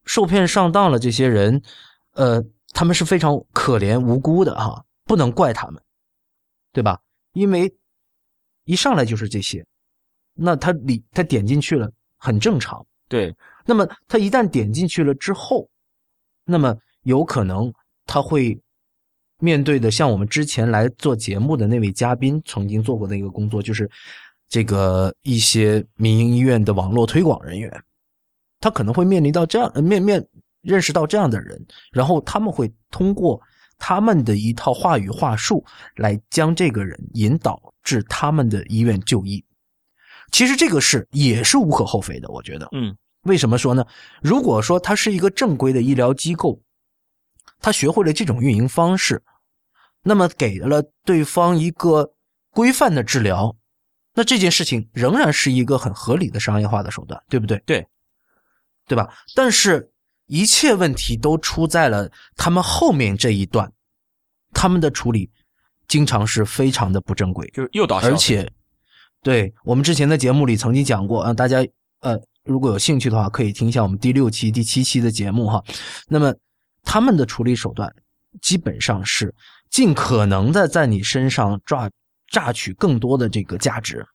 [0.04, 1.62] 受骗上当了这些人，
[2.14, 2.44] 呃，
[2.78, 5.82] 他们是非常可怜无辜的哈，不能怪他们，
[6.72, 7.00] 对吧？
[7.32, 7.74] 因为
[8.66, 9.66] 一上来就是这些，
[10.32, 12.86] 那他里他点进去了很正常。
[13.08, 13.34] 对，
[13.66, 15.68] 那么他一旦点进去了之后，
[16.44, 16.72] 那么
[17.02, 17.74] 有可能
[18.06, 18.56] 他会
[19.40, 23.90] 面对的像我们之前来做节目的那位嘉宾曾经做过的一个工作，就是
[24.48, 27.82] 这个一些民营医院的网络推广人员，
[28.60, 30.24] 他可能会面临到这样呃面面
[30.62, 33.40] 认识到这样的人，然后他们会通过
[33.78, 35.64] 他们的一套话语话术
[35.96, 39.44] 来将这个人引导至他们的医院就医。
[40.30, 42.68] 其实这个是也是无可厚非的，我觉得。
[42.72, 43.84] 嗯为什么说呢？
[44.22, 46.58] 如果说他是一个正规的医疗机构，
[47.60, 49.22] 他学会了这种运营方式，
[50.02, 52.14] 那么给了对方一个
[52.50, 53.54] 规范的治疗，
[54.14, 57.58] 那这件事情仍然是一个很合理的商业化的手段，对不对？
[57.66, 57.86] 对，
[58.86, 59.12] 对吧？
[59.34, 59.90] 但是，
[60.28, 63.72] 一切问题都出在了他们后面这一段，
[64.52, 65.30] 他们的处理
[65.88, 67.48] 经常是非常的不正规。
[67.48, 68.48] 就是诱导而且，
[69.22, 71.66] 对我们之前的节目里曾经讲过，啊，大家
[72.00, 75.64] 呃如果有兴趣的话，可以听一下我们第六期、第七期的节目哈。
[76.08, 76.34] 那么
[76.84, 77.92] 他们的处理手段
[78.40, 79.34] 基本上是
[79.70, 81.90] 尽可能的在你身上榨
[82.30, 84.06] 榨取更多的这个价值，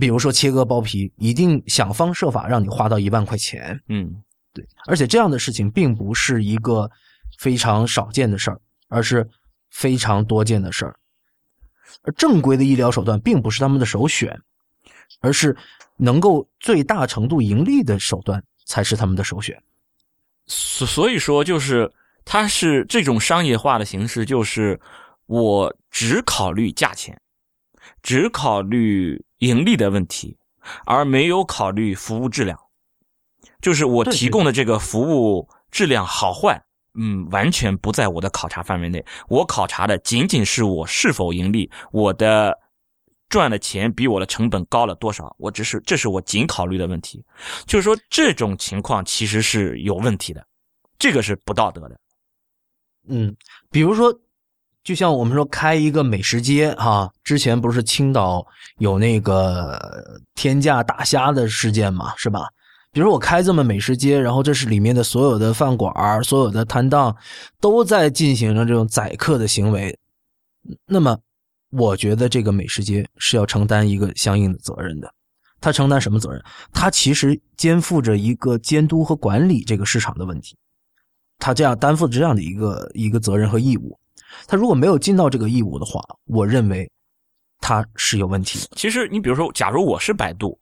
[0.00, 3.80] 比如说切割包皮，一定想方设法让你花到一万块钱。
[3.88, 4.22] 嗯
[4.52, 6.90] 对，而且这样的事情并不是一个
[7.38, 9.28] 非常少见的事儿，而是
[9.70, 10.94] 非常多见的事儿。
[12.02, 14.38] 而正规的医疗手段并不是他们的首选，
[15.20, 15.56] 而是
[15.96, 19.62] 能够最大程度盈利的手段才是他们的首选。
[20.46, 21.90] 所所以说，就是
[22.24, 24.80] 它是这种商业化的形式，就是
[25.26, 27.20] 我只考虑价钱，
[28.02, 30.36] 只考虑盈利的问题，
[30.84, 32.58] 而没有考虑服务质量。
[33.62, 36.62] 就是我提供的这个服务质量好坏，
[36.98, 39.02] 嗯，完全不在我的考察范围内。
[39.28, 42.58] 我考察的仅仅是我是否盈利，我的
[43.30, 45.34] 赚的钱比我的成本高了多少。
[45.38, 47.24] 我只是这是我仅考虑的问题。
[47.64, 50.44] 就是说，这种情况其实是有问题的，
[50.98, 51.96] 这个是不道德的。
[53.08, 53.34] 嗯，
[53.70, 54.12] 比如说，
[54.84, 58.44] 就像我们说开一个美食街哈、之前不是青岛
[58.78, 62.48] 有那个天价大虾的事件嘛，是吧？
[62.92, 67.16] 比如我开这么美食街，然后这是里面的所有的饭馆、所有的摊档
[67.58, 69.98] 都在进行着这种宰客的行为，
[70.86, 71.18] 那么
[71.70, 75.12] 我觉得这个美食街是要承担一个相应的责任的。
[75.58, 76.42] 他承担什么责任？
[76.72, 80.54] 他其实肩负着一个监督和管理这个市场的问题，
[81.38, 83.98] 他这样担负着这样的一个一个责任和义务。
[84.46, 86.90] 他如果没有尽到这个义务的话，我认为
[87.60, 88.76] 他是有问题的。
[88.76, 90.58] 其实你比如说，假如我是百度，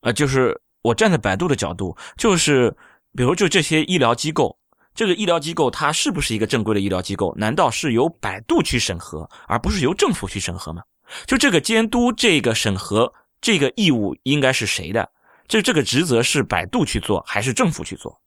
[0.00, 2.74] 呃，就是我站在百度的角度，就是
[3.14, 4.58] 比如就这些医疗机构，
[4.94, 7.34] 这个医疗机构它是不是一个正规的医疗机构？
[7.36, 10.82] 难道是由百度去审核，而不是由政府去审核吗？
[11.26, 15.10] 就这个监督、这个审核、这个义务应该是谁的？
[15.48, 18.20] 就这个职责是百度去做，还是政府去做？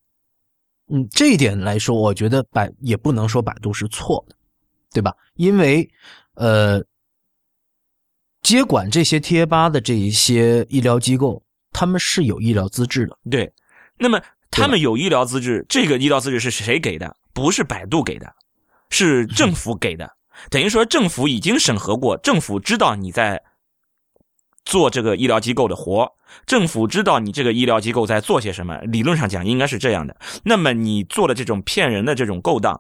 [0.92, 4.36] 嗯，这一点来说，我觉得百也不能说百度是错的，
[4.92, 5.16] 对吧？
[5.36, 5.90] 因为，
[6.34, 6.84] 呃，
[8.42, 11.43] 接管这些贴吧的这一些医疗机构，
[11.74, 13.18] 他们是有医疗资质的。
[13.30, 13.52] 对，
[13.98, 14.22] 那么
[14.52, 17.18] 他们有医疗资质，这个医疗资质是谁给的？
[17.34, 18.32] 不是百度给的，
[18.90, 20.10] 是政府给的。
[20.50, 23.42] 等于说，政府已经审核过，政府知道你在
[24.66, 26.12] 做这个医疗机构的活，
[26.46, 28.78] 政府知道你这个医疗机构在做些什么。
[28.80, 30.16] 理论上讲，应该是这样的。
[30.44, 32.80] 那么你做的这种骗人的这种勾当，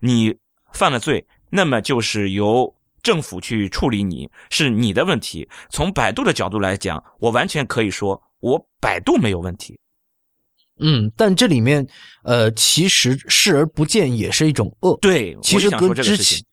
[0.00, 0.34] 你
[0.72, 5.46] 犯了罪，那么就是由政府去处理你，是你的问题。
[5.68, 9.78] 从百度的角度来讲，我完全可以说，我百度没有问题。
[10.78, 11.86] 嗯，但这里面，
[12.24, 14.98] 呃，其实视而不见也是一种恶。
[15.00, 16.44] 对，其实跟之前。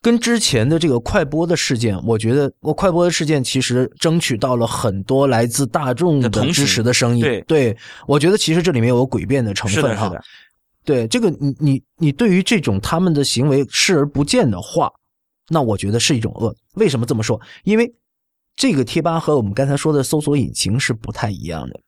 [0.00, 7.42] 跟之前的这个快播的事件，我觉得我快播的事件其实争取到了很多来自大众的支持的声音。
[7.46, 7.76] 对
[8.06, 10.12] 我觉得其实这里面有诡辩的成分哈。
[10.84, 14.90] 对这个你你你对于这种他们的行为视而不见的话，
[15.48, 16.54] 那我觉得是一种恶。
[16.74, 17.40] 为什么这么说？
[17.64, 17.92] 因为
[18.56, 21.80] 这个贴吧和我们刚才说的搜索引擎是不太一样的。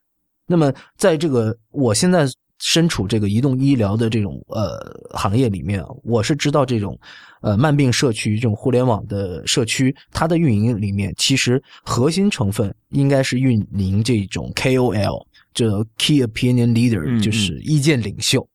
[0.47, 2.27] 那么在这个我现在
[2.59, 4.79] 身处这个移动医疗的这种呃
[5.11, 6.99] 行业里面啊，我是知道这种
[7.43, 18.49] 呃慢病社区这种互联网的社区，它的运营里面其实核心成分应该是运营这种 KOL，这 Key Opinion Leader，嗯就是意见领袖。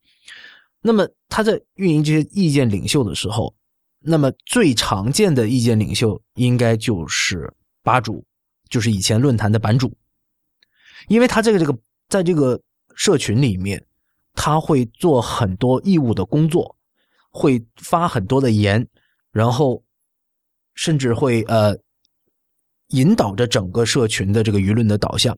[0.81, 3.53] 那么他在运营这些意见领袖的时候，
[3.99, 7.53] 那么最常见的意见领袖应该就是
[7.83, 8.25] 吧主，
[8.69, 9.95] 就是以前论坛的版主，
[11.07, 11.77] 因为他这个这个
[12.09, 12.61] 在这个
[12.95, 13.85] 社群里面，
[14.33, 16.75] 他会做很多义务的工作，
[17.29, 18.87] 会发很多的言，
[19.31, 19.83] 然后
[20.75, 21.75] 甚至会呃
[22.89, 25.37] 引导着整个社群的这个舆论的导向，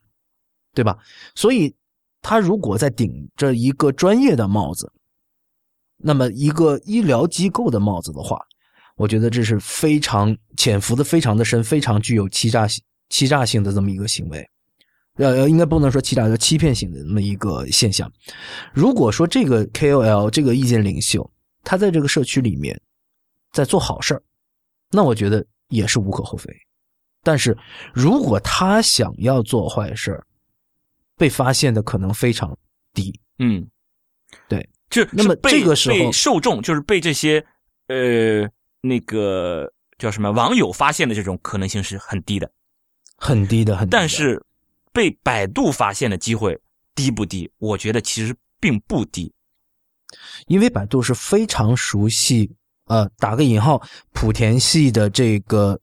[0.73, 0.97] 对吧？
[1.35, 1.73] 所以
[2.21, 4.91] 他如果在顶着一个专业的帽子，
[5.97, 8.45] 那么一个医疗机构的帽子的话，
[8.95, 14.47] 我觉得这是非常潜伏的非常的深，非常具有欺诈性、欺诈性的这么一个行为。
[15.15, 18.11] 呃，应该不能说欺诈，叫欺骗性的这么一个现象。
[18.73, 21.29] 如果说这个 KOL 这个意见领袖，
[21.63, 22.79] 他在这个社区里面
[23.51, 24.23] 在做好事儿，
[24.89, 26.51] 那我觉得也是无可厚非。
[27.21, 27.55] 但是
[27.93, 30.25] 如果他想要做坏事儿，
[31.15, 32.57] 被发现的可能非常
[32.91, 33.17] 低。
[33.37, 33.67] 嗯，
[34.49, 37.45] 对，就那么这个时候被受众就是被这些
[37.87, 38.49] 呃
[38.85, 42.51] 那个叫什么网友发现的这种可能性是很低的，
[43.15, 43.97] 很低的，很低的。
[43.97, 44.43] 但是
[44.91, 46.59] 被百度发现的机会
[46.93, 47.49] 低不低？
[47.59, 49.33] 我觉得其实并不低。
[50.47, 52.53] 因为百度是非常熟悉，
[52.87, 53.81] 呃，打个引号，
[54.13, 55.79] 莆田系的这个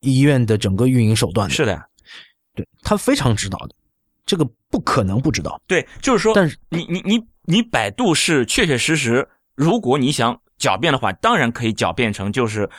[0.00, 1.88] 医院的整个运营手段的，是的，
[2.54, 3.74] 对他非常知道的，
[4.26, 5.58] 这个不可能不知道。
[5.66, 12.70] 对，就是说，但是你你你你百度是确确实实，如果你想狡辩的话，当然可以狡辩成就是，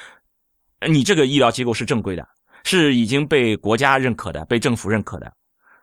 [0.88, 2.26] 你这个医疗机构是正规的，
[2.64, 5.30] 是已经被国家认可的，被政府认可的。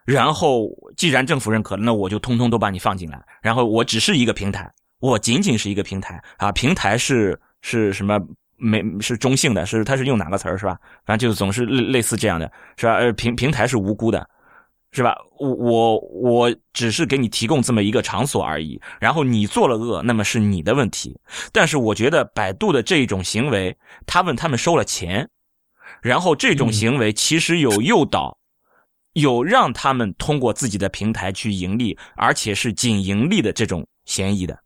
[0.06, 3.22] 然后，既然政府认可了，那我就通通都把你放进来。
[3.42, 8.18] 然后，我只是一个平台，我仅仅是一个平台啊，平台是是什么？
[8.62, 10.78] 没是中性的，是它是用哪个词儿是吧？
[11.06, 12.96] 反正就总是类类似这样的，是吧？
[12.96, 14.28] 呃，平平台是无辜的，
[14.92, 15.16] 是吧？
[15.38, 21.16] 我我我只是给你提供这么一个场所而已，然后你做了恶，那么是你的问题。
[21.52, 25.30] 但是我觉得百度的这种行为，他问他们收了钱，
[26.02, 28.36] 然后这种行为其实有诱导，
[29.12, 34.58] 有让他们通过自己的平台去盈利，而且是仅盈利的这种嫌疑的。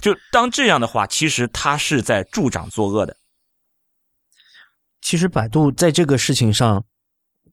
[0.00, 3.16] 就当这样的话，其实他是在助长作恶的。
[5.02, 6.84] 其实百度在这个事情上，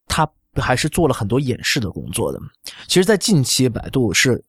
[0.07, 0.29] 他
[0.61, 2.39] 还是做了很多演示的工作的。
[2.87, 4.43] 其实，在近期，百度是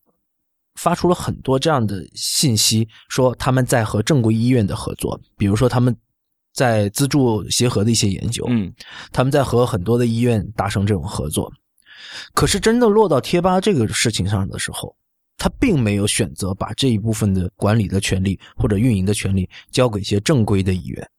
[0.75, 5.97] 发出了很多这样的信息，说他们在和正规医院的合作，比如说他们
[6.53, 8.73] 在资助协和的一些研究，嗯
[9.13, 11.53] 他们在和很多的医院达成这种合作。
[12.33, 14.97] 可是真的落到贴吧这个事情上的时候，
[15.37, 21.11] 他并没有选择把这一部分的管理的权利或者运营的权利交给一些正规的医院。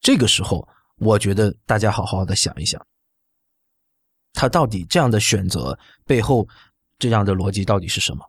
[0.00, 0.66] 这个时候，
[0.98, 2.84] 我觉得大家好好的想一想，
[4.32, 6.46] 他到底这样的选择背后
[6.98, 8.24] 这样的逻辑到底是什么？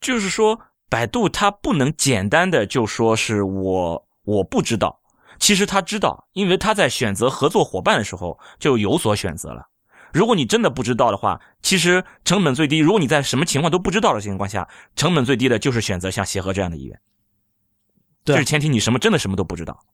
[0.00, 5.00] 就是说，百度它不能简单的就说是我我不知道，
[5.38, 9.68] 其实他知道，因为他在选择合作伙伴的时候就有所选择了。
[10.12, 12.78] 如果你真的不知道的话，其实成本最低。
[12.78, 16.98] 如果你在什么情况都不知道的情况下，成本最低的就是选择像协和这样的医院。
[18.24, 19.84] 对这是前提，你什么真的什么都不知道。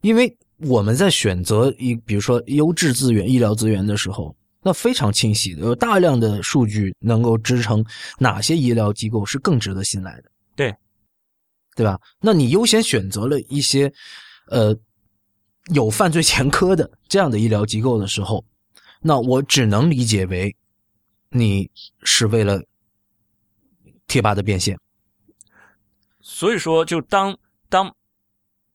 [0.00, 7.84] 因为我们在选择一，比如说优质资源、医疗资源的时候，那非常清晰的，有大量的数据能够支撑
[8.18, 10.74] 哪些医疗机构是更值得信赖的，对，
[11.74, 12.00] 对吧？
[12.20, 13.92] 那你优先选择了一些，
[14.48, 14.76] 呃，
[15.74, 18.44] 有犯罪前科的这样的医疗机构的时候，
[19.00, 20.56] 那我只能理解为
[21.30, 21.70] 你
[22.02, 22.62] 是为了
[24.06, 24.78] 贴吧的变现。
[26.20, 27.38] 所以说，就当
[27.68, 27.94] 当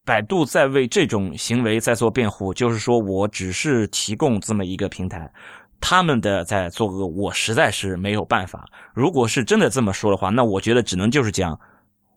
[0.03, 5.31] 百度在为这种行为在做辩护，就是说我只是提供这么一个平台，
[5.79, 8.67] 他们的在做恶，我实在是没有办法。
[8.95, 11.57] 如果是真的这么说的话，那我觉得只能就是讲，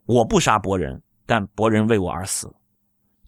[0.06, 2.50] 我不杀博人，但博人为我而死。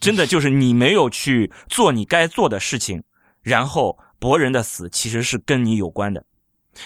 [0.00, 3.02] 真的就是你没有去做你该做的事情，
[3.42, 6.24] 然后博人的死其实是跟你有关的。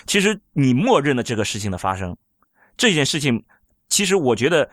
[0.06, 2.16] 其实你默认了这个事情的发生，
[2.76, 3.44] 这件事情，
[3.88, 4.68] 其实我觉得。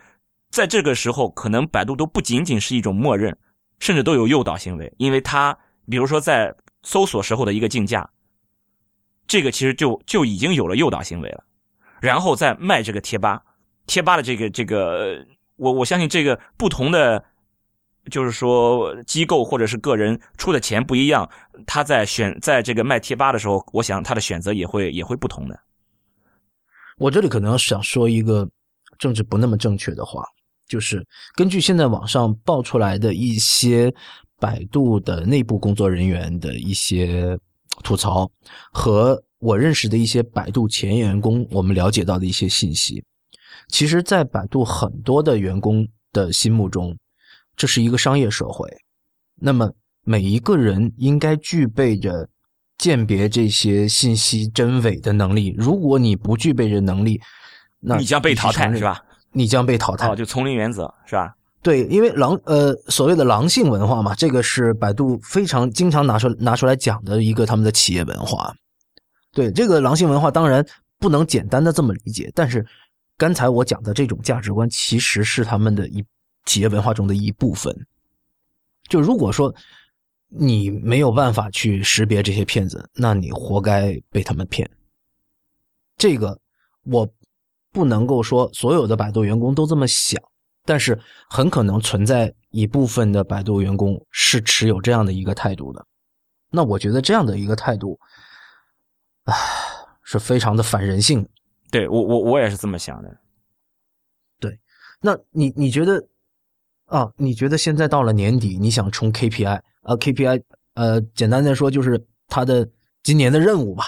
[0.50, 3.36] 在这个时候，可能百度都不仅仅是一种默认，
[3.80, 5.56] 甚至都有诱导行为，因为它
[5.88, 8.08] 比如说在搜索时候的一个竞价，
[9.26, 11.44] 这个其实就就已经有了诱导行为了。
[12.00, 13.42] 然后再卖这个贴吧，
[13.86, 15.24] 贴吧的这个这个，
[15.56, 17.22] 我我相信这个不同的，
[18.10, 21.28] 就是说机构或者是个人出的钱不一样，
[21.66, 25.60] 他在选在这个卖贴吧的时候，我想他的选择也会也会不同的。
[26.96, 28.48] 我这里可能想说一个
[28.98, 30.24] 政治不那么正确的话。
[30.68, 31.04] 就是
[31.34, 33.92] 根据现在网上爆出来的一些
[34.38, 37.38] 百度的内部工作人员的一些
[37.82, 38.30] 吐槽，
[38.72, 43.02] 和我认识的一些百度前员工，我们了解到的一些信息，
[43.68, 46.96] 其实，在百度很多的员工的心目中，
[47.56, 48.68] 这是一个商业社会。
[49.40, 49.72] 那么，
[50.04, 52.28] 每一个人应该具备着
[52.76, 55.54] 鉴别这些信息真伪的能力。
[55.56, 57.20] 如果你不具备这能力，
[57.80, 59.00] 那你将被淘汰，是吧？
[59.32, 61.34] 你将被淘汰，哦，就丛林原则是吧？
[61.60, 68.54] 对，因为狼呃所谓的狼性文化嘛，这个是百度非常经常拿出拿出来讲的一个他们的企业文化。
[69.32, 70.64] 对这个狼性文化，当然
[70.98, 72.64] 不能简单的这么理解，但是
[73.16, 76.04] 刚才我讲的这种价值观，其实是他们的一
[76.46, 77.76] 企业文化中的一部分。
[78.88, 79.52] 就如果说
[80.28, 84.68] 你没有办法去识别这些骗子，那你活该被他们骗。
[85.96, 86.38] 这个
[86.84, 87.06] 我。
[87.72, 90.20] 不能够说所有的百度员工都这么想，
[90.64, 90.98] 但是
[91.28, 95.86] 很可能存在一部分的百度员工是持有这样的一个态度的。
[96.50, 97.98] 那我觉得这样的一个态度，
[99.24, 99.34] 唉，
[100.02, 101.28] 是非常的反人性。
[101.70, 103.18] 对我，我我也是这么想的。
[104.40, 104.58] 对，
[105.00, 106.02] 那你你觉得
[106.86, 107.12] 啊？
[107.16, 110.42] 你觉得现在到了年底，你想冲 KPI 啊？KPI
[110.72, 112.66] 呃，简单的说就是他的
[113.02, 113.84] 今年的任务吧。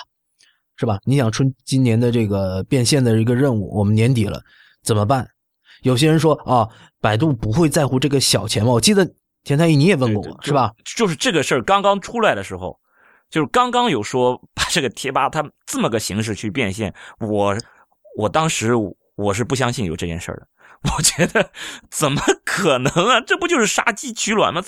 [0.80, 0.98] 是吧？
[1.04, 4.40] 你想春今年的这个变现的一个任务，我们年底了
[4.82, 5.28] 怎么办？
[5.82, 6.66] 有些人说啊，
[7.02, 8.72] 百度不会在乎这个小钱嘛？
[8.72, 9.06] 我记得
[9.44, 10.72] 田太医你也问过我，是吧？
[10.96, 12.80] 就是这个事儿刚刚出来的时候，
[13.28, 17.54] 就是刚刚有说把这个贴吧它这么个形式去变现，我
[18.16, 18.72] 我当时
[19.16, 20.46] 我是不相信有这件事儿的，
[20.96, 21.50] 我觉得
[21.90, 23.20] 怎么可能啊？
[23.20, 24.62] 这不就是杀鸡取卵吗？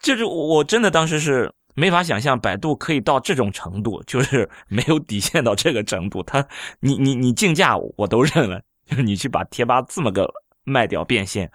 [0.00, 1.52] 这就是我真的当时是。
[1.74, 6.22] 没法想象百度可以到这种程度，就是没有底线到这个程度。
[6.22, 6.46] 他，
[6.80, 10.28] 你你你竞价我都认了，就是你去把贴吧这么个
[10.64, 11.50] 卖掉变现，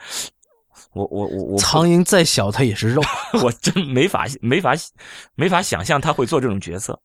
[0.93, 3.01] 我我我我，苍蝇再小它也是肉，
[3.43, 4.73] 我真没法没法
[5.35, 6.99] 没法想象他会做这种决策。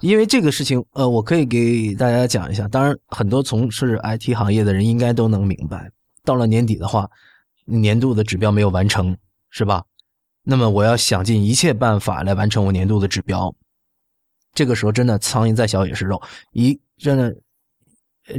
[0.00, 2.66] 因为这个事情，呃，我可以给大家讲一下。
[2.66, 5.88] 当然，很多从事 IT 行业的人应该都能明白，
[6.24, 7.08] 到了年底的话，
[7.64, 9.16] 年度的指标没有完成，
[9.50, 9.84] 是吧？
[10.44, 13.54] 那么我要想尽一切办法来完成我年度的指标。
[14.52, 16.20] 这个时候真的苍蝇再小也是肉，
[16.52, 17.34] 一真的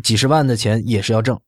[0.01, 1.39] 几十万的钱也是要挣。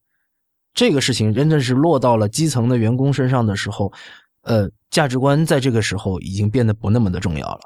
[0.74, 3.93] 这个事情真的是落到了基层的员工身上的时候，
[4.41, 7.60] 呃，价值观在这个时候已经变得不那么的重要了。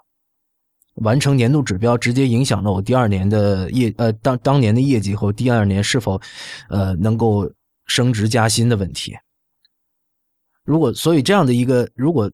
[0.96, 6.20] 完成年度指标直接影响了我第二年的业呃当当年的业绩和第二年是否
[6.70, 7.50] 呃能够
[7.86, 9.16] 升职加薪的问题。
[10.64, 12.30] 如果所以这样的一个如果。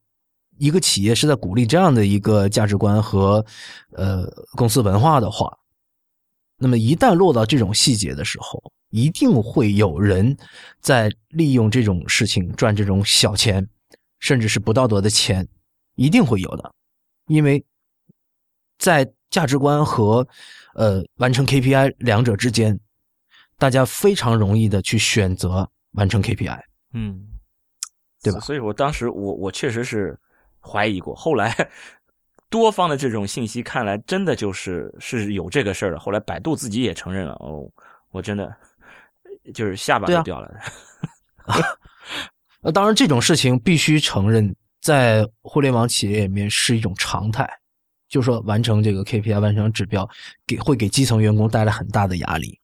[0.57, 3.45] 一个企业是在鼓励这样的一个价值观和
[3.91, 4.25] 呃
[4.55, 5.57] 公司文化的话，
[6.57, 10.35] 那么一旦落到这种细节的时候，一定会有人
[10.79, 13.67] 在利用这种事情赚这种小钱，
[14.19, 15.47] 甚至是不道德的钱，
[15.95, 16.73] 一定会有的，
[17.27, 17.63] 因为
[18.77, 20.25] 在价值观和
[20.75, 22.79] 呃完成 KPI 两者之间，
[23.57, 26.61] 大家非常容易的去选择完成 KPI。
[26.93, 27.27] 嗯，
[28.23, 30.17] 对吧所以我当时我我确实是
[30.65, 31.55] 怀疑过，后来
[32.49, 35.99] 多方的这种信息看来真的就是是有这个事儿的。
[35.99, 37.69] 后来百度自己也承认了，哦，
[38.11, 38.55] 我真的
[39.53, 40.51] 就是下巴都掉了。
[42.61, 47.47] 呃 当然这种事情必须承认，在互联网企业里面是一种常态，
[48.09, 50.09] 就是说完成这个 KPI、完成指标，
[50.47, 52.59] 给会给基层员工带来很大的压力。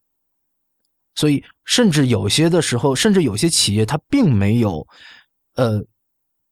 [1.13, 4.87] 所以，甚至有些的时候，甚至有些企业它并没有，
[5.55, 5.83] 呃，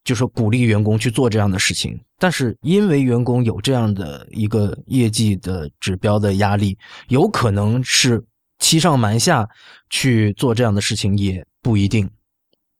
[0.10, 6.76] 就说鼓励员工去做这样的事情，但是因为员工有这样的一个业绩的指标的压力，
[7.10, 8.20] 有可能是
[8.57, 9.47] 欺上瞒下
[9.91, 12.10] 去做这样的事情，也不一定，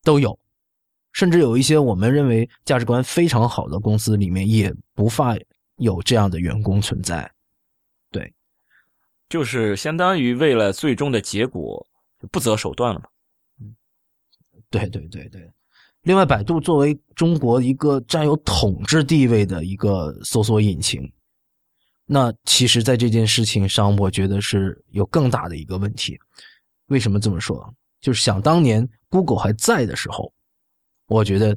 [0.03, 0.39] 都有。
[1.13, 5.38] 甚至有一些我们认为价值观非常好的公司里面，也不乏
[5.75, 7.32] 有这样的员工存在。
[8.09, 8.34] 对
[9.30, 11.86] 就是相当于为了最终的结果
[12.19, 13.05] 就不择手段了嘛。
[14.71, 15.47] 对对对对。
[16.04, 21.12] 另外，百度作为中国一个占有统治地位的一个搜索引擎，
[22.06, 26.18] 那其实，在这件事情上，我觉得是有更大的一个问题。
[26.88, 27.74] 为什么这么说？
[28.00, 30.34] 就是想当年 Google 还在的时候，
[31.08, 31.56] 我觉得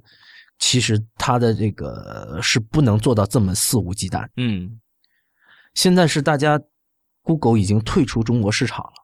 [0.58, 4.28] 其实它的这个是不能做到这么肆无忌惮。
[4.36, 4.80] 嗯，
[5.74, 6.60] 现在是大家
[7.22, 9.01] Google 已经退出中国市场了，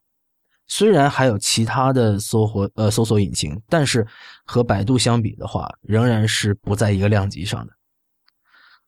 [0.69, 4.07] 虽然还有其他的搜索呃搜索引擎，但是
[4.45, 7.73] 和百度相比的话，仍然是不在一个量级上的。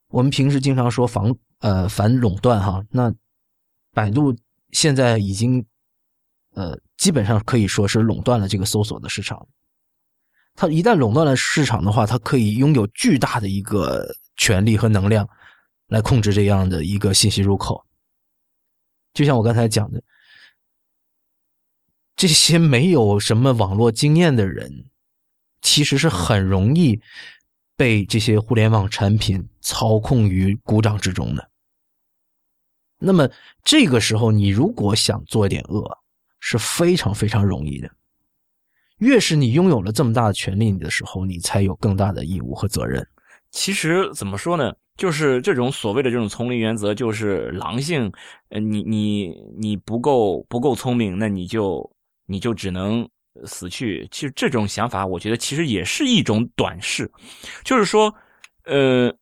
[0.09, 3.13] 我们平时经常说防呃反垄断哈，那
[3.93, 4.37] 百度
[4.73, 5.65] 现在已经
[6.55, 9.49] 呃基本上可以说是垄断了这个搜索的市场。
[10.57, 14.07] 它一旦垄断了市场的话，它可以拥有巨大的一个
[14.37, 15.27] 权力和能量
[15.87, 17.83] 来控制这样的一个信息入口。
[19.15, 20.03] 就像我刚才讲的，
[22.21, 24.85] 这些没有什么网络经验的人，
[25.63, 27.01] 其实是很容易
[27.79, 31.51] 被这些互联网产品操控于股掌之中的。
[32.99, 33.27] 那么
[33.65, 35.97] 这个时候，你如果想做点恶，
[36.41, 37.91] 是非常非常容易的。
[38.99, 43.03] 越是你拥有了这么大的权利的时候，你才有更大的义务和责任。
[43.51, 44.75] 其实怎么说呢？
[44.95, 48.13] 就是这种所谓的这种丛林原则，就是狼性。
[48.51, 51.91] 呃，你你你不够不够聪明，那你就
[52.31, 53.09] 你就只能
[53.45, 54.07] 死去。
[54.11, 57.11] 其实这种想法，我觉得其实也是一种短视，
[57.65, 58.15] 就是说，
[58.65, 59.13] 呃，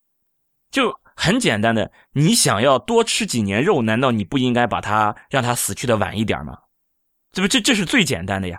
[0.70, 6.56] 就很简单的，你想要多吃几年肉，难道你不应该把它让它死去的晚一点吗？
[7.32, 8.59] 这不这这是最简单的呀。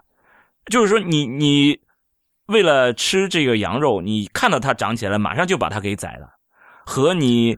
[0.65, 1.79] 就是说你，你
[2.47, 6.27] 为了吃这个羊肉，你看到它长起来，马上就把它给宰了，
[6.85, 7.57] 和你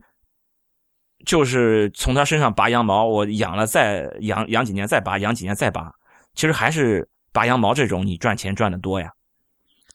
[1.26, 5.92] 就是从它身上拔羊毛，我养了再养养几年再拔，养几年再拔，
[6.36, 9.10] 其实还是拔羊毛这种你赚钱赚的多呀。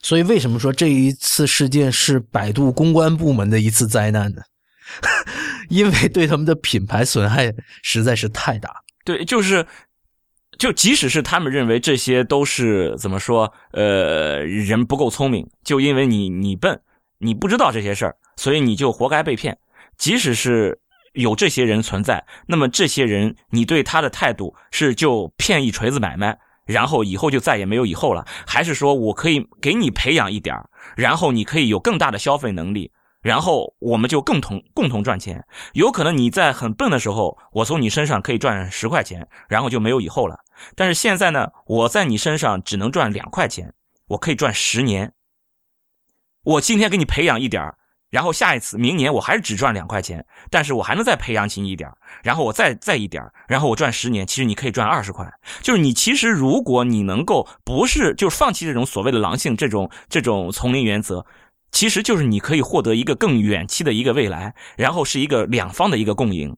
[0.01, 4.43] 所以，为什么说这一次事件是百度公关部门的一次灾难呢？
[5.69, 8.71] 因为对他们的品牌损害实在是太大。
[9.05, 9.67] 对，就是。
[10.59, 16.81] 就即使是他们认为这些都是怎么说，呃，人不够聪明，就因为你你笨，
[17.19, 19.59] 你不知道这些事儿，所以你就活该被骗。
[19.99, 20.79] 即使是
[21.17, 30.55] 有这些人存在，那么这些人你对他的态度是就骗一锤子买卖，然后以后就再也没有以后了，还是说我可以给你培养一点
[30.97, 32.93] 然后你可以有更大的消费能力？
[33.23, 40.39] 然后我们就共同共同赚钱，有可能你在很笨的时候，我从你身上可以赚十块钱，然后就没有以后了。
[40.77, 43.75] 但是现在呢，我在你身上只能赚两块钱，
[44.09, 45.13] 我可以赚十年。
[46.45, 47.75] 我今天给你培养一点
[48.11, 51.91] 然后下一次明年我还是只赚两块钱，但是我还能再培养起一点
[52.23, 55.27] 然后我再再一点然后我赚十年，其实你可以赚二十块。
[55.63, 61.27] 就是你其实如果你能够不是就放弃这种所谓的狼性这种这种丛林原则。
[61.73, 66.57] 其实就是你可以获得一个更远期的一个未来，然后是一个两方的一个共赢，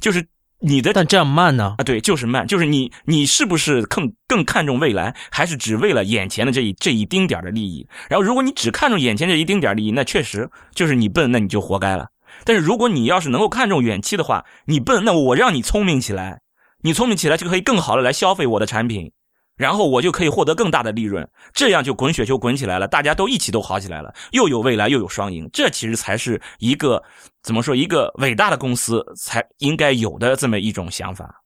[0.00, 0.26] 就是
[0.66, 1.74] 你的，但这样慢呢？
[1.76, 7.86] 啊，对，就是慢，就是你你是不是更更看重未来，还是只为了眼前的这一这一丁点的利益？
[8.08, 12.06] 然后如果你只看重眼前这一丁点利益，那确实就是你笨，那你就活该了。
[12.44, 16.40] 但是如果你要是能够看重远期的话，你笨，那我让你聪明起来，
[16.82, 19.12] 你聪明起来就可以更好的来消费我的产品，
[19.56, 27.00] 然后我就可以获得更大的利润，这样就滚雪球滚起来了，大家都一起都好起来了，又有未来又有双赢，这其实才是一个
[27.40, 31.44] 怎么说一个伟大的公司才应该有的这么一种想法。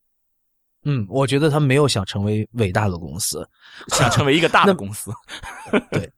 [0.84, 3.46] 嗯，我觉得他没有想成为伟大的公司，
[3.88, 5.10] 想成为一个大的公司。
[5.92, 6.10] 对，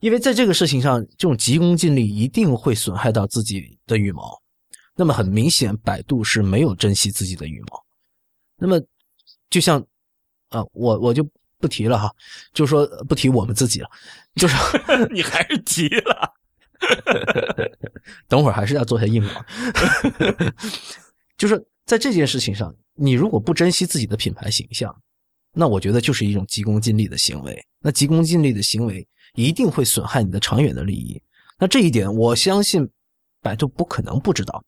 [0.00, 4.38] 因为在这个事情上，这种急功近利一定会损害到自己的羽毛。
[4.96, 7.82] 那么很明显，百度是没有珍惜自己的羽毛。
[8.58, 8.78] 那么
[9.48, 9.82] 就像。
[10.50, 11.26] 啊，我我就
[11.58, 12.14] 不提了哈，
[12.52, 13.88] 就说不提我们自己了，
[14.36, 14.56] 就是
[15.10, 16.32] 你还是提了，
[18.28, 19.44] 等会儿还是要做下硬广，
[21.36, 24.94] 就是在这件事情上，你如果不珍惜自己的品牌形象，
[25.52, 27.58] 那我觉得就是一种急功近利的行为。
[27.80, 31.20] 那急功近利的行为一定会损害你的长远的利益。
[31.58, 32.88] 那这一点，我相信
[33.42, 34.64] 百度不可能不知道，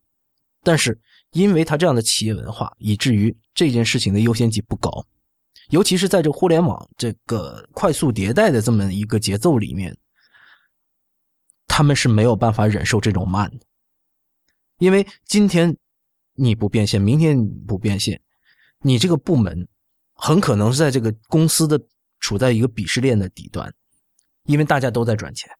[0.62, 0.98] 但是
[1.32, 5.06] 因为他这样的企业文化，以至于这件事情的优先级不高。
[5.72, 9.96] 尤其是在这互联网这个快速迭代的这么一个节奏里面，
[11.66, 13.64] 他们是没有办法忍受这种慢的，
[14.76, 15.74] 因为今天
[16.34, 18.20] 你不变现，明天你不变现，
[18.80, 19.66] 你这个部门
[20.12, 21.80] 很可能是在这个公司的
[22.20, 23.74] 处在一个鄙视链的底端，
[24.44, 25.50] 因为大家都在赚钱，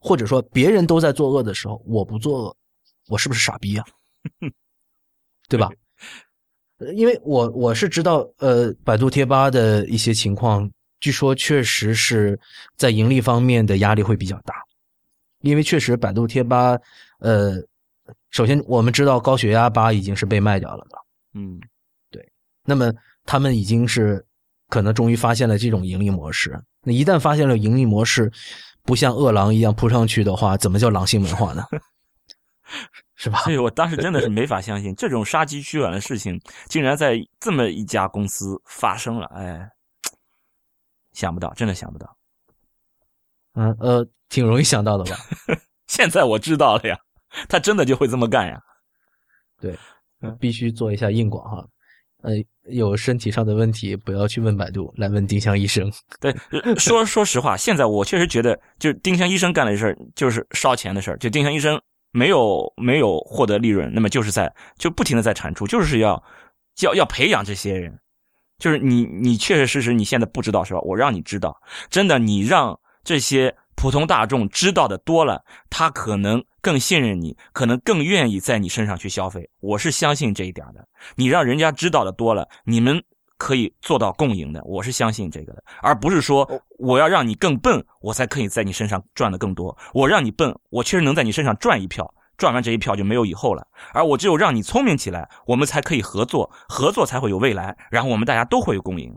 [0.00, 2.56] 或者说别人都在作恶的时候，我不作恶，
[3.06, 3.86] 我是不是傻逼啊？
[5.48, 5.70] 对吧？
[6.94, 10.70] 因为我我是知道，呃，百度贴吧的一些情况，
[11.00, 12.38] 据说确实是
[12.76, 14.54] 在盈利方面的压力会比较大，
[15.42, 16.78] 因为确实百度贴吧，
[17.20, 17.54] 呃，
[18.30, 20.98] 首先我们知道高血压吧已经是被卖掉了的，
[21.34, 21.60] 嗯，
[22.10, 22.28] 对，
[22.64, 22.92] 那么
[23.24, 24.24] 他们已经是
[24.68, 28.30] 可能终于发现了这种盈利模式，那一旦发现了盈利模式，
[28.82, 31.64] 不像饿狼一样扑上去的话，怎么叫狼性文化呢？
[33.24, 33.42] 是吧？
[33.46, 39.26] 对，我当时真的是 没法相信，这种杀鸡取卵的事情竟然在这么一家公司发生了。
[39.34, 39.66] 哎，
[41.12, 42.16] 想不到，真的想不到。
[43.54, 45.16] 嗯呃，挺容易想到的吧？
[45.86, 46.98] 现在我知道了呀，
[47.48, 48.60] 他真的就会这么干呀。
[49.58, 49.74] 对，
[50.38, 51.66] 必须做一下硬广哈。
[52.22, 52.32] 呃，
[52.64, 55.90] 有身体上的问题不要去问百度，来问丁香医生。
[56.20, 56.34] 对，
[56.76, 61.80] 说说实话，现在我确实觉得，就丁香医生干的事儿就是烧钱的事儿，就丁香医生。
[62.14, 66.22] 没有没有获得利润，那么就是在就不停的在产出，就是要
[66.80, 67.98] 要要培养这些人，
[68.56, 70.80] 就是你你确确实实你现在不知道是吧？
[70.82, 71.60] 我让你知道，
[71.90, 79.50] 真的你让这些普通大众知道的多了，他可能更信任你，可能更愿意在你身上去消费。
[79.60, 80.86] 我是相信这一点的。
[81.16, 83.02] 你让人家知道的多了，你们。
[83.36, 89.76] 可以做到共赢的，我是相信这个的，而不是说我要让你更笨，我才可以在你身上赚的更多。
[89.92, 93.66] 我让你笨，我确实能在你身上赚一票，赚完这一票就没有以后了。
[93.92, 99.16] 而我只有让你聪明起来，我们才可以合作，合作才会有未来，然后我们大家都会有共赢。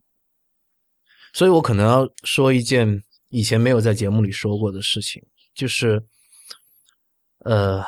[1.33, 6.03] 所以我可能要说一件以前没有在节目里说过的事情，就是，
[7.45, 7.83] 呃，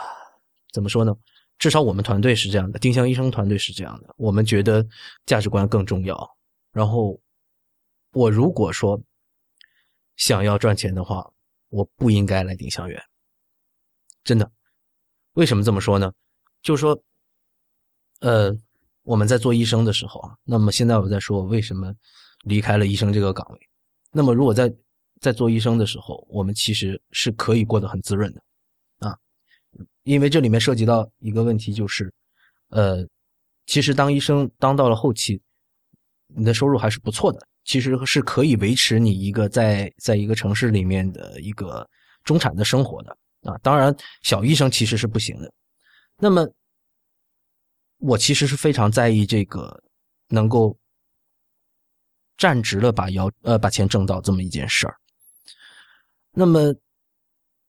[0.72, 1.16] 怎么说呢？
[1.60, 4.16] 至少我们团队是这样的，丁香医生团队是这样的。
[4.18, 4.84] 我们觉得
[5.26, 6.38] 价值观更重要。
[6.72, 7.20] 然后，
[8.14, 9.00] 我如果说
[10.16, 11.30] 想要赚钱的话，
[11.68, 13.02] 我不应该来丁香园。
[14.24, 14.50] 真的，
[15.34, 16.12] 为什么这么说呢？
[16.62, 17.04] 就是说，
[18.22, 18.56] 呃，
[19.04, 21.94] 我们在做医生的时候啊，那么现在我在说为什么
[22.44, 23.60] 离开了医生这个岗位。
[24.12, 24.74] 那么，如果在
[25.20, 28.42] 在做医生的时候，我们其实是可以过得很滋润的。
[30.04, 32.12] 因为这里面涉及到一个问题，就是，
[32.70, 33.06] 呃，
[33.66, 35.42] 其实当医生当到了后期，
[36.28, 41.88] 你的收入还是不错的，其实是可以维持你一个在在一个城市里面的一个
[42.24, 43.58] 中产的生活的啊。
[43.62, 45.54] 当然，小医生其实是不行的。
[46.18, 46.48] 那么，
[48.00, 49.84] 我其实是非常在意这个
[50.28, 50.78] 能够
[52.38, 54.96] 站直了把腰呃把钱挣到这么一件事儿。
[56.32, 56.74] 那么，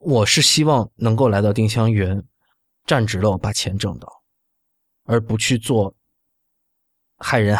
[0.01, 2.22] 我是希望能够来到丁香园。
[2.86, 4.09] 站直了，把钱挣到，
[5.05, 5.94] 而不去做
[7.18, 7.56] 害人、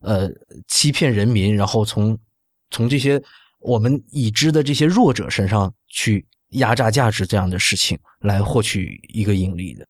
[0.00, 0.30] 呃
[0.68, 2.16] 欺骗人民，然后从
[2.70, 3.20] 从这些
[3.58, 9.84] 我们已知的这些弱者身上去压榨价值这样的事情来获取一个盈利的。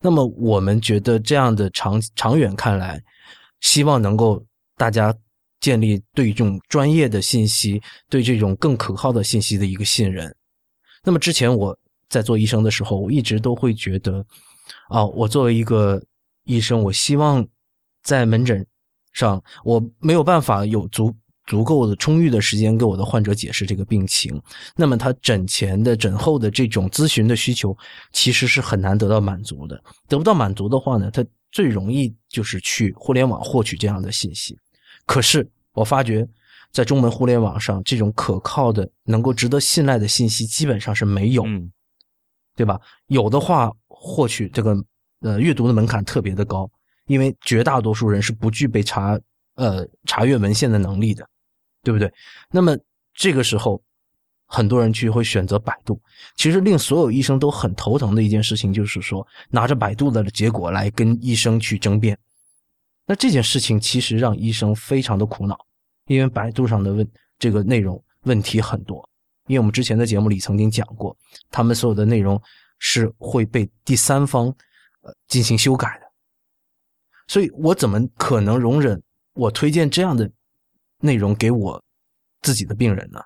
[0.00, 3.02] 那么，我们觉得这样的长长远看来，
[3.60, 4.44] 希望能够
[4.76, 5.16] 大家
[5.60, 7.80] 建立对这种专业的信息、
[8.10, 10.36] 对这种更可靠的信息的一个信任。
[11.04, 11.78] 那么之前我。
[12.06, 14.24] 在做医生的时候，我一直都会觉得，
[14.88, 16.00] 啊，我作为一个
[16.44, 17.44] 医生，我希望
[18.04, 18.64] 在门诊
[19.12, 21.12] 上，我没有办法有足
[21.46, 24.40] 足够的充裕的时间给我的患者解释这个病情，
[24.76, 27.76] 那么他诊前的、诊后的这种咨询的需求，
[28.12, 29.82] 其实是很难得到满足的。
[30.06, 34.56] 得不到满足的话呢，他最容易就是去互联网获取这样的信息。
[35.04, 36.28] 可是我发觉
[36.74, 41.70] 在中文互联网上，这种可靠的、能够值得信赖的信息基本上是没有，嗯
[42.56, 42.80] 对吧？
[43.06, 44.76] 有的话，获取这个
[45.20, 46.68] 呃阅读的门槛特别的高，
[47.06, 49.18] 因为绝大多数人是不具备查
[49.54, 51.24] 呃查阅文献的能力的，
[51.84, 52.12] 对不对？
[52.50, 52.76] 那么
[53.14, 53.80] 这个时候，
[54.46, 56.00] 很多人去会选择百度。
[56.36, 62.18] 其实令所有医生都很头疼的一件事情，就是说拿着百度的结果来跟医生去争辩。
[63.06, 65.58] 那这件事情其实让医生非常的苦恼，
[66.06, 67.08] 因为百度上的问
[67.38, 69.08] 这个内容问题很多。
[69.46, 71.14] 因为我们之前的节目里曾经讲过，
[71.50, 72.40] 他们所有的内容
[72.78, 74.46] 是会被第三方
[75.02, 76.06] 呃进行修改的，
[77.28, 79.02] 所以我怎么可能容忍
[79.34, 80.30] 我推荐这样的
[81.00, 81.84] 内容给我
[82.40, 83.20] 自己的病人呢？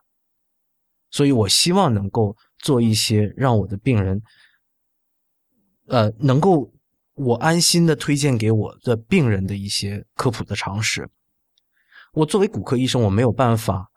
[1.10, 4.20] 所以我希望能够做一些让我的病人，
[5.86, 6.74] 呃，能够
[7.14, 11.08] 我安心的推荐给我的病人的一些科普的常识。
[12.12, 13.88] 我作为骨科医生，我没有办法，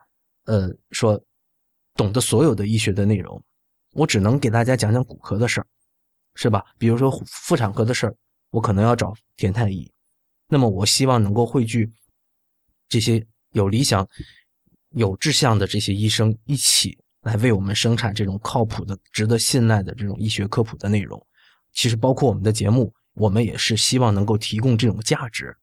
[0.45, 1.19] 呃，说
[1.95, 3.41] 懂得所有的医学的内容，
[3.93, 5.67] 我只能给大家讲讲骨科的事儿，
[6.35, 6.63] 是吧？
[6.77, 8.15] 比如说妇产科的事儿，
[8.49, 9.91] 我可能要找田太医。
[10.47, 11.91] 那么我希望能够汇聚
[12.89, 14.07] 这些有理想、
[14.91, 21.25] 有志向的这些医生一起来为我们生产这种靠谱的、值得信赖的这种医学科普的内容。
[21.71, 25.55] 其实包括我们的节目，我们也是希望能够提供这种价值。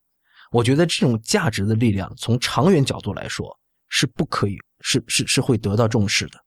[0.50, 3.56] 我觉得这种价值的力量，从长远角度来说
[3.88, 6.38] 是不可以，是是是会得到重视的，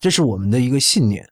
[0.00, 1.28] 这是我们的一个信念。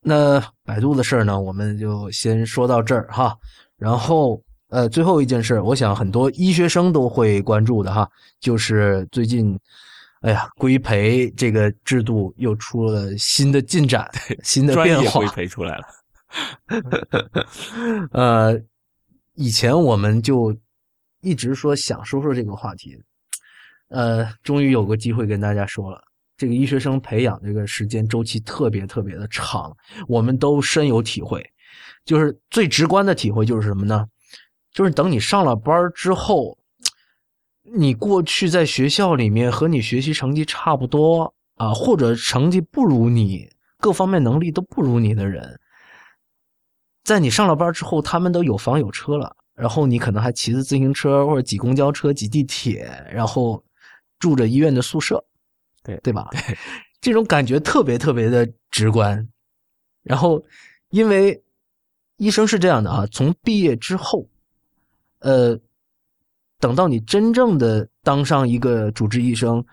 [0.00, 3.36] 那百度的事儿呢，我们就先说到这儿哈。
[3.76, 8.08] 然后呃，最后一件事，我想很多医学生都会关注的哈，
[8.40, 9.58] 就是最近，
[10.22, 14.10] 哎呀，规培这个制度又出了新的进展，
[14.42, 15.20] 新的变化。
[15.20, 15.84] 规培出来了。
[18.12, 18.60] 呃，
[19.34, 20.56] 以前我们就
[21.22, 23.00] 一直说想说说这个话题，
[23.88, 26.02] 呃，终于有个机会跟大家说了。
[26.36, 29.74] 这个医学生培养这个时间周期特别特别的长，
[30.08, 31.48] 我们都深有体会。
[32.04, 34.06] 就是最直观的体会就是什么呢？
[34.72, 36.58] 就是等你上了班之后，
[37.62, 45.60] 你过去在学校里面和你学习成绩差不多啊，或者成绩不如你，各方面能力都不如你的人。
[47.04, 52.82] 在你上了班之后，他们都有房有车了，然后你可能还骑着自行车或者挤公交车、挤地铁，
[53.12, 53.62] 然后
[54.18, 55.24] 住着医院的宿舍，
[55.84, 56.28] 对对吧？
[57.00, 59.28] 这种感觉特别特别的直观。
[60.02, 60.44] 然后，
[60.90, 61.40] 因为
[62.16, 64.26] 医生是这样的啊，从毕业之后，
[65.20, 65.56] 呃，
[66.58, 69.64] 等到你真正的当上一个主治医生，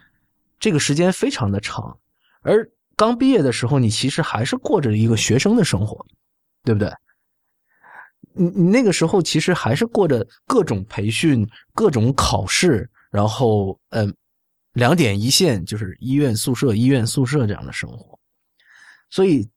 [0.59, 1.97] 这个时间非常的长，
[2.43, 6.05] 而刚毕业的时候，你其实还是过着一个学生的生活，
[6.63, 6.93] 对不对？
[8.39, 14.13] 你你那个时候其实还是过着各种培训、各种考试，然后嗯、呃，
[14.73, 18.17] 两点一线，就是医院宿舍、医院宿舍这样的生活，
[19.09, 19.49] 所以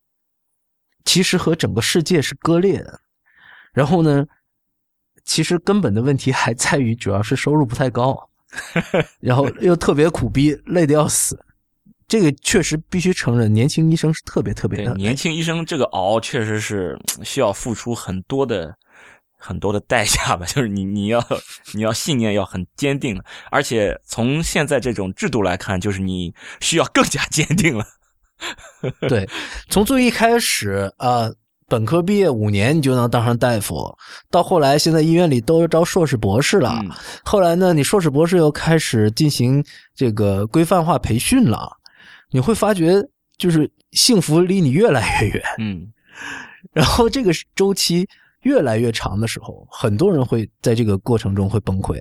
[1.04, 3.00] 其实和整个世界是割裂的。
[3.72, 4.26] 然后呢，
[5.24, 8.28] 其实根本的问题还在于，主要是收入不太高，
[9.20, 11.38] 然后又特别苦逼，累得要死。
[12.12, 14.92] 这个确实必须承认，年轻医生是特别特别的。
[14.96, 16.94] 年轻医生这个熬，确实是
[17.24, 18.70] 需要付出很多的
[19.38, 20.44] 很多的代价吧。
[20.54, 21.26] 就是你你要
[21.72, 23.18] 你要信念要很坚定，
[23.50, 27.82] 而且从现在这种制度来看，就是你需要更加坚定了。
[29.08, 29.26] 对，
[29.70, 31.34] 从最一开始啊、呃，
[31.66, 33.96] 本科毕业五年你就能当上大夫，
[34.30, 36.78] 到后来现在医院里都招硕士博士了。
[36.82, 36.90] 嗯
[37.24, 39.64] 后来呢，你硕士博士又开始进行
[39.94, 41.78] 这个规范化培训了。
[42.32, 42.94] 你会发觉，
[43.36, 45.92] 就是幸福离你越来越远，嗯，
[46.72, 48.08] 然后这个周期
[48.40, 52.00] 越来越长的时候，很多人会在这个过程中会崩溃。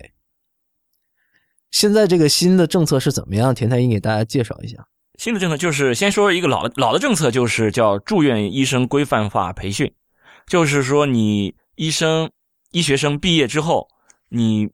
[1.70, 3.54] 现在这个新的政策是怎么样？
[3.54, 4.88] 田太医给大家介绍一下。
[5.20, 9.94] 新的政策就是先说一个老的老的政策，就是叫住院医生规范化培训，
[10.48, 12.32] 就是说你医生
[12.72, 13.88] 医学生毕业之后，
[14.30, 14.72] 你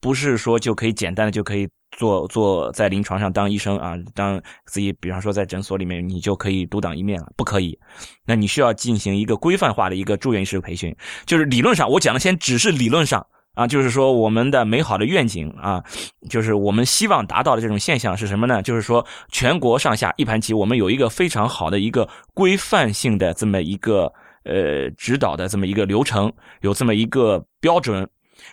[0.00, 1.68] 不是说就可以简单的就可以。
[1.92, 7.30] 做做在临床上当医生啊，当自己比方说在诊所里面，你就可以独当一面了？
[7.36, 7.78] 不可以，
[8.26, 10.94] 那你需要进行一个规范化的一个住院医师培训。
[11.26, 13.24] 就是理论上，我讲的先只是理论上
[13.54, 15.84] 啊，就是说我们的美好的愿景啊，
[16.30, 18.62] 就是我们希望达到的这种现象是什么呢？
[18.62, 24.10] 就是说全国上下一盘棋，我们有一个非常好的一个规范性的这么一个
[24.44, 26.32] 呃指导的这么一个流程，
[26.62, 28.08] 有这么一个标准，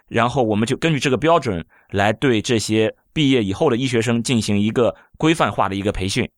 [0.09, 2.95] 然后我们就根据这个标准来对这些。
[3.11, 6.29] 毕业以后的医学生进行一个规范化的一个培训，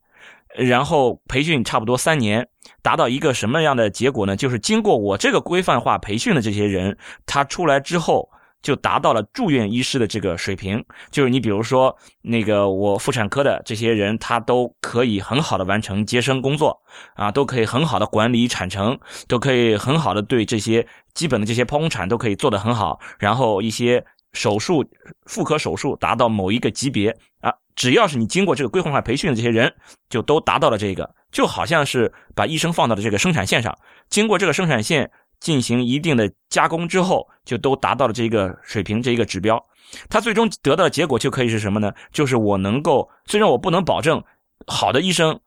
[0.55, 2.47] 然后培训差不多三年，
[2.81, 4.35] 达到一个什么样的结果呢？
[4.35, 6.97] 就是经过我这个规范化培训的这些人，
[7.27, 8.27] 他出来之后，
[8.63, 10.83] 就达到了住院医师的这个水平。
[11.11, 16.81] 就是你比如说那个我妇产科的这些人，他都可以很好的完成接生工作
[17.13, 18.97] 啊，都可以很好的管理产程，
[19.27, 22.99] 都可以很好的对这些基本的这些剖宫产都可以做得很好。
[23.19, 24.03] 然后一些
[24.33, 24.85] 手术、
[25.25, 27.09] 妇科手术达到某一个级别
[27.39, 29.73] 啊，只要是你经过这个规范化培训的这些人，
[30.09, 33.77] 就都达到了这个，就好像是把医生放到了这个生产线上，
[34.09, 35.11] 经过这个生产线。
[35.41, 39.59] 进行一定的加工之后，就都达到了这个水平，这一个指标。
[40.07, 41.91] 他最终得到的结果就可以是什么呢？
[42.11, 44.23] 就是我能够，虽然我不能保证
[44.67, 45.39] 好的医生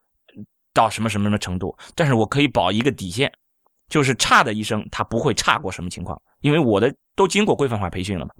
[0.73, 3.31] 到什么什么什么程度，但是我可以保一个底线，
[3.87, 8.31] 就是差的医生他不会差过什么情况，因为我的都经过规范化培训了嘛。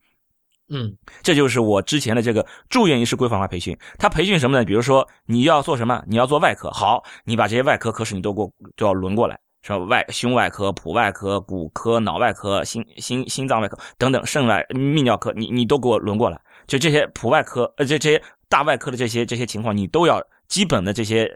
[0.70, 3.78] 嗯，这就是我之前的这个住院医师规范化培训。
[3.98, 4.66] 他培训什么呢？
[4.66, 6.04] 比如说你要做什么？
[6.08, 9.40] 你要做外科，好，你把这些外科科室你都给我都要轮过来。
[9.68, 9.80] 是吧？
[9.86, 16.40] 外胸外科、普外科、骨科、脑外科、心心心脏外科等等，肾外、泌尿科，你你都给我轮过来。
[16.68, 21.28] 就这些普外科，呃，这这些大外科的这些这些情况，你都要基本的这些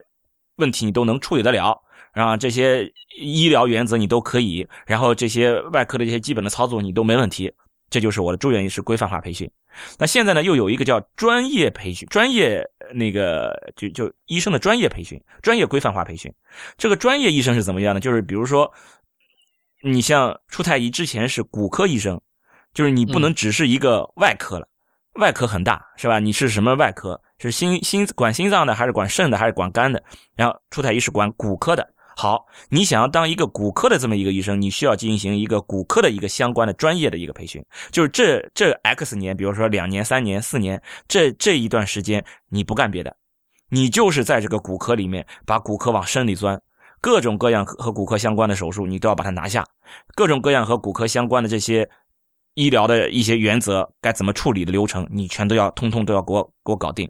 [0.58, 1.76] 问题，你都能处理得了。
[2.14, 2.88] 然后这些
[3.20, 7.52] 医疗原则你都可以，然后这些外科的这些基本的操作你都没问题。
[7.90, 9.50] 这就是我的住院医师规范化培训。
[9.98, 12.64] 那现在呢，又有一个叫专业培训，专业
[12.94, 16.34] 那个就就医生的专业培训，专业规范化培训。
[16.78, 18.00] 这个专业医生是怎么样呢？
[18.00, 18.72] 就是比如说，
[19.82, 22.20] 你像出太医之前是骨科医生，
[22.74, 24.68] 就是你不能只是一个外科了，
[25.14, 26.20] 外科很大，是吧？
[26.20, 27.20] 你是什么外科？
[27.38, 30.04] 是心心管心脏的，还是管肾的，还是管肝的？
[30.36, 31.88] 然后出太医是管骨科的。
[32.22, 37.64] 好，你想要当一个骨科的这么一个医生，你需要进行一个骨科的一个相关的专业的一个培训。
[37.92, 43.16] 就是这这 X 年，比如说两年、三年、四年，这这一段时间你不干别的，
[43.70, 46.62] 你就是在这个骨科里面把骨科往深里钻，
[47.00, 49.66] 各种各样和骨科相关的手术你都要把它拿下，
[50.14, 51.90] 各种各样和骨科相关的这些
[52.54, 57.10] 医疗的一些原则该怎么处理的流程，你全都要通通都要给我给我搞定，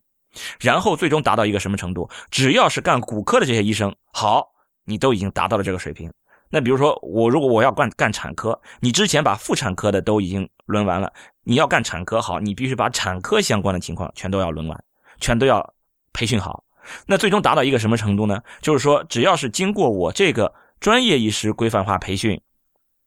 [0.59, 2.07] 然后最终达到一个什么程度？
[2.29, 4.49] 只要是干骨科的这些医生，好。
[4.89, 6.11] 你都已经达到了这个水平，
[6.49, 11.13] 那比如说我如果我要干干产科，你之前把妇产科的都已经轮完了，
[11.43, 14.83] 你要干产科好，你必须把产科相关的情况全都要轮完，
[15.19, 15.75] 全都要
[16.11, 16.63] 培训好。
[17.05, 18.41] 那最终达到一个什么程度呢？
[18.61, 22.41] 就是说，只要是经过我这个专业医师规范化培训，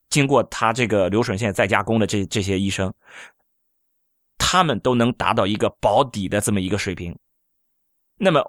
[0.09, 2.95] 经过他这个流水线再加工的这这些医生，
[4.39, 7.19] 他们都能达到一个保底的这么一个水平。
[8.17, 8.41] 那么。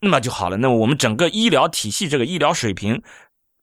[0.00, 0.56] 那么就好了。
[0.56, 3.02] 那么我们整个医疗体系这个医疗水平，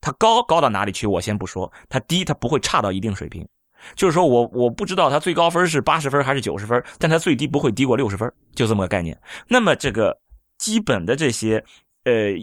[0.02, 1.08] 它高高到哪里去？
[1.08, 3.48] 我先不说，它低，它不会差到一定水平。
[3.96, 9.20] 就是说我我不知道它最高分是八十分还是九十分，但它最低不会低过六十分，就这么个概念。
[9.48, 10.20] 那么这个
[10.58, 11.64] 基本的这些，
[12.04, 12.34] 呃，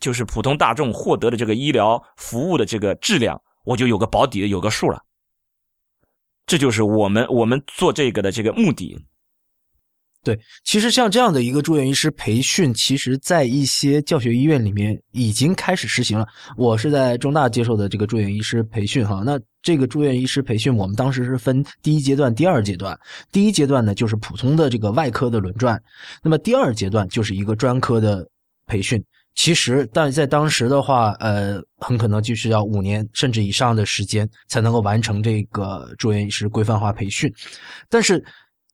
[0.00, 5.02] 就是普通大众获得的这个医疗服务的这个质量，我就有个保底的，有个数了。
[6.46, 8.98] 这就是我们我们做这个的这个目的。
[10.24, 16.24] 对，其实像这样的一个住院医师培训，其实在一些教学医院里面已经开始实行了。
[16.56, 22.96] 我是在中大接受的这个住院医师培训，哈，那这个住院医师培训，我们当时是分第一阶段、第二阶段。
[23.32, 25.82] 第一阶段呢，就是普通的这个外科的轮转，
[26.22, 28.24] 那么第二阶段就是一个专科的
[28.66, 29.04] 培训。
[29.34, 37.32] 其实，但在当时的话，呃，很可能就是要五年甚至以上的时间才能够完成这个住院医师规范化培训。
[37.88, 38.22] 但是，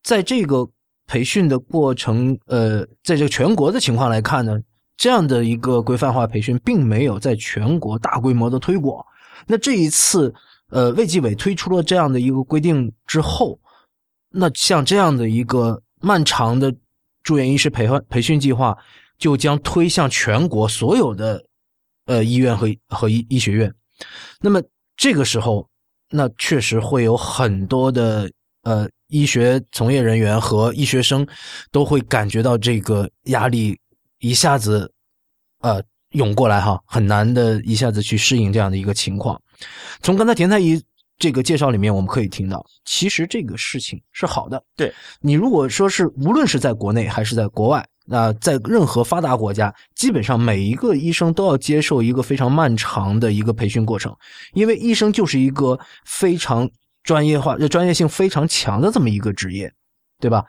[0.03, 0.69] 在这个
[1.09, 4.61] 培训的过程，呃，在这全国的情况来看呢，
[4.99, 9.03] 这样的一个规范化培训并没有在全国大规模的推广。
[9.47, 10.33] 那这一次，
[10.69, 13.59] 呃，卫计委推出了这样的一个规定之后，
[14.31, 16.73] 那像这样的一个漫长的
[17.23, 18.77] 住院医师培训培训计划，
[19.17, 21.43] 就将推向全国所有的
[22.05, 23.75] 呃医院和和医医学院。
[24.43, 24.61] 那么
[24.95, 25.67] 这个时候，
[26.11, 28.31] 那确实会有很多的
[28.65, 28.87] 呃。
[29.09, 31.27] 医学从业人员和医学生
[31.73, 33.79] 都会感觉到这个压力
[34.21, 34.93] 一下子
[35.61, 39.41] 呃涌过来哈，很难的一下子去适应这样的一个情况。
[40.03, 40.83] 从刚才田太医
[41.19, 44.63] 这个介绍里面，我们可以听到，其实这个事情是好的。
[44.77, 54.15] 对你如果说是无论是在国内还是在国外，那在任何发达国家，基本上每一个医生都要接受一个非常漫长的一个培训过程，
[54.53, 56.71] 因为医生就是一个非常。
[57.09, 59.73] 专业化、专业性非常强的这么一个职业，
[60.21, 60.45] 对吧？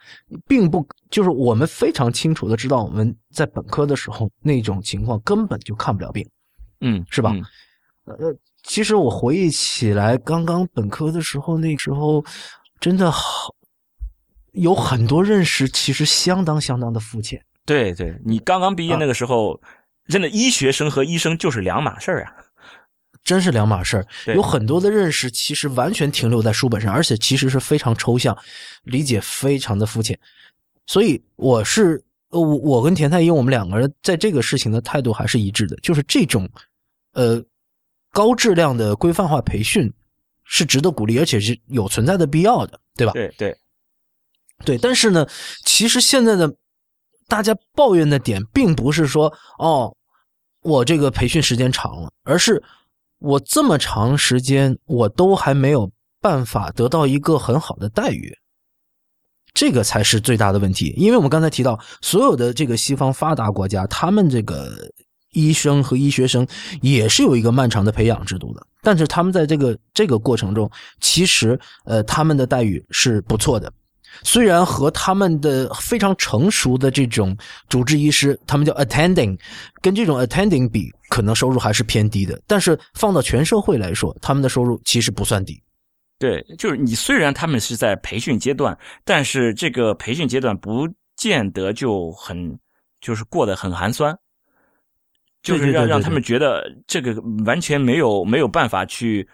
[0.46, 6.30] 并不就是我们非常清楚的知道，我们在本科的时候那种情况根本就看不了病，
[6.82, 7.34] 嗯，是吧？
[8.04, 12.22] 呃，其实我回忆起来，刚刚本科的时候，那时候
[12.82, 13.56] 真的好
[14.52, 17.42] 有很多认识，其实相当相当的肤浅。
[17.66, 19.62] 对，对你刚刚毕业那个时候，
[20.08, 22.34] 真的医学生和医生就是两码事儿啊。
[23.24, 24.08] 真是两码事儿。
[24.34, 28.38] 有很多的认识其实完全停留在书本上，而且其实是非常抽象，
[28.84, 30.20] 理解非常的肤浅。
[30.88, 36.50] 所以我是呃我我跟田太医我们两个人在这个事情的态度还是一致的，就是这种
[37.14, 37.44] 呃
[38.12, 39.92] 高质量的规范化培训
[40.44, 43.14] 是值得鼓励，而且是有存在的必要的，对吧？
[43.14, 43.56] 对对，
[44.66, 45.28] 对，但是呢，
[45.64, 46.52] 其实现在的
[47.28, 49.96] 大家抱怨的点，并不是说哦，
[50.62, 52.64] 我这个培训时间长了，而是
[53.20, 55.92] 我这么长时间我都还没有
[56.22, 58.34] 办法得到一个很好的待遇，
[59.54, 60.94] 这个才是最大的问题。
[60.98, 64.72] 因为我们刚才提到，所有的这个西方发达国家，他们这个
[65.32, 66.48] 医生和医学生
[66.82, 70.70] 也是有一个漫长的培养制度的，但是他们在这个这个过程中，
[71.02, 73.72] 其实呃他们的待遇是不错的。
[74.24, 77.36] 虽然和他们的非常成熟的这种
[77.68, 79.40] 主治医师，他们叫 attending，
[79.82, 82.42] 跟这种 attending 比，可能收入还是偏低的。
[82.46, 85.62] 但是放到全社会来说，他们的收入其实不算低。
[86.18, 92.60] 对，就是你虽然他们是在培训阶段，但是这个培训阶段不见得就很
[93.00, 94.14] 就是过得很寒酸，
[95.42, 97.16] 就是让让他们觉得这个
[97.46, 99.26] 完全没有没有办法去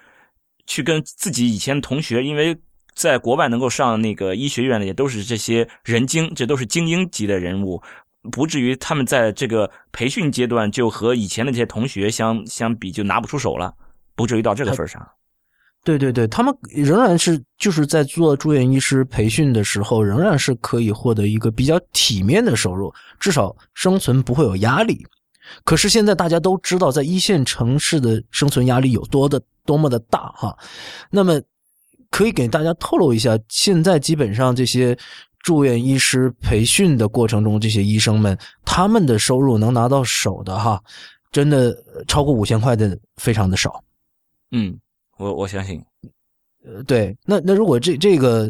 [0.68, 2.56] 去跟自己以前同学，因为
[2.96, 7.84] 在国外能够上那个医学院的也都是这些人精，这都是精英级的人物。
[8.32, 13.72] 不至于他们在这个培训阶段就和以前的这些同学相相比就拿不出手了，
[14.16, 15.08] 不至于到这个份上。
[15.84, 25.06] 对对对，他们仍然是就是在做住院医师培训的时候，仍然是可以获得一个比较体面的收入，至少生存不会有压力。
[25.64, 30.58] 可是现在大家都知道，在一线城市的生存压力有多的多么的大哈。
[31.12, 31.40] 那么
[32.16, 34.98] 可以给大家透露一下，现在基本上这些
[35.40, 40.82] 住院医师培训的过程中，这些医生们他们的收入能拿到手的哈，
[41.30, 41.76] 真的
[42.08, 43.84] 超过五千块的非常的少。
[44.52, 44.80] 嗯，
[45.18, 45.84] 我我相信。
[46.64, 48.50] 呃，对，那那如果这这个，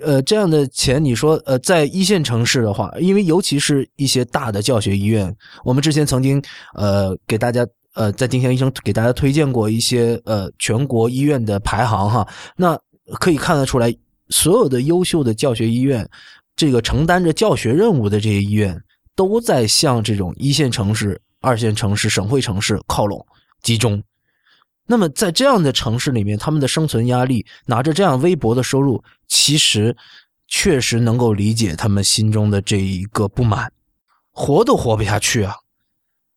[0.00, 12.26] 呃，这样的钱，你说，呃，在一线城市的话，因为尤其是一些大的教学医院，我们之前曾经，呃，给大家，呃，在丁香医生给大家推荐过一些，呃，全国医院的排行哈，
[12.56, 12.74] 那
[13.18, 13.94] 可以看得出来，
[14.28, 16.08] 所有的优秀的教学医院，
[16.56, 18.82] 这个承担着教学任务的这些医院，
[19.14, 23.24] 都在向这种一线城市、二线城市、省会城市靠拢、
[23.62, 24.02] 集中。
[24.86, 29.96] 那么在这样的城市里面，他们的生存压力，拿着这样微薄的收入，其实
[30.48, 33.72] 确实能够理解他们心中的这一个不满，
[34.32, 35.54] 活都活不下去啊，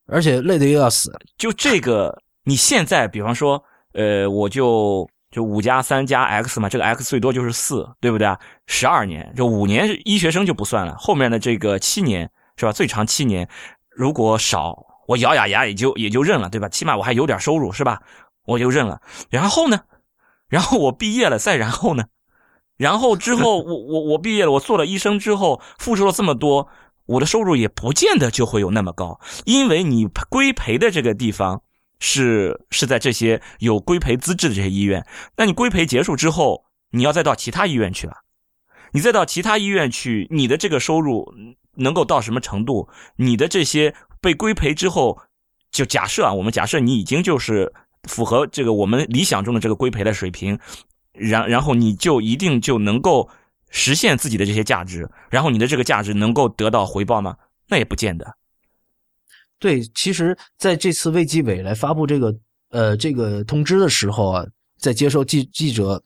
[0.07, 1.11] 而且累得又要死。
[1.37, 3.61] 就这个，你现在比方说，
[3.93, 8.39] 呃，我就就五加三加 x 嘛，这个 x 最多就是四，对不对啊？
[8.67, 12.71] 十二年，这五年医学生就不算了，后面的这个七年是吧？
[12.71, 13.45] 最长七年，
[13.89, 16.69] 如果少，我咬咬牙也就也就认了，对吧？
[16.69, 18.01] 起码我还有点收入，是吧？
[18.45, 19.01] 我就认了。
[19.29, 19.81] 然后呢？
[20.47, 22.05] 然后我毕业了，再然后呢？
[22.77, 26.69] 然后之后，我我我毕业了，我做了医生之后，付出了这么多，
[27.07, 31.61] 我的收入也不见得就会有那么高，因为你规培的这个地方
[31.99, 35.05] 是是在这些有规培资质的这些医院，
[35.37, 38.17] 那你规培结束之后，你要再到其他医院去了，
[38.91, 41.33] 你再到其他医院去，你的这个收入
[41.75, 42.89] 能够到什么程度？
[43.15, 45.19] 你的这些被规培之后，
[45.71, 47.73] 就假设啊，我们假设你已经就是。
[48.07, 50.59] 符合这个我们理想中的这个规培的水平，
[51.13, 53.27] 然然后你就一定就能够
[53.71, 57.35] 实现自己的这些价值，然后你的这个价值能够得到回报吗？
[57.67, 58.37] 那也不见得。
[59.59, 62.35] 对，其实在这次卫计委来发布这个
[62.71, 64.45] 呃这个通知的时候啊，
[64.79, 66.01] 在接受记记者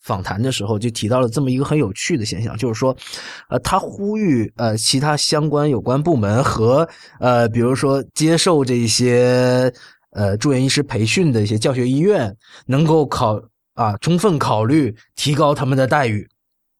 [0.00, 2.96] 访谈的时候，就提到了这么一个很有趣的现象，就是说，
[3.48, 6.88] 呃，他呼吁呃其他相关有关部门和
[7.20, 9.72] 呃比如说接受这些。
[10.12, 12.34] 呃，住院医师培训的一些教学医院
[12.64, 13.40] 能够考
[13.74, 16.26] 啊，充分考虑提高他们的待遇。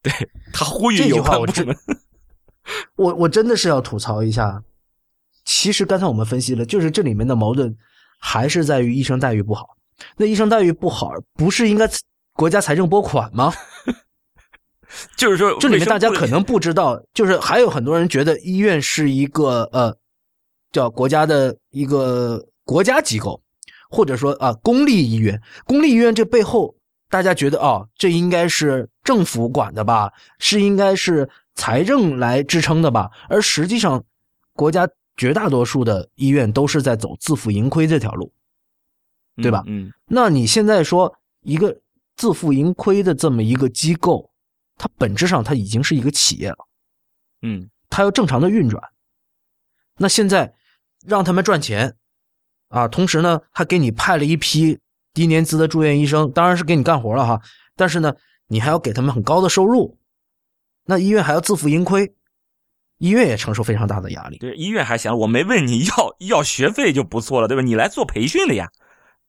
[0.02, 0.10] 对
[0.50, 1.76] 他呼吁有关部门，
[2.96, 4.60] 我我真的是要吐槽一下。
[5.48, 7.74] 其实刚才我们分析了，就是这里面的矛盾
[8.18, 9.66] 还是在于医生待遇不好。
[10.18, 11.88] 那医生待遇不好，不是应该
[12.34, 13.50] 国家财政拨款吗？
[15.16, 19.96] 就是说，这里面大家可能不知道，就是还有很多人觉得医院是一个呃，
[20.70, 22.44] 叫国家的一个。
[22.68, 23.40] 国家机构，
[23.88, 26.74] 或者说啊，公立医院，公立医院这背后，
[27.08, 33.10] 大家觉得哦，这应该是政府管的吧，是应该是财政来支撑的吧？
[33.30, 34.04] 而实际上，
[34.52, 34.86] 国家
[35.18, 38.32] 绝大多数的医院都是在走自负盈亏这条路，
[39.36, 39.62] 对吧？
[39.66, 41.78] 嗯，那你现在说一个
[42.16, 44.30] 自负盈亏的这么一个机构，
[44.78, 46.66] 它本质上它已经是一个企业了，
[47.42, 48.82] 嗯，它要正常的运转。
[49.98, 50.54] 那现在
[51.04, 51.96] 让他们赚钱。
[52.70, 54.78] 啊，同时呢，还给你派了一批
[55.14, 57.40] 低年资的住院医生，当然是给你干活了哈，
[57.74, 58.14] 但是呢，
[58.48, 59.98] 你还要给他们很高的收入，
[60.84, 62.14] 那医院还要自负盈亏，
[62.98, 64.38] 医院也承受非常大的压力。
[64.38, 67.62] 对，医院还想我没问你要 要学费就不错了，对吧？
[67.62, 68.68] 你来做培训的呀，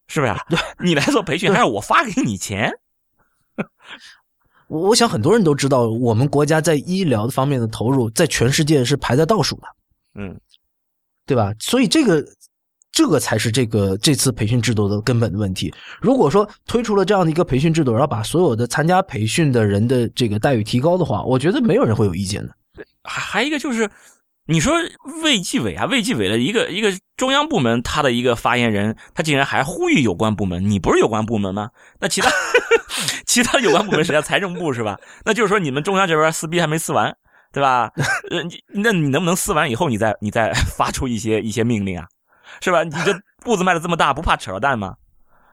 [0.08, 0.34] 是不是？
[0.48, 2.72] 对， 你来做培训，还要我发给你钱。
[4.68, 9.62] 我 我想很多人都知道，我们国家在医疗方面的投入在全世界是排在倒数的，
[10.14, 10.40] 嗯，
[11.26, 11.52] 对吧？
[11.58, 12.24] 所以这个
[12.90, 15.72] 这个才是这个这次培训制度的根本的问题。
[16.00, 22.54] 如果说推出了这样的一个培训制度，然后把所有的参加培训的人的这个待遇提高的话，我觉得没有人会有意见的。
[23.10, 23.90] 还还一个就是，
[24.46, 24.74] 你说
[25.22, 31.70] 卫计委啊，卫计委的一个一个中央部门，他的一个发言人，他竟然还呼吁有关部门，你不是有关部门吗？
[31.98, 32.30] 那其他。
[33.24, 34.20] 其他有关部门谁啊？
[34.20, 34.98] 财政部是吧？
[35.24, 37.16] 那就是说你们中央这边撕逼还没撕完，
[37.52, 37.90] 对吧？
[38.30, 38.42] 呃，
[38.74, 42.06] 那你能不能撕完以后，你再你 再发出一些一些命令啊？
[42.60, 42.82] 是吧？
[42.82, 44.94] 你这步子迈的这么大，不怕扯着蛋吗？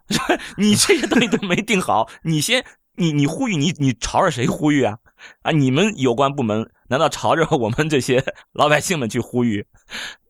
[0.57, 2.65] 你这些东西都没定好，你先
[2.95, 4.97] 你你呼吁你你朝着谁呼吁啊？
[5.43, 8.23] 啊，你们有关部门难道朝着我们这些
[8.53, 9.65] 老百姓们去呼吁？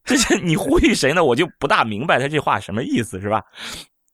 [0.03, 1.23] 这些你呼吁谁呢？
[1.23, 3.43] 我就不大明白他这话什么意思，是吧？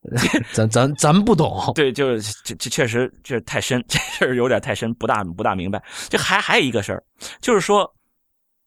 [0.52, 5.82] 咱咱咱不懂，对，就是这这确实这太深，这事儿有点太深，不大不大明白。
[6.10, 7.02] 这还还有一个事儿，
[7.40, 7.90] 就是说，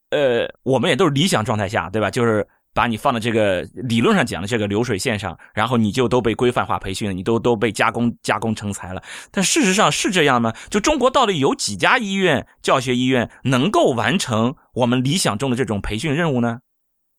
[0.09, 2.09] 呃，我们也都是理想状态下，对吧？
[2.09, 2.47] 就是
[2.77, 9.01] 把你放到这个理论上讲的这个流水线上，然后你就都被规范化培训了，你都都被加工加工成才了。
[9.31, 10.53] 但事实上是这样吗？
[10.69, 16.59] 就中国到底有几家医院、教学医院能够完成我们理想中的这种培训任务呢？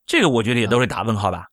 [0.07, 1.47] 这个我觉得也都是打问号吧。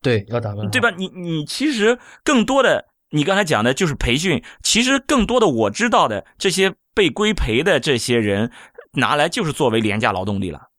[0.00, 0.92] 对，要打问号，对吧？
[0.96, 4.40] 你你其实更多的，你刚才讲的就是培训。
[4.62, 8.52] 其实更多的，我知道的这些被规培的这些人，
[8.92, 10.69] 拿来就是作为廉价劳动力了。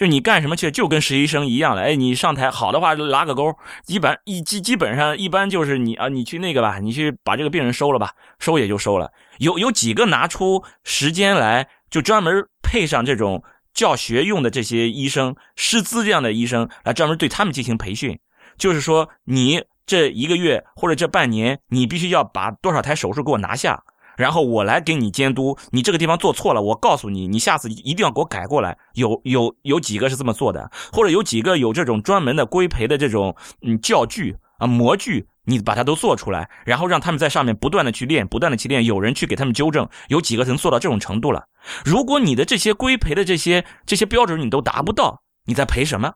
[0.00, 1.82] 就你干什么去，就跟实习生一样了。
[1.82, 3.54] 哎，你上台好的话拉个钩，
[3.84, 9.12] 基本一基基本上一般就是你啊，你去那个吧，你去把这个病人收了吧，收也就收了。
[9.40, 13.44] 有有几个拿出时间来，就专门配上这种
[13.74, 18.18] 教学用的这些医生，师资这样的医生来专门对他们进行培训。
[18.56, 23.84] 就是说，你这一个月或者这半年，你必须要把多少台手术给我拿下，
[24.20, 25.56] 然后我来给你监督。
[25.70, 28.76] 你这个地方做错了，我告诉你，你下次一定要给我改过来。
[28.92, 39.88] 有有有几个是这么做的，或者有几个有这种专门的规培的这种嗯教具啊模具，你把它都做出来，然后让他们在上面不断的去练，不断的去练，有人去给他们纠正。
[40.08, 41.44] 有几个能做到这种程度了？
[41.82, 46.12] 如果你的这些规培的这些这些标准你都达不到，你在赔什么？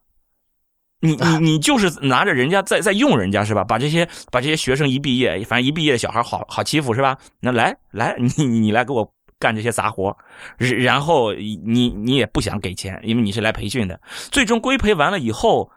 [1.05, 3.63] 你你你就是拿着人家在在用人家是吧？
[3.63, 7.19] 把这些把这些学生一毕业，反正一毕业的小孩好好欺负是吧？
[7.41, 10.17] 那来来你你来给我干这些杂活，
[10.57, 14.01] 然后你你也不想给钱，因为你是来培训的。
[14.33, 15.71] 最终规培完了以后，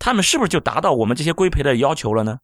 [0.00, 2.38] 他们是不是就达到我们这些规培的要求了呢？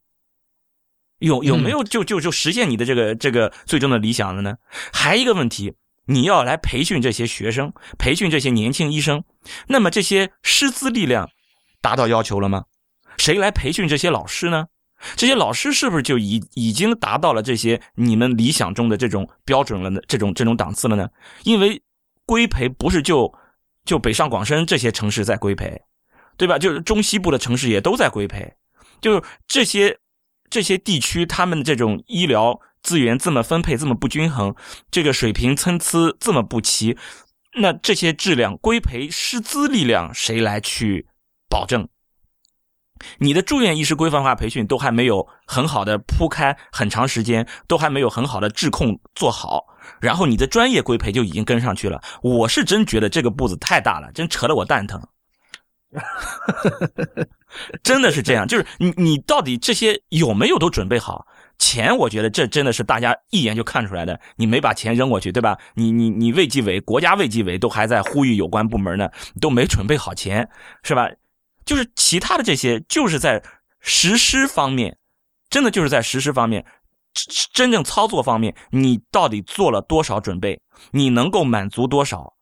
[1.17, 4.55] 有有没有就就就实现你的这个这个最终的理想了呢？
[4.93, 5.73] 还一个问题，
[6.05, 9.25] 你要来培训这些学生，培训这些年轻医生，
[9.67, 11.29] 那么这些师资力量。
[11.81, 12.65] 达到要求了吗？
[13.17, 14.67] 谁来培训这些老师呢？
[15.15, 20.01] 这些老师是不是就已已经达到了这些你们理想中的这种标准了呢？
[20.07, 21.07] 这种这种档次了呢？
[21.43, 21.81] 因为
[22.25, 23.33] 规培不是就
[23.85, 25.81] 就北上广深这些城市在规培，
[26.37, 26.59] 对吧？
[26.59, 28.53] 就是中西部的城市也都在规培，
[29.01, 29.97] 就是这些
[30.49, 34.55] 这些地区他们的这种医疗资源这么分配这么不均衡，
[34.91, 36.97] 这个水平参差这么不齐，
[37.59, 41.07] 那这些质量规培师资力量谁来去？
[41.49, 41.87] 保证，
[43.17, 49.65] 你的住院医师规范化培训都还没有很好的铺开很长时间，都还没有很好的质控做好，
[49.99, 52.01] 然后你的专业规培就已经跟上去了。
[52.21, 55.01] 我是真觉得这个步子太大了，真扯得我蛋疼。
[57.81, 61.25] 真的是这样，就是你你到底这些有没有都准备好？
[61.57, 64.17] 钱，我觉得这真的是大家一眼就看出来的。
[64.35, 65.57] 你没把钱扔过去，对吧？
[65.73, 69.09] 你你你卫计委、国家卫计委都还在呼吁有关部门呢，
[69.41, 70.47] 都没准备好钱，
[70.83, 71.09] 是吧？
[71.69, 73.43] 就是其他的这些，就是在
[73.79, 74.97] 实施方面，
[75.51, 76.65] 真的就是在实施方面，
[77.53, 80.59] 真正操作方面，你到底做了多少准备？
[80.89, 82.33] 你能够满足多少？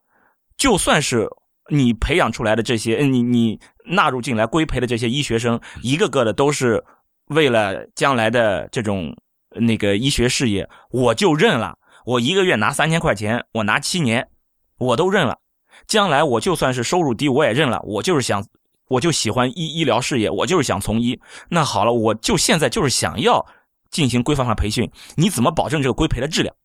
[0.55, 1.27] 就算是
[1.69, 6.81] 你培养出来的这些，你你纳入进来规培的这些医学生，一个个的都是
[7.25, 9.13] 为了将来的这种
[9.49, 11.77] 那个医学事业，我就认了。
[12.05, 14.29] 我一个月拿三千块钱，我拿七年，
[14.77, 15.39] 我都认了。
[15.85, 17.81] 将来我就算是收入低，我也认了。
[17.81, 18.41] 我就是想。
[18.87, 21.19] 我就喜欢医医疗事业，我就是想从医。
[21.49, 23.45] 那好了，我就现在就是想要
[23.89, 24.89] 进行规范化培训。
[25.15, 26.55] 你怎么保证这个规培的质量？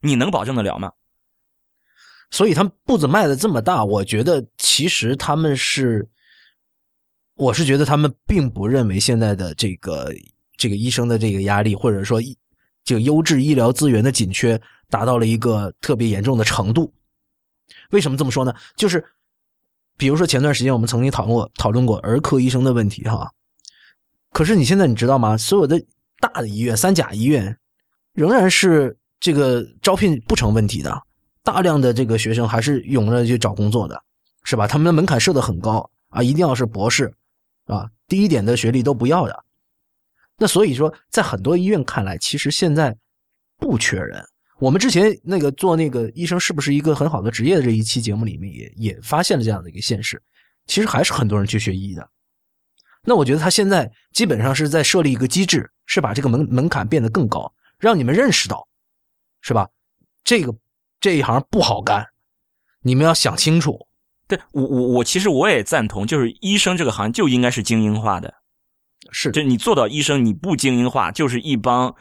[0.00, 0.92] 你能保证得了吗？
[2.30, 6.08] 所以他们步子迈的这么大，我觉得其实他们是，
[7.34, 10.12] 我是觉得他们并不认为现在的这个
[10.56, 12.20] 这个医生的这个压力，或者说
[12.84, 14.60] 这个优质医疗资源的紧缺
[14.90, 16.92] 达到了一个特别严重的程度。
[17.90, 18.54] 为什么这么说呢？
[18.76, 19.02] 就是
[19.98, 23.30] 比如说前段时间我们曾经讨论过讨论过儿科医生的问题哈，
[24.30, 25.36] 可是你现在你知道吗？
[25.36, 25.78] 所有的
[26.20, 27.58] 大的医院、三甲医院
[28.14, 31.02] 仍然是这个招聘不成问题的，
[31.42, 34.00] 大量的这个学生还是涌着去找工作的，
[34.44, 34.68] 是吧？
[34.68, 37.12] 他们的门槛设的很高啊，一定要是博士
[37.66, 39.44] 啊，低一点的学历都不要的。
[40.36, 42.96] 那所以说，在很多医院看来，其实现在
[43.56, 44.24] 不缺人。
[44.58, 50.20] 我们之前那个做那个医生是不是一个很好的职业的这一期节目里面也也发现了这样的一个现实，
[50.66, 52.08] 其实还是很多人去学医的。
[53.04, 58.66] 那我觉得他现在基本上是在设立一个机制，是把这个门门槛变得更高，让你们认识到，
[59.40, 59.68] 是吧？
[60.24, 60.52] 这个
[61.00, 62.04] 这一行不好干，
[62.82, 63.86] 你们要想清楚。
[64.26, 68.34] 对我我我其实我也赞同，就是医生这个行业就应该是精英化的。
[69.10, 71.94] 是，就你做到医生，你不精英化，就是一帮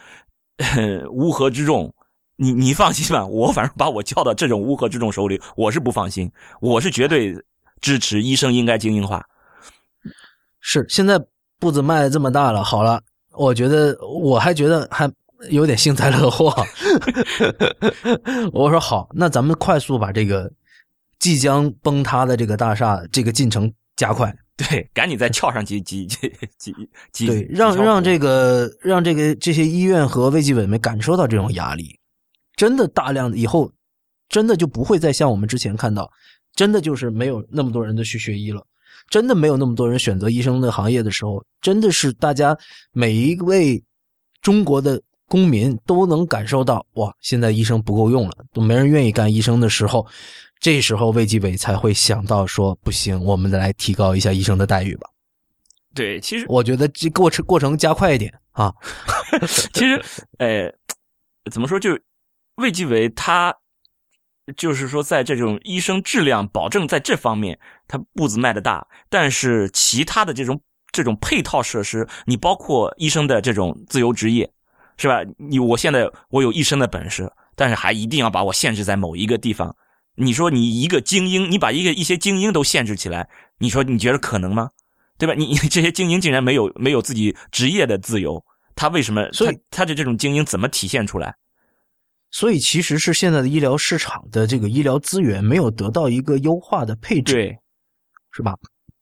[1.13, 1.93] 乌合之众。
[2.37, 6.31] 你你放心吧，我反正把我交到这种乌合之众手里，我是不放心。
[6.61, 7.35] 我是绝对
[7.81, 9.25] 支持医生应该精英化。
[10.59, 11.19] 是，现在
[11.59, 13.01] 步子迈这么大了，好了，
[13.33, 15.09] 我觉得我还觉得还
[15.49, 16.53] 有点幸灾乐祸。
[18.53, 20.51] 我说好，那咱们快速把这个
[21.19, 24.35] 即将崩塌的这个大厦这个进程加快。
[24.57, 26.73] 对，赶紧再撬上几几几几
[27.11, 27.27] 几。
[27.27, 31.96] 对，让让这个让这个这些医院和卫计委们感受到这种压力，
[32.57, 33.71] 真的大量的以后，
[34.27, 36.11] 真的就不会再像我们之前看到，
[36.53, 38.61] 真的就是没有那么多人的去学医了，
[39.09, 42.57] 真的没有那么多人选择医生的行业的时候，真的是大家
[42.91, 43.81] 每一位
[44.41, 50.05] 中国的公民都能感受到，哇，现在医生不够用了，都没人愿意干医生的时候。
[50.59, 55.07] 这时候卫计委才会想到说不行，我们再来提高一下医生的待遇吧。
[55.93, 58.73] 对，其实我觉得这过程过程加快一点啊。
[59.71, 60.03] 其实，
[60.39, 60.73] 呃，
[61.51, 61.79] 怎么说？
[61.79, 61.91] 就
[62.57, 63.55] 卫计委他
[64.55, 70.61] 就是说，在这种医生质量保证在这方面，他步子迈得大，但是其他的这种
[70.91, 74.49] 这种配套设施，你包括医生的这种自由职业，
[74.97, 75.19] 是吧？
[75.37, 79.75] 你我现在我有医生的本事，但是还一定要把我限制在某一个地方。
[80.15, 83.29] 你说你一个精英，你把一个一些精英都限制起来，
[83.59, 84.71] 你说你觉得可能吗？
[85.17, 85.33] 对吧？
[85.35, 88.43] 你 这些精英竟然没有没有自己职业的自由，
[88.75, 89.29] 他为什么？
[89.33, 91.35] 所以他的这种精英怎么体现出来？
[92.31, 97.57] 所以其实是现在的医疗市场的这个医疗资源没有得到一个优化的配置，对，
[98.31, 98.55] 是吧？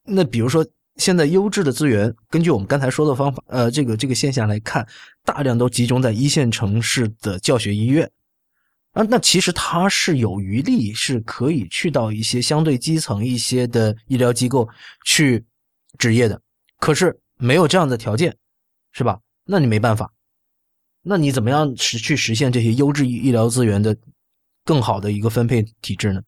[0.04, 0.64] 那比如说
[0.96, 4.86] 现在优质的资源，根据我们刚才说的方法，呃，这个这个现象来看，
[5.24, 8.10] 大量都集中在一线城市的教学医院。
[8.92, 14.66] 啊，那其实它是有余力，是可以去到一些相对基层一些的医疗机构
[15.04, 15.44] 去
[15.98, 16.40] 执业的，
[16.78, 18.34] 可是没有这样的条件，
[18.92, 19.18] 是吧？
[19.44, 20.10] 那你没办法，
[21.08, 23.96] 那你怎么样实去实现这些优质医疗资源的
[24.64, 26.20] 更好的一个分配体制呢？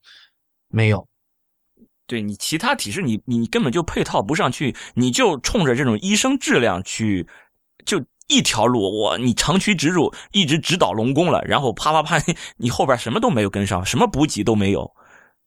[0.69, 1.09] 没有，
[2.07, 7.27] 对你其他体制，你你根本就配套不上去，你就冲着这种医生质量去
[7.85, 8.05] 就。
[8.31, 12.23] 一条路，我你长驱直入，一直直捣龙宫了，然后啪啪啪，
[12.59, 14.93] 你后边什么都没有跟上，什么补给都没有，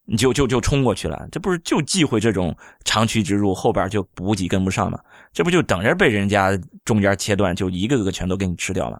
[0.06, 4.99] 你就就就冲过去了，这不是就忌讳这种长驱直入，后边就补给跟不上吗？
[5.32, 8.99] 这不就等着被人家中间切断，就一个个全都给你吃掉了？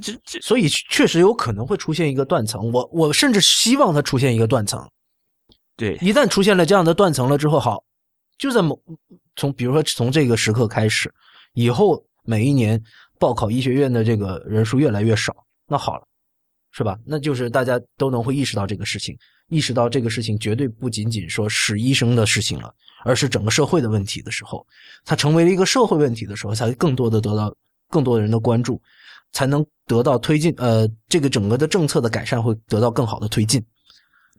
[0.00, 4.86] 这这，所以确实有可能会出现一个断层，我我甚至希望它出现一个断层。
[5.76, 7.84] 对，一旦出现了这样的断层了之后，好，
[8.38, 8.80] 就在某
[9.36, 11.12] 从比如说从这个时刻开始，
[11.54, 12.82] 以后每一年。
[13.18, 15.34] 报考医学院的这个人数越来越少，
[15.66, 16.06] 那好了，
[16.70, 16.98] 是吧？
[17.02, 19.16] 那就是大家都能会意识到这个事情，
[19.48, 22.70] 意识到这个事情绝对不仅仅说是医生的事情了，
[23.04, 24.66] 而是整个社会的问题的时候，
[25.02, 27.56] 它成为了一个社会问题的时候，才更多的得到
[27.88, 28.78] 更多的人的关注，
[29.36, 30.54] 才能得到推进。
[30.56, 33.62] 呃，这个整个的政策的改善会得到更好的推进。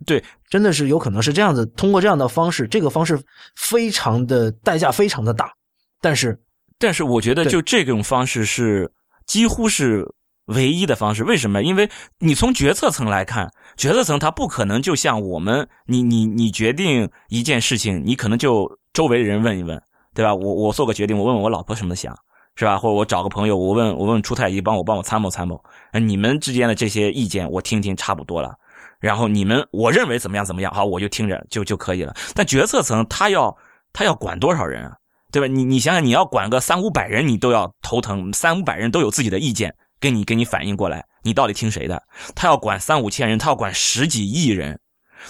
[0.08, 3.20] 对，真的是有可能是这样子，通过这样的方式，这个方式
[3.56, 5.54] 非常的代价非常的大，
[6.02, 6.40] 但是。
[6.80, 8.92] 但是我觉得，就这种方式是
[9.28, 10.06] 几乎是
[10.46, 11.24] 唯一的方式。
[11.24, 11.62] 为什么？
[11.62, 19.82] 因为你从决策层来看，决策层他不可能就像我们，你你你决定一件事情，你可能就周围的人问一问，
[20.14, 20.36] 对吧？
[20.36, 22.16] 我我做个决定，我问问我老婆什么想，
[22.58, 22.78] 是吧？
[22.78, 25.64] 或者我找个朋友，我问我问出太医，帮我帮我参谋参谋。
[25.94, 28.56] 你们之间的这些意见，我听听差不多了。
[29.00, 32.16] 然后你们我认为怎么样怎么样，好，我就听着就就可以了。
[32.34, 33.56] 但决策层他要
[33.94, 34.92] 他要管多少人啊？
[35.32, 35.48] 对吧？
[35.48, 38.34] 你你想想，你要管个三五百人，你都要头疼。
[38.34, 42.02] 三五百人都有自己的意见，给你给你反映过来，你到底听谁的？
[42.34, 44.80] 他要管三五千人，他要管十几亿人，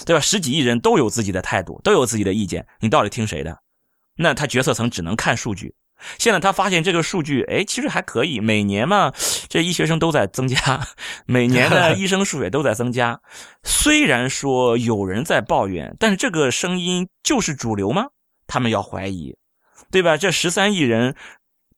[0.05, 0.19] 对吧？
[0.21, 3.57] 十几亿人都有自己的态度，都有自己的意见，你到底听谁的？
[4.15, 5.75] 那他决策层只能看数据，
[6.19, 9.11] 现在他发现这个数据，哎，其实还可以，每年嘛，
[9.47, 10.87] 这医学生都在增加，
[11.25, 13.19] 每年的医生数也都在增加。
[13.63, 18.07] 虽然说有人在抱怨，但是这个声音就是主流吗？
[18.47, 19.35] 他们要怀疑，
[19.91, 20.17] 对吧？
[20.17, 21.15] 这十三亿人。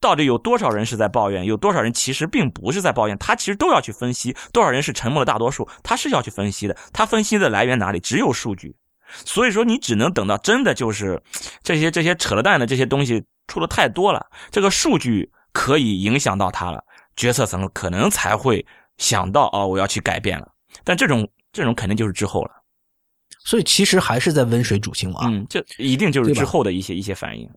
[0.02, 1.44] 到底有多少人是在抱怨？
[1.44, 3.18] 有多少人其实并不是在抱怨？
[3.18, 6.78] 他其实都要去分析多少人是沉默的大多数，他是要去分析的。
[6.94, 8.00] 他分析的来源哪里？
[8.00, 8.78] 只有数据。
[9.10, 11.22] 所以说，你只能等到真的就是
[11.64, 16.84] 这些这些扯了蛋的这些东西出的太多了，这个数据可以影响到他了，
[17.16, 18.66] 决策层可能才会
[18.98, 20.48] 想到哦，我要去改变了。
[20.84, 22.52] 但这种这种肯定就是之后了。
[23.46, 25.28] 所以其实还是在温水煮青蛙。
[25.28, 27.50] 嗯，这一定就是之后的一些一些反应。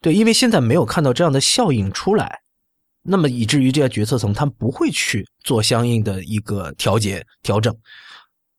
[0.00, 2.40] 对，因为现在没有看到这样的效应出来，
[3.02, 7.76] 那么以至于这些决策层他们不会去做相应的一个调节调整。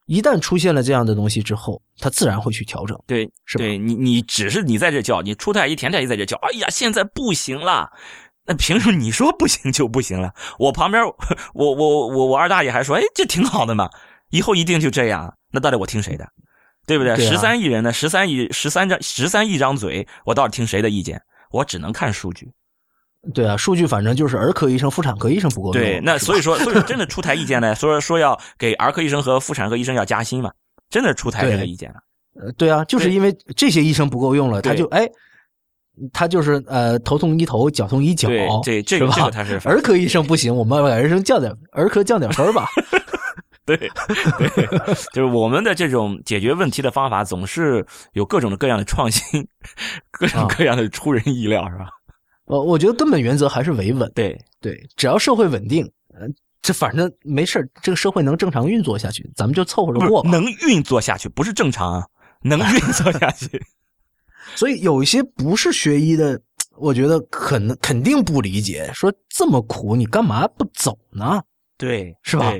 [0.05, 2.97] 一旦出现了这样的东西之后，他自然会去调整。
[3.05, 3.63] 对，是吧？
[3.63, 7.91] 对你，你只是你在这叫，你出太一、田太医在这叫，哎呀，现在不行了。
[8.45, 10.33] 那凭什么你说不行就不行了？
[10.57, 11.03] 我旁边，
[11.53, 13.89] 我我我我二大爷还说，哎，这挺好的嘛，
[14.29, 15.33] 以后一定就这样。
[15.51, 16.27] 那到底我听谁的？
[16.85, 17.17] 对不对？
[17.17, 17.91] 十三亿人呢？
[17.91, 21.21] 十三亿十三张十三亿张嘴，我到底听谁的意见？
[21.51, 22.49] 我只能看数据。
[23.33, 30.51] 对啊，数据反正就是儿科医生、妇产科医生不够对，那所以说，所以说真的出台意见呢，说说要给儿科医生和妇产科医生要加薪嘛，
[30.89, 31.95] 真的出台这个意见了。
[32.39, 35.09] 呃，对啊，就是因为这些医生不够用了，他就哎，
[36.13, 38.29] 他就是呃头痛医头，脚痛医脚，
[38.63, 42.67] 对，这个这个他是 儿科医生不行，我们把儿生降点儿科降点分吧。
[43.65, 43.89] 对，对，
[45.11, 49.45] 就是我们的这种解决问题的方法，总是有各种各样的创新，
[50.09, 51.89] 各种各样的出人意料，是吧？
[52.45, 54.09] 呃，我觉得根本原则还是维稳。
[54.15, 55.83] 对，对，只要社会稳定，
[56.17, 56.33] 嗯，
[56.67, 60.21] 这反正没事这个社会能正常运作下去，咱们就凑合着过。
[60.25, 62.05] 能运作下去，不是正常啊，
[62.41, 63.65] 能运作下去。
[64.53, 66.37] 所以有一些不是学医的，
[66.75, 71.41] 我觉得可能肯定不理解，说这么苦，你干嘛不走呢？
[71.77, 72.51] 对，是吧？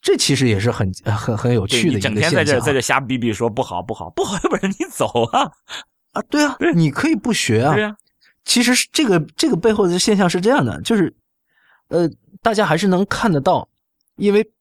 [0.00, 5.50] 这其实也是很很很有趣的一个整天在这在这瞎逼逼说不好不好不好，要不然你走啊
[6.12, 6.22] 啊！
[6.30, 7.74] 对啊，你可以不学啊。
[7.74, 7.94] 对啊，
[8.46, 11.14] 其实是这个这个背后的现象是这样的，就是
[11.88, 12.08] 呃，
[12.44, 13.66] 大家还是能看得到，
[14.16, 14.52] 因为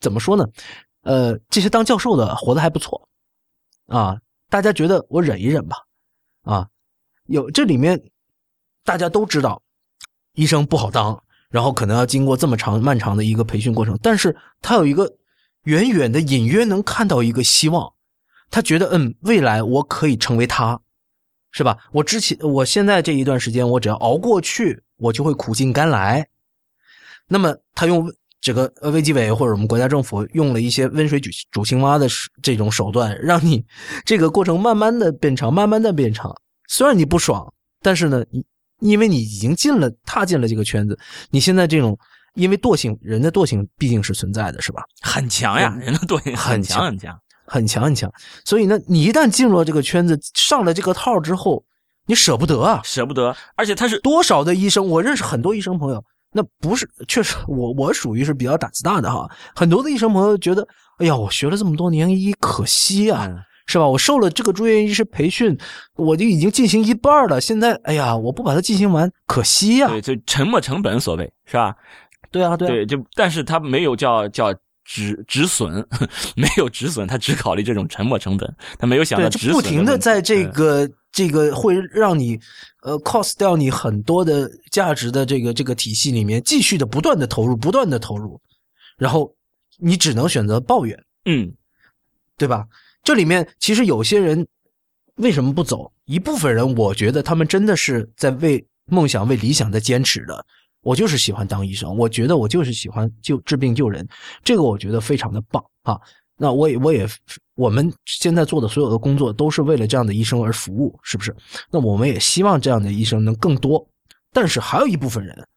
[0.00, 0.46] 怎么说呢？
[1.02, 3.08] 呃，这些当教授的活得还不错
[3.88, 5.76] 啊，大家觉得我忍一忍吧
[6.44, 6.68] 啊，
[7.26, 8.00] 有这里面
[8.84, 9.60] 大家都知道，
[10.34, 11.20] 医生不好当。
[11.50, 15.16] 然后可能要经过这么长漫长的一个培训过程，但是他有一个
[15.64, 17.92] 远远的隐约能看到一个希望，
[18.50, 20.80] 他觉得嗯，未来我可以成为他，
[21.50, 21.76] 是吧？
[21.92, 26.26] 我之前我现在这一段时间，我只要熬过去，我就会苦尽甘来。
[27.28, 32.08] 那么他用这个呃卫计委或者我们国家政府用了一些温水煮煮青蛙的
[32.42, 33.64] 这种手段，让你
[34.04, 36.34] 这个过程慢慢的变长，慢慢的变长。
[36.68, 38.44] 虽然你不爽，但是呢，你。
[38.82, 40.98] 因为你已经进了，踏进了这个圈子，
[41.30, 41.96] 你现在这种，
[42.34, 44.82] 因为惰性，人的惰性毕竟是存在的，是吧？
[45.02, 47.16] 很强呀，人的惰性很强很强，
[47.46, 48.12] 很强很强。
[48.44, 51.64] 所以呢，你一旦进入了这个圈子，上了这个套之后，
[52.06, 53.36] 你舍不得啊，舍不得。
[53.54, 59.30] 而且他是多少的医生，我认识很多医生朋友，那不是确实，我我属于是比较胆子大的哈。
[59.54, 60.66] 很多的医生朋友觉得，
[60.98, 63.30] 哎呀，我学了这么多年医，可惜啊。
[63.64, 63.86] 是吧？
[63.86, 65.56] 我受了这个住院医师培训，
[65.94, 67.40] 我就已经进行一半了。
[67.40, 69.88] 现在，哎呀，我不把它进行完，可惜呀。
[69.88, 71.74] 对，就沉没成本所谓，是吧？
[72.32, 72.66] 对啊，对。
[72.68, 74.52] 对，就但是他没有叫叫
[74.84, 75.72] 止止损，
[76.34, 79.52] 没有止损，他只考虑这种沉没成本，他没有想到止损。
[79.52, 82.40] 不停的在这个这个会让你
[82.82, 88.40] 呃 cost 掉你很多的价值的这个这个体系里面，继续的不断的投入，不断的投入，
[88.96, 89.34] 然后
[89.78, 91.52] 你只能选择抱怨，嗯，
[92.36, 92.66] 对吧？
[93.04, 94.46] 这里面其实有些人
[95.16, 95.92] 为什么不走？
[96.06, 100.44] 一部分人，我觉得他们真的是在为梦想、为理想在坚持的。
[100.80, 104.08] 我就是喜欢当医生，我觉得我就是喜欢救治病救人，
[104.42, 106.00] 这个我觉得非常的棒啊。
[106.36, 107.08] 那我也我也
[107.54, 111.34] 我们现在做的所有的工作都是为了这样的医生而服务，是不是？
[111.70, 113.86] 那我们也希望这样的医生能更多。
[114.32, 115.48] 但是还有一部分人，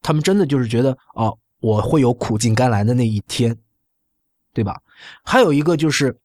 [0.00, 1.30] 他们真的就是觉得啊，
[1.60, 3.56] 我会有苦尽甘来的那一天，
[4.52, 4.80] 对吧？
[5.24, 6.16] 还有一个就是。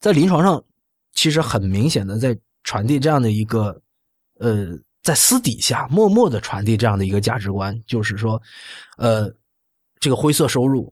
[0.00, 0.64] 在临床上，
[1.12, 3.78] 其实很明显的在传递这样的一个，
[4.38, 4.68] 呃，
[5.02, 8.40] 在私底下默默的传递这样的一个价值观，就是说，
[8.96, 9.30] 呃，
[9.98, 10.90] 这个灰色收入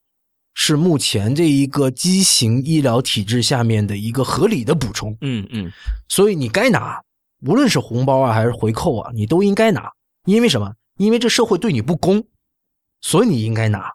[0.60, 5.16] 是目前这一个畸形医疗体制下面的一个合理的补充。
[5.20, 5.70] 嗯嗯，
[6.08, 7.00] 所以你该拿，
[7.42, 9.92] 无论是红包啊还是回扣啊，你都应该拿。
[10.24, 10.74] 因为什么？
[10.96, 12.26] 因为这社会对你不公，
[13.00, 13.92] 所以你应该拿。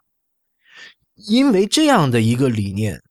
[1.28, 3.02] 因为这样的一个理念，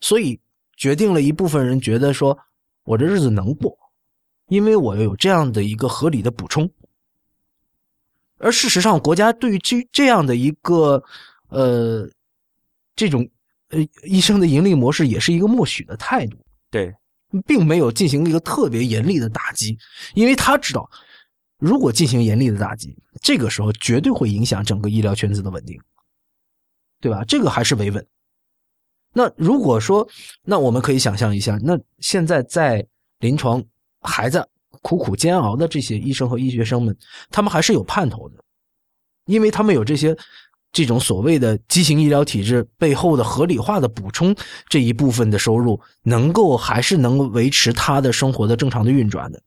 [0.00, 0.40] 所以。
[0.74, 2.36] 决定了一部分人觉得说，
[2.82, 3.78] 我这日子能过，
[4.48, 6.68] 因为我有这样的一个合理的补充，
[8.38, 11.04] 而事实上，国家对于这这样的一个
[11.50, 12.08] 呃
[12.94, 13.28] 这种
[13.70, 16.36] 呃医生的盈利模式，也是一个默许的态度，
[16.70, 16.94] 对，
[17.46, 19.78] 并没有进行一个特别严厉的打击，
[20.14, 20.88] 因为他知道，
[21.58, 25.80] 如果进行严厉的打击，这个时候绝对会影响整个医疗圈子的稳定，
[27.00, 27.24] 对吧？
[27.24, 28.06] 这个还是维稳。
[29.14, 30.08] 那如果说，
[30.42, 32.86] 那我们可以想象一下，那现在在
[33.18, 33.62] 临床
[34.00, 34.46] 还在
[34.80, 36.96] 苦苦煎熬的这些医生和医学生们，
[37.30, 38.42] 他们还是有盼头的，
[39.26, 40.16] 因为他们有这些
[40.72, 44.34] 这种所谓的畸形医疗体制背后的合理化的补充
[44.68, 49.42] 这一部分的收入，能够还是能够维持他的生活的正常的运转的。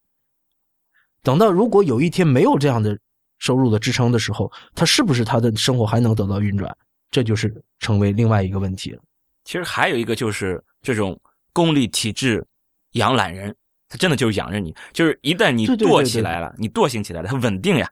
[1.23, 2.97] 等到如果有一天没有这样的
[3.39, 6.75] 收入的支撑的时候，他是不是他的生活还能得到运转？
[7.09, 9.01] 这就是成为另外一个问题了。
[9.45, 11.19] 其实还有一个就是这种
[11.53, 12.45] 公立体制
[12.91, 13.55] 养懒人，
[13.89, 17.89] 他真的就是养着你，就是一旦你惰对起来了，你惰性起来了，他稳定呀，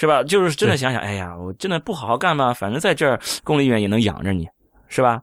[0.00, 0.24] 是吧？
[0.24, 4.48] 就是真的想想，哎呀，我真的不好好干吧，反正在这儿公立医院也能养着你，
[4.88, 5.20] 是吧？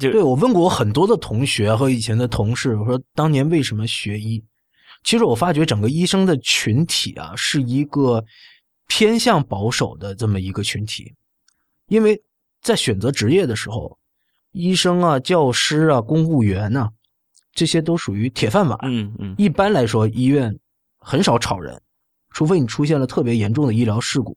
[0.00, 4.42] 就对我问过我很多的同学和以前的同事，我说当年为什么学医？
[5.02, 8.24] 其实我发觉整个医生的群体啊，是一个
[8.88, 11.12] 偏向保守的这么一个群体，
[11.88, 12.18] 因为
[12.62, 13.98] 在选择职业的时候，
[14.52, 16.88] 医生啊、教师啊、公务员呐、
[17.52, 18.78] 这些都属于铁饭碗。
[18.84, 20.58] 嗯嗯，一般来说，医院
[20.98, 21.78] 很少炒人，
[22.34, 24.36] 除非你出现了特别严重的医疗事故，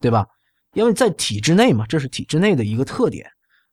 [0.00, 0.24] 对吧？
[0.74, 3.28] 因为在体制内嘛，这是体制内的一个特点，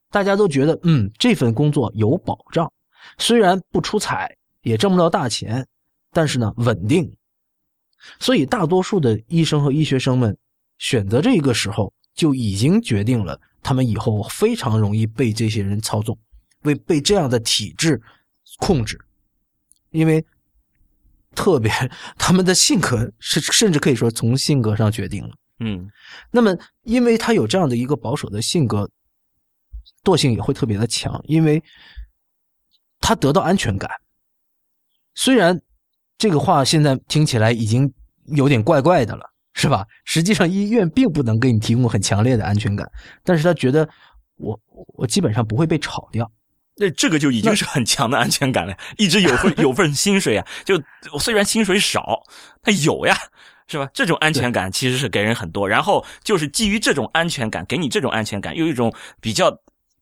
[0.10, 2.72] 大家都觉得，嗯，这份工作有保障，
[3.18, 5.68] 虽然不出彩，也挣不到大钱，
[6.12, 7.16] 但是呢，稳定。
[8.20, 10.36] 所以，大多数的医生和医学生们
[10.78, 16.18] 选择这个时候，就已经决定了他们以后非常容易被这些人操纵，
[16.64, 18.02] 为被这样的体制
[18.58, 18.98] 控制。
[19.92, 20.26] 因为
[21.40, 21.72] 特别
[22.20, 25.34] 他们的性格是甚至可以说从性格上决定了。
[25.62, 25.90] 嗯
[26.32, 26.54] 那么，
[26.84, 28.90] 因为他有这样的一个保守的性格，
[30.04, 31.64] 惰性也会特别的强，因为
[33.00, 33.90] 他得到安全感。
[35.16, 35.58] 虽然
[36.18, 37.90] 这个话现在听起来已经
[38.26, 39.86] 有点怪怪的了，是吧？
[40.04, 42.86] 实际上，医院并不能给你提供很强烈的安全感，
[43.24, 43.88] 但是他觉得
[44.36, 44.60] 我
[44.98, 46.30] 我基本上不会被炒掉。
[46.82, 50.82] 那这个就已经是很强的安全感了，一直有份 有份薪水啊，就
[51.20, 52.24] 虽然薪水少，
[52.64, 53.18] 他有呀，
[53.68, 53.86] 是吧？
[53.94, 59.54] 这种安全感其实是给人很多，然后就是基于这种安全感，给你这种安全感，又一种比较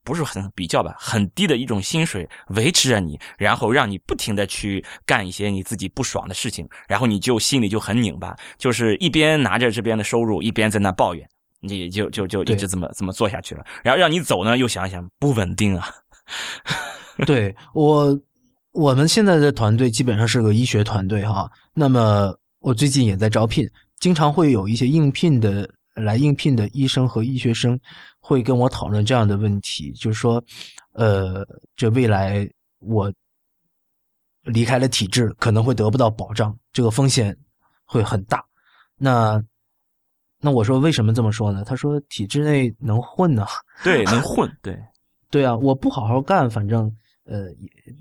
[0.03, 11.27] 不是很比较吧，很低的一种薪水维持着你，然后让你不停的去干一些你自己不爽的事情，然后你就心里就很拧巴，就是一边拿着这边的收入，一边在那抱怨，
[11.59, 15.89] 你就就就一直这么这么做下去了，然后让你走呢，又想一想不稳定啊。
[17.25, 18.19] 对我，
[18.71, 21.49] 我们现在的团队基本上是个医学团队哈。
[21.73, 23.67] 那么我最近也在招聘，
[23.99, 27.79] 经常会有一些应聘的来应聘的医生和医学生
[28.19, 30.43] 会跟我讨论这样的问题，就是说，
[30.93, 32.47] 呃，这未来
[32.79, 33.11] 我
[34.43, 37.35] 离开了体制，可能会得不到保障，这个风险
[37.85, 38.43] 会很大。
[38.95, 39.43] 那
[40.39, 41.63] 那我说为什么这么说呢？
[41.63, 43.45] 他说体制内能混呢。
[43.83, 44.77] 对，能混，对，
[45.29, 46.95] 对啊，我不好好干，反正
[47.25, 47.51] 呃，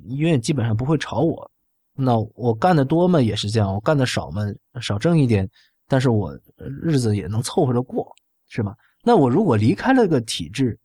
[0.05, 1.51] 医院基本上不会炒我。
[1.95, 4.43] 那我干的多嘛也是这样，我干的少嘛
[4.81, 5.49] 少挣一点，
[5.89, 8.15] 但是我呃日子也能凑合着过，
[8.49, 8.77] 是吧？
[9.03, 10.79] 那我如果离开了个体制，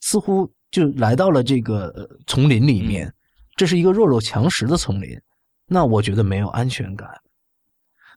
[0.00, 3.12] 似乎就来到了这个呃丛林里面，
[3.56, 5.20] 这是一个弱肉强食的丛林，
[5.66, 7.08] 那我觉得没有安全感。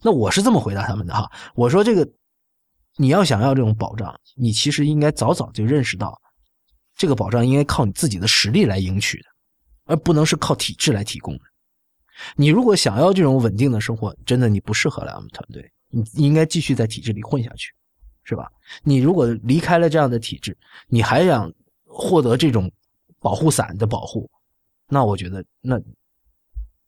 [0.01, 2.07] 那我是这么回答他们的哈，我说这个
[2.95, 6.19] 你要想要这种保障，你其实应该早早就认识到。
[6.97, 9.29] 这个保障应该靠你自己的实力来赢取的，
[9.85, 11.41] 而不能是靠体制来提供的。
[12.35, 17.71] 你如果想要这种稳定的生活，真的你不适合来我们团队，你应该继续在体制里混下去，
[18.23, 18.51] 是吧？
[18.83, 20.57] 你如果离开了这样的体制，
[20.87, 21.53] 你还想
[21.85, 22.71] 获得这种
[23.19, 24.27] 保护伞的保护，
[24.87, 25.79] 那我觉得，那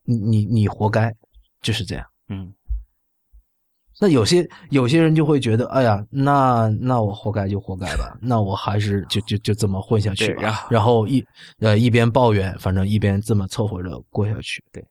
[0.03, 1.15] 你你你活该，
[1.61, 2.06] 就是这样。
[2.30, 2.52] 嗯。
[4.01, 10.67] 那有些有些人就会觉得，哎呀，那那我活该就活该吧， 那我还是就就就这么混下去对然后吧。
[10.71, 11.26] 然后一
[11.59, 14.63] 呃一边抱怨，反正一边这么凑合着过下去。
[14.71, 14.84] 对。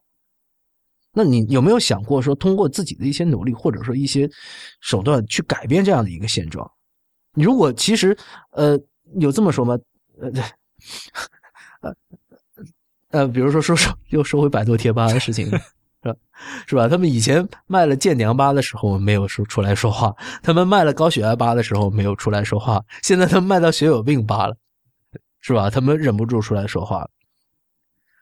[1.15, 4.29] 那你有没有想过说，通过自己的一些努力，或者说一些
[4.81, 6.71] 手段去改变这样的一个现状？
[7.35, 8.17] 你如果其实
[8.53, 8.79] 呃
[9.19, 9.79] 有这么说吗？
[10.21, 10.31] 呃
[11.81, 11.95] 呃
[13.11, 15.51] 呃，比如说说说又说回百度贴吧的事情。
[16.03, 16.17] 是吧？
[16.67, 16.89] 是吧？
[16.89, 24.57] 他们以前卖了健娘巴的时候没有说出来说话，他们卖了高血压巴的时候没有出来说话，现在他们卖到血友病巴了，
[25.41, 25.69] 是吧？
[25.69, 27.11] 他们忍不住出来说话了。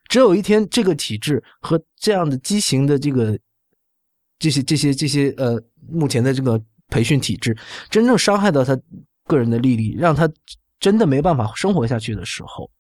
[0.08, 3.38] 只有一天，这个体制和这样的畸形的这个
[4.38, 7.56] 这些这些这些呃，目前的这个培训体制，
[7.90, 8.78] 真正伤害到他
[9.24, 10.30] 个人的利益，让他
[10.78, 12.70] 真的没办法生活下去的时候，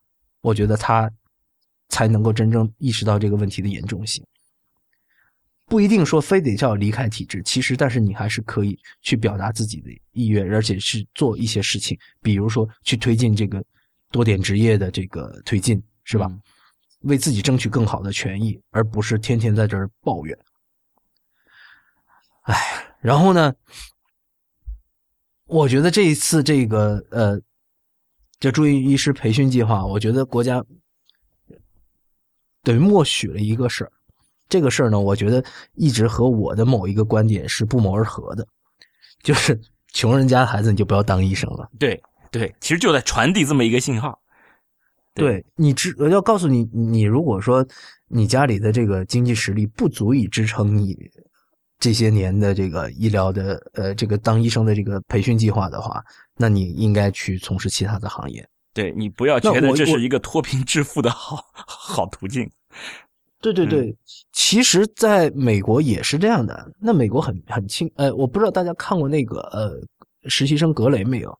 [0.40, 1.10] 我觉得他
[1.88, 4.24] 才能够真正意识到这个问题的严重性。
[5.66, 13.62] 不一定说非得叫离开体制，其实但是你还是可以去表达自己的意愿，而且是做一些事情，比如说去推进这个
[14.10, 16.26] 多点职业的这个推进，是吧？
[16.30, 16.40] 嗯
[17.02, 20.36] 为自己争取更好的权益，而不是天天在这儿抱怨。
[22.44, 22.56] 哎，
[23.00, 23.54] 然后呢，
[25.44, 27.40] 我觉得这一次这个呃，
[28.40, 30.64] 这住院医师培训计划，我觉得国家
[32.62, 33.92] 等于默许了一个事儿。
[34.48, 35.44] 这个事儿呢，我觉得
[35.74, 38.46] 一直和我的某一个观点是不谋而合的，
[39.22, 39.60] 就是
[39.92, 41.68] 穷人家孩子你就不要当医生了。
[41.78, 42.00] 对
[42.30, 44.18] 对，其实就在传递这么一个信号。
[45.14, 47.66] 对对你支我要告诉你，你如果说
[48.08, 50.94] 你家里的这个经济实力不足以支撑你
[51.78, 56.04] 这些年的这个医疗的呃这个当医生的这个培训计划的话，
[56.36, 58.46] 那你应该去从事其他的行业。
[58.74, 62.50] 对你不要觉得这是一个脱贫致富的好好途径。
[63.40, 63.94] 对对对，
[64.32, 66.72] 其实在美国也是这样的。
[66.80, 69.80] 那美国很很清，呃，我不知道大家看过那个呃
[70.28, 71.38] 实习生格雷没有？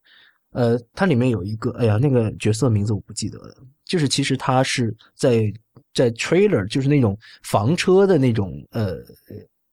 [0.53, 3.55] 呃，它里面有一个，哎呀，那个角色名字我不记得了。
[3.85, 5.53] 就是其实他是在
[5.95, 8.97] 在 trailer，就是那种房车的那种呃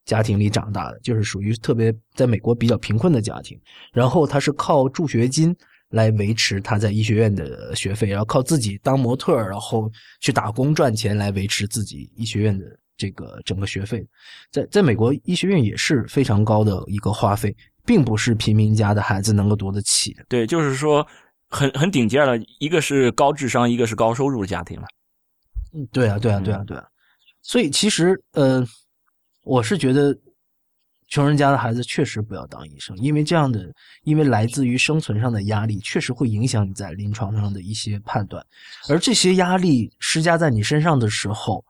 [0.06, 3.60] 家庭里长大的，就是属于特别在美国比较贫困的家庭。
[3.92, 5.56] 然后他是靠助学金
[5.94, 9.90] 来维持他在医学院的学费，然后靠自己当模特，然后
[10.20, 12.66] 去打工赚钱来维持自己医学院的
[12.98, 14.04] 这个整个学费。
[14.52, 17.56] 在在美国，医学院也是非常高的一个花费，
[17.86, 20.26] 并不是平民家的孩子能够读得起的。
[20.28, 21.06] 对，就是说
[21.48, 24.88] 很很顶尖了，一个是高智商，一个是高收入的家庭了。
[25.76, 26.84] 嗯，对啊，对啊，对啊，对啊。
[27.44, 28.66] 所以其实，呃，
[29.44, 30.18] 我是觉得，
[31.08, 33.72] 穷人家的孩子确实不要当医生，因为这样的，
[34.04, 38.46] 因为来自于生存上的压力，确实会影响你在临床上的一些判断。
[38.90, 41.64] 而这些压力施加在你身上的时候，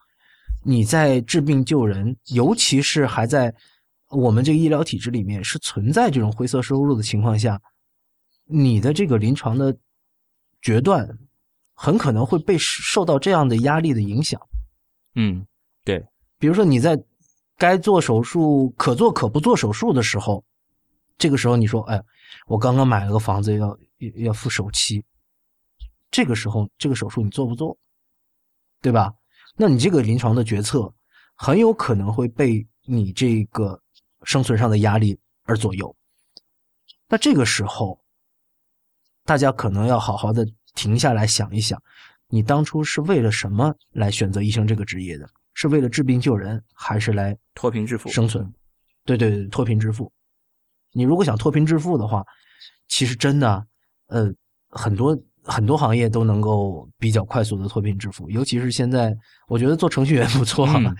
[0.64, 3.54] 你在治病救人，尤其是还在
[4.10, 7.60] 我们这个医疗体制里面是存在这种灰色收入的情况下，
[8.46, 9.76] 你的这个临床的
[10.62, 11.08] 决断
[11.74, 14.40] 很可能会被受到这样的压力的影响。
[15.16, 15.46] 嗯，
[15.84, 16.04] 对，
[16.40, 16.98] 比如说你在
[17.58, 20.44] 该做手术、可做可不做手术的时候，
[21.18, 22.02] 这个时候你说：“哎，
[22.48, 23.68] 我刚刚买了个房子，要
[24.00, 25.04] 要要付首期。”
[26.12, 27.78] 这个时候，这个手术你做不做？
[28.82, 29.14] 对吧？
[29.56, 30.94] 那你这个临床的决策
[31.36, 33.80] 很有可能会被你这个
[34.24, 35.96] 生存上的压力而左右。
[37.08, 38.00] 那这个时候，
[39.24, 41.82] 大家可能要好好的停下来想一想，
[42.28, 45.30] 你当初是为了什么来选择医生这个职业的？
[45.54, 48.52] 是为了治病救人，还是来脱贫致富生存？
[49.06, 50.12] 对对对，脱贫致富。
[50.92, 52.24] 你如果想脱贫致富的话，
[52.88, 53.66] 其实真的，
[54.08, 54.32] 呃，
[54.70, 59.16] 很多很多行业都能够比较快速的脱贫致富，尤其是现在，
[59.48, 60.96] 我觉得做程序员不错，嗯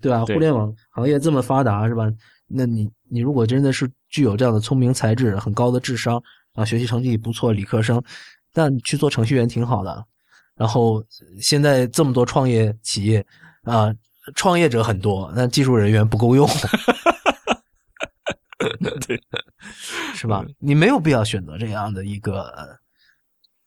[0.00, 0.24] 对吧？
[0.24, 2.04] 对互联网行业这么发达，是吧？
[2.46, 6.22] 那你你如果真的是具有这样的聪明才智、很高的智商
[6.54, 8.02] 啊，学习成绩不错，理科生，
[8.54, 10.06] 那你去做程序员挺好的。
[10.56, 11.04] 然后
[11.40, 13.24] 现在这么多创业企业
[13.62, 13.92] 啊，
[14.34, 16.48] 创业者很多，但技术人员不够用，
[19.06, 19.20] 对，
[20.14, 20.44] 是吧？
[20.58, 22.68] 你没有必要选择这样的一个呃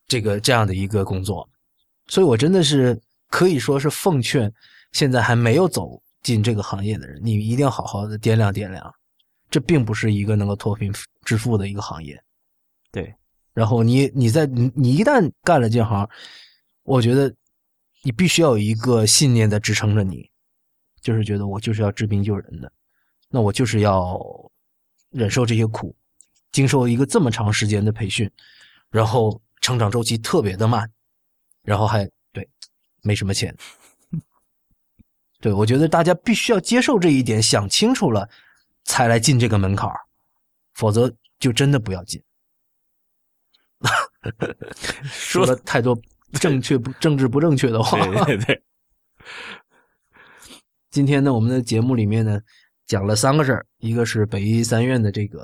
[0.08, 1.48] 这个这样的一个工作，
[2.08, 3.00] 所以我真的是
[3.30, 4.52] 可以说是奉劝
[4.92, 8.94] 现在还没有走进这个行业的人，你一定要好好的掂量掂量，
[9.50, 10.94] 这并不是一个能够脱贫
[11.24, 12.22] 致富的一个行业。
[12.92, 13.14] 对，
[13.54, 16.10] 然后你你在你你一旦干了这行，
[16.86, 17.36] 我觉得
[18.04, 20.30] 你必须要有一个信念在支撑着你，
[21.02, 22.72] 就是觉得我就是要治病救人的，
[23.30, 24.20] 那我就是要
[25.10, 25.96] 忍受这些苦，
[26.52, 28.30] 经受一个这么长时间的培训，
[28.90, 30.90] 然后成长周期特别的慢，
[31.64, 32.48] 然后还对
[33.02, 33.56] 没什么钱。
[35.42, 38.30] 对，我觉得大家必须要接受这一点，想清楚了
[38.84, 40.00] 才来进这个门槛儿
[40.76, 42.22] 否则就真的不要进。
[45.04, 46.00] 说了太多
[46.40, 47.98] 正确不政治不正确的话。
[48.26, 48.62] 对对对，
[50.92, 52.40] 今天呢，我们的节目里面呢，
[52.88, 55.44] 讲了三个事儿，一个是北医三院的这个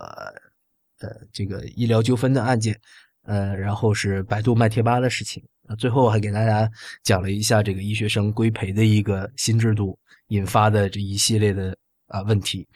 [0.99, 2.80] 呃这个医疗纠纷的案件，
[3.23, 6.69] 呃，然后是百度卖贴吧的事情，啊，最后还给大家
[7.03, 9.97] 讲了一下这个医学生规培的一个新制度
[10.27, 11.76] 引发的这一系列的
[12.07, 12.68] 啊问题。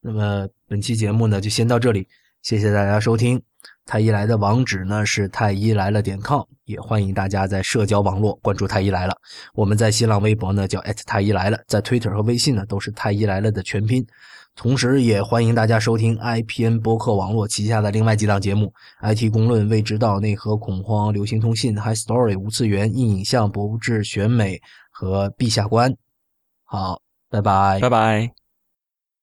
[0.00, 2.06] 那么本期节目呢，就先到这里，
[2.42, 3.42] 谢谢大家收听。
[3.88, 9.16] 太医来的网址呢是太医来了点 com，也欢迎大家在社交网络关注太医来了。
[9.54, 14.06] 我们在新浪微博呢叫太医来了，在 Twitter 和微信呢都是太医来了的全拼。
[14.54, 18.70] 同时，也欢迎大家收听 IPN 播客网络旗下的另外几档节目
[19.00, 24.60] ：IT 公论、未知道、内核恐慌、流行通信、High Story、无次元、硬影像、博物志、选美
[24.90, 25.96] 和陛下观。
[26.64, 27.00] 好，
[27.30, 28.37] 拜拜，拜拜。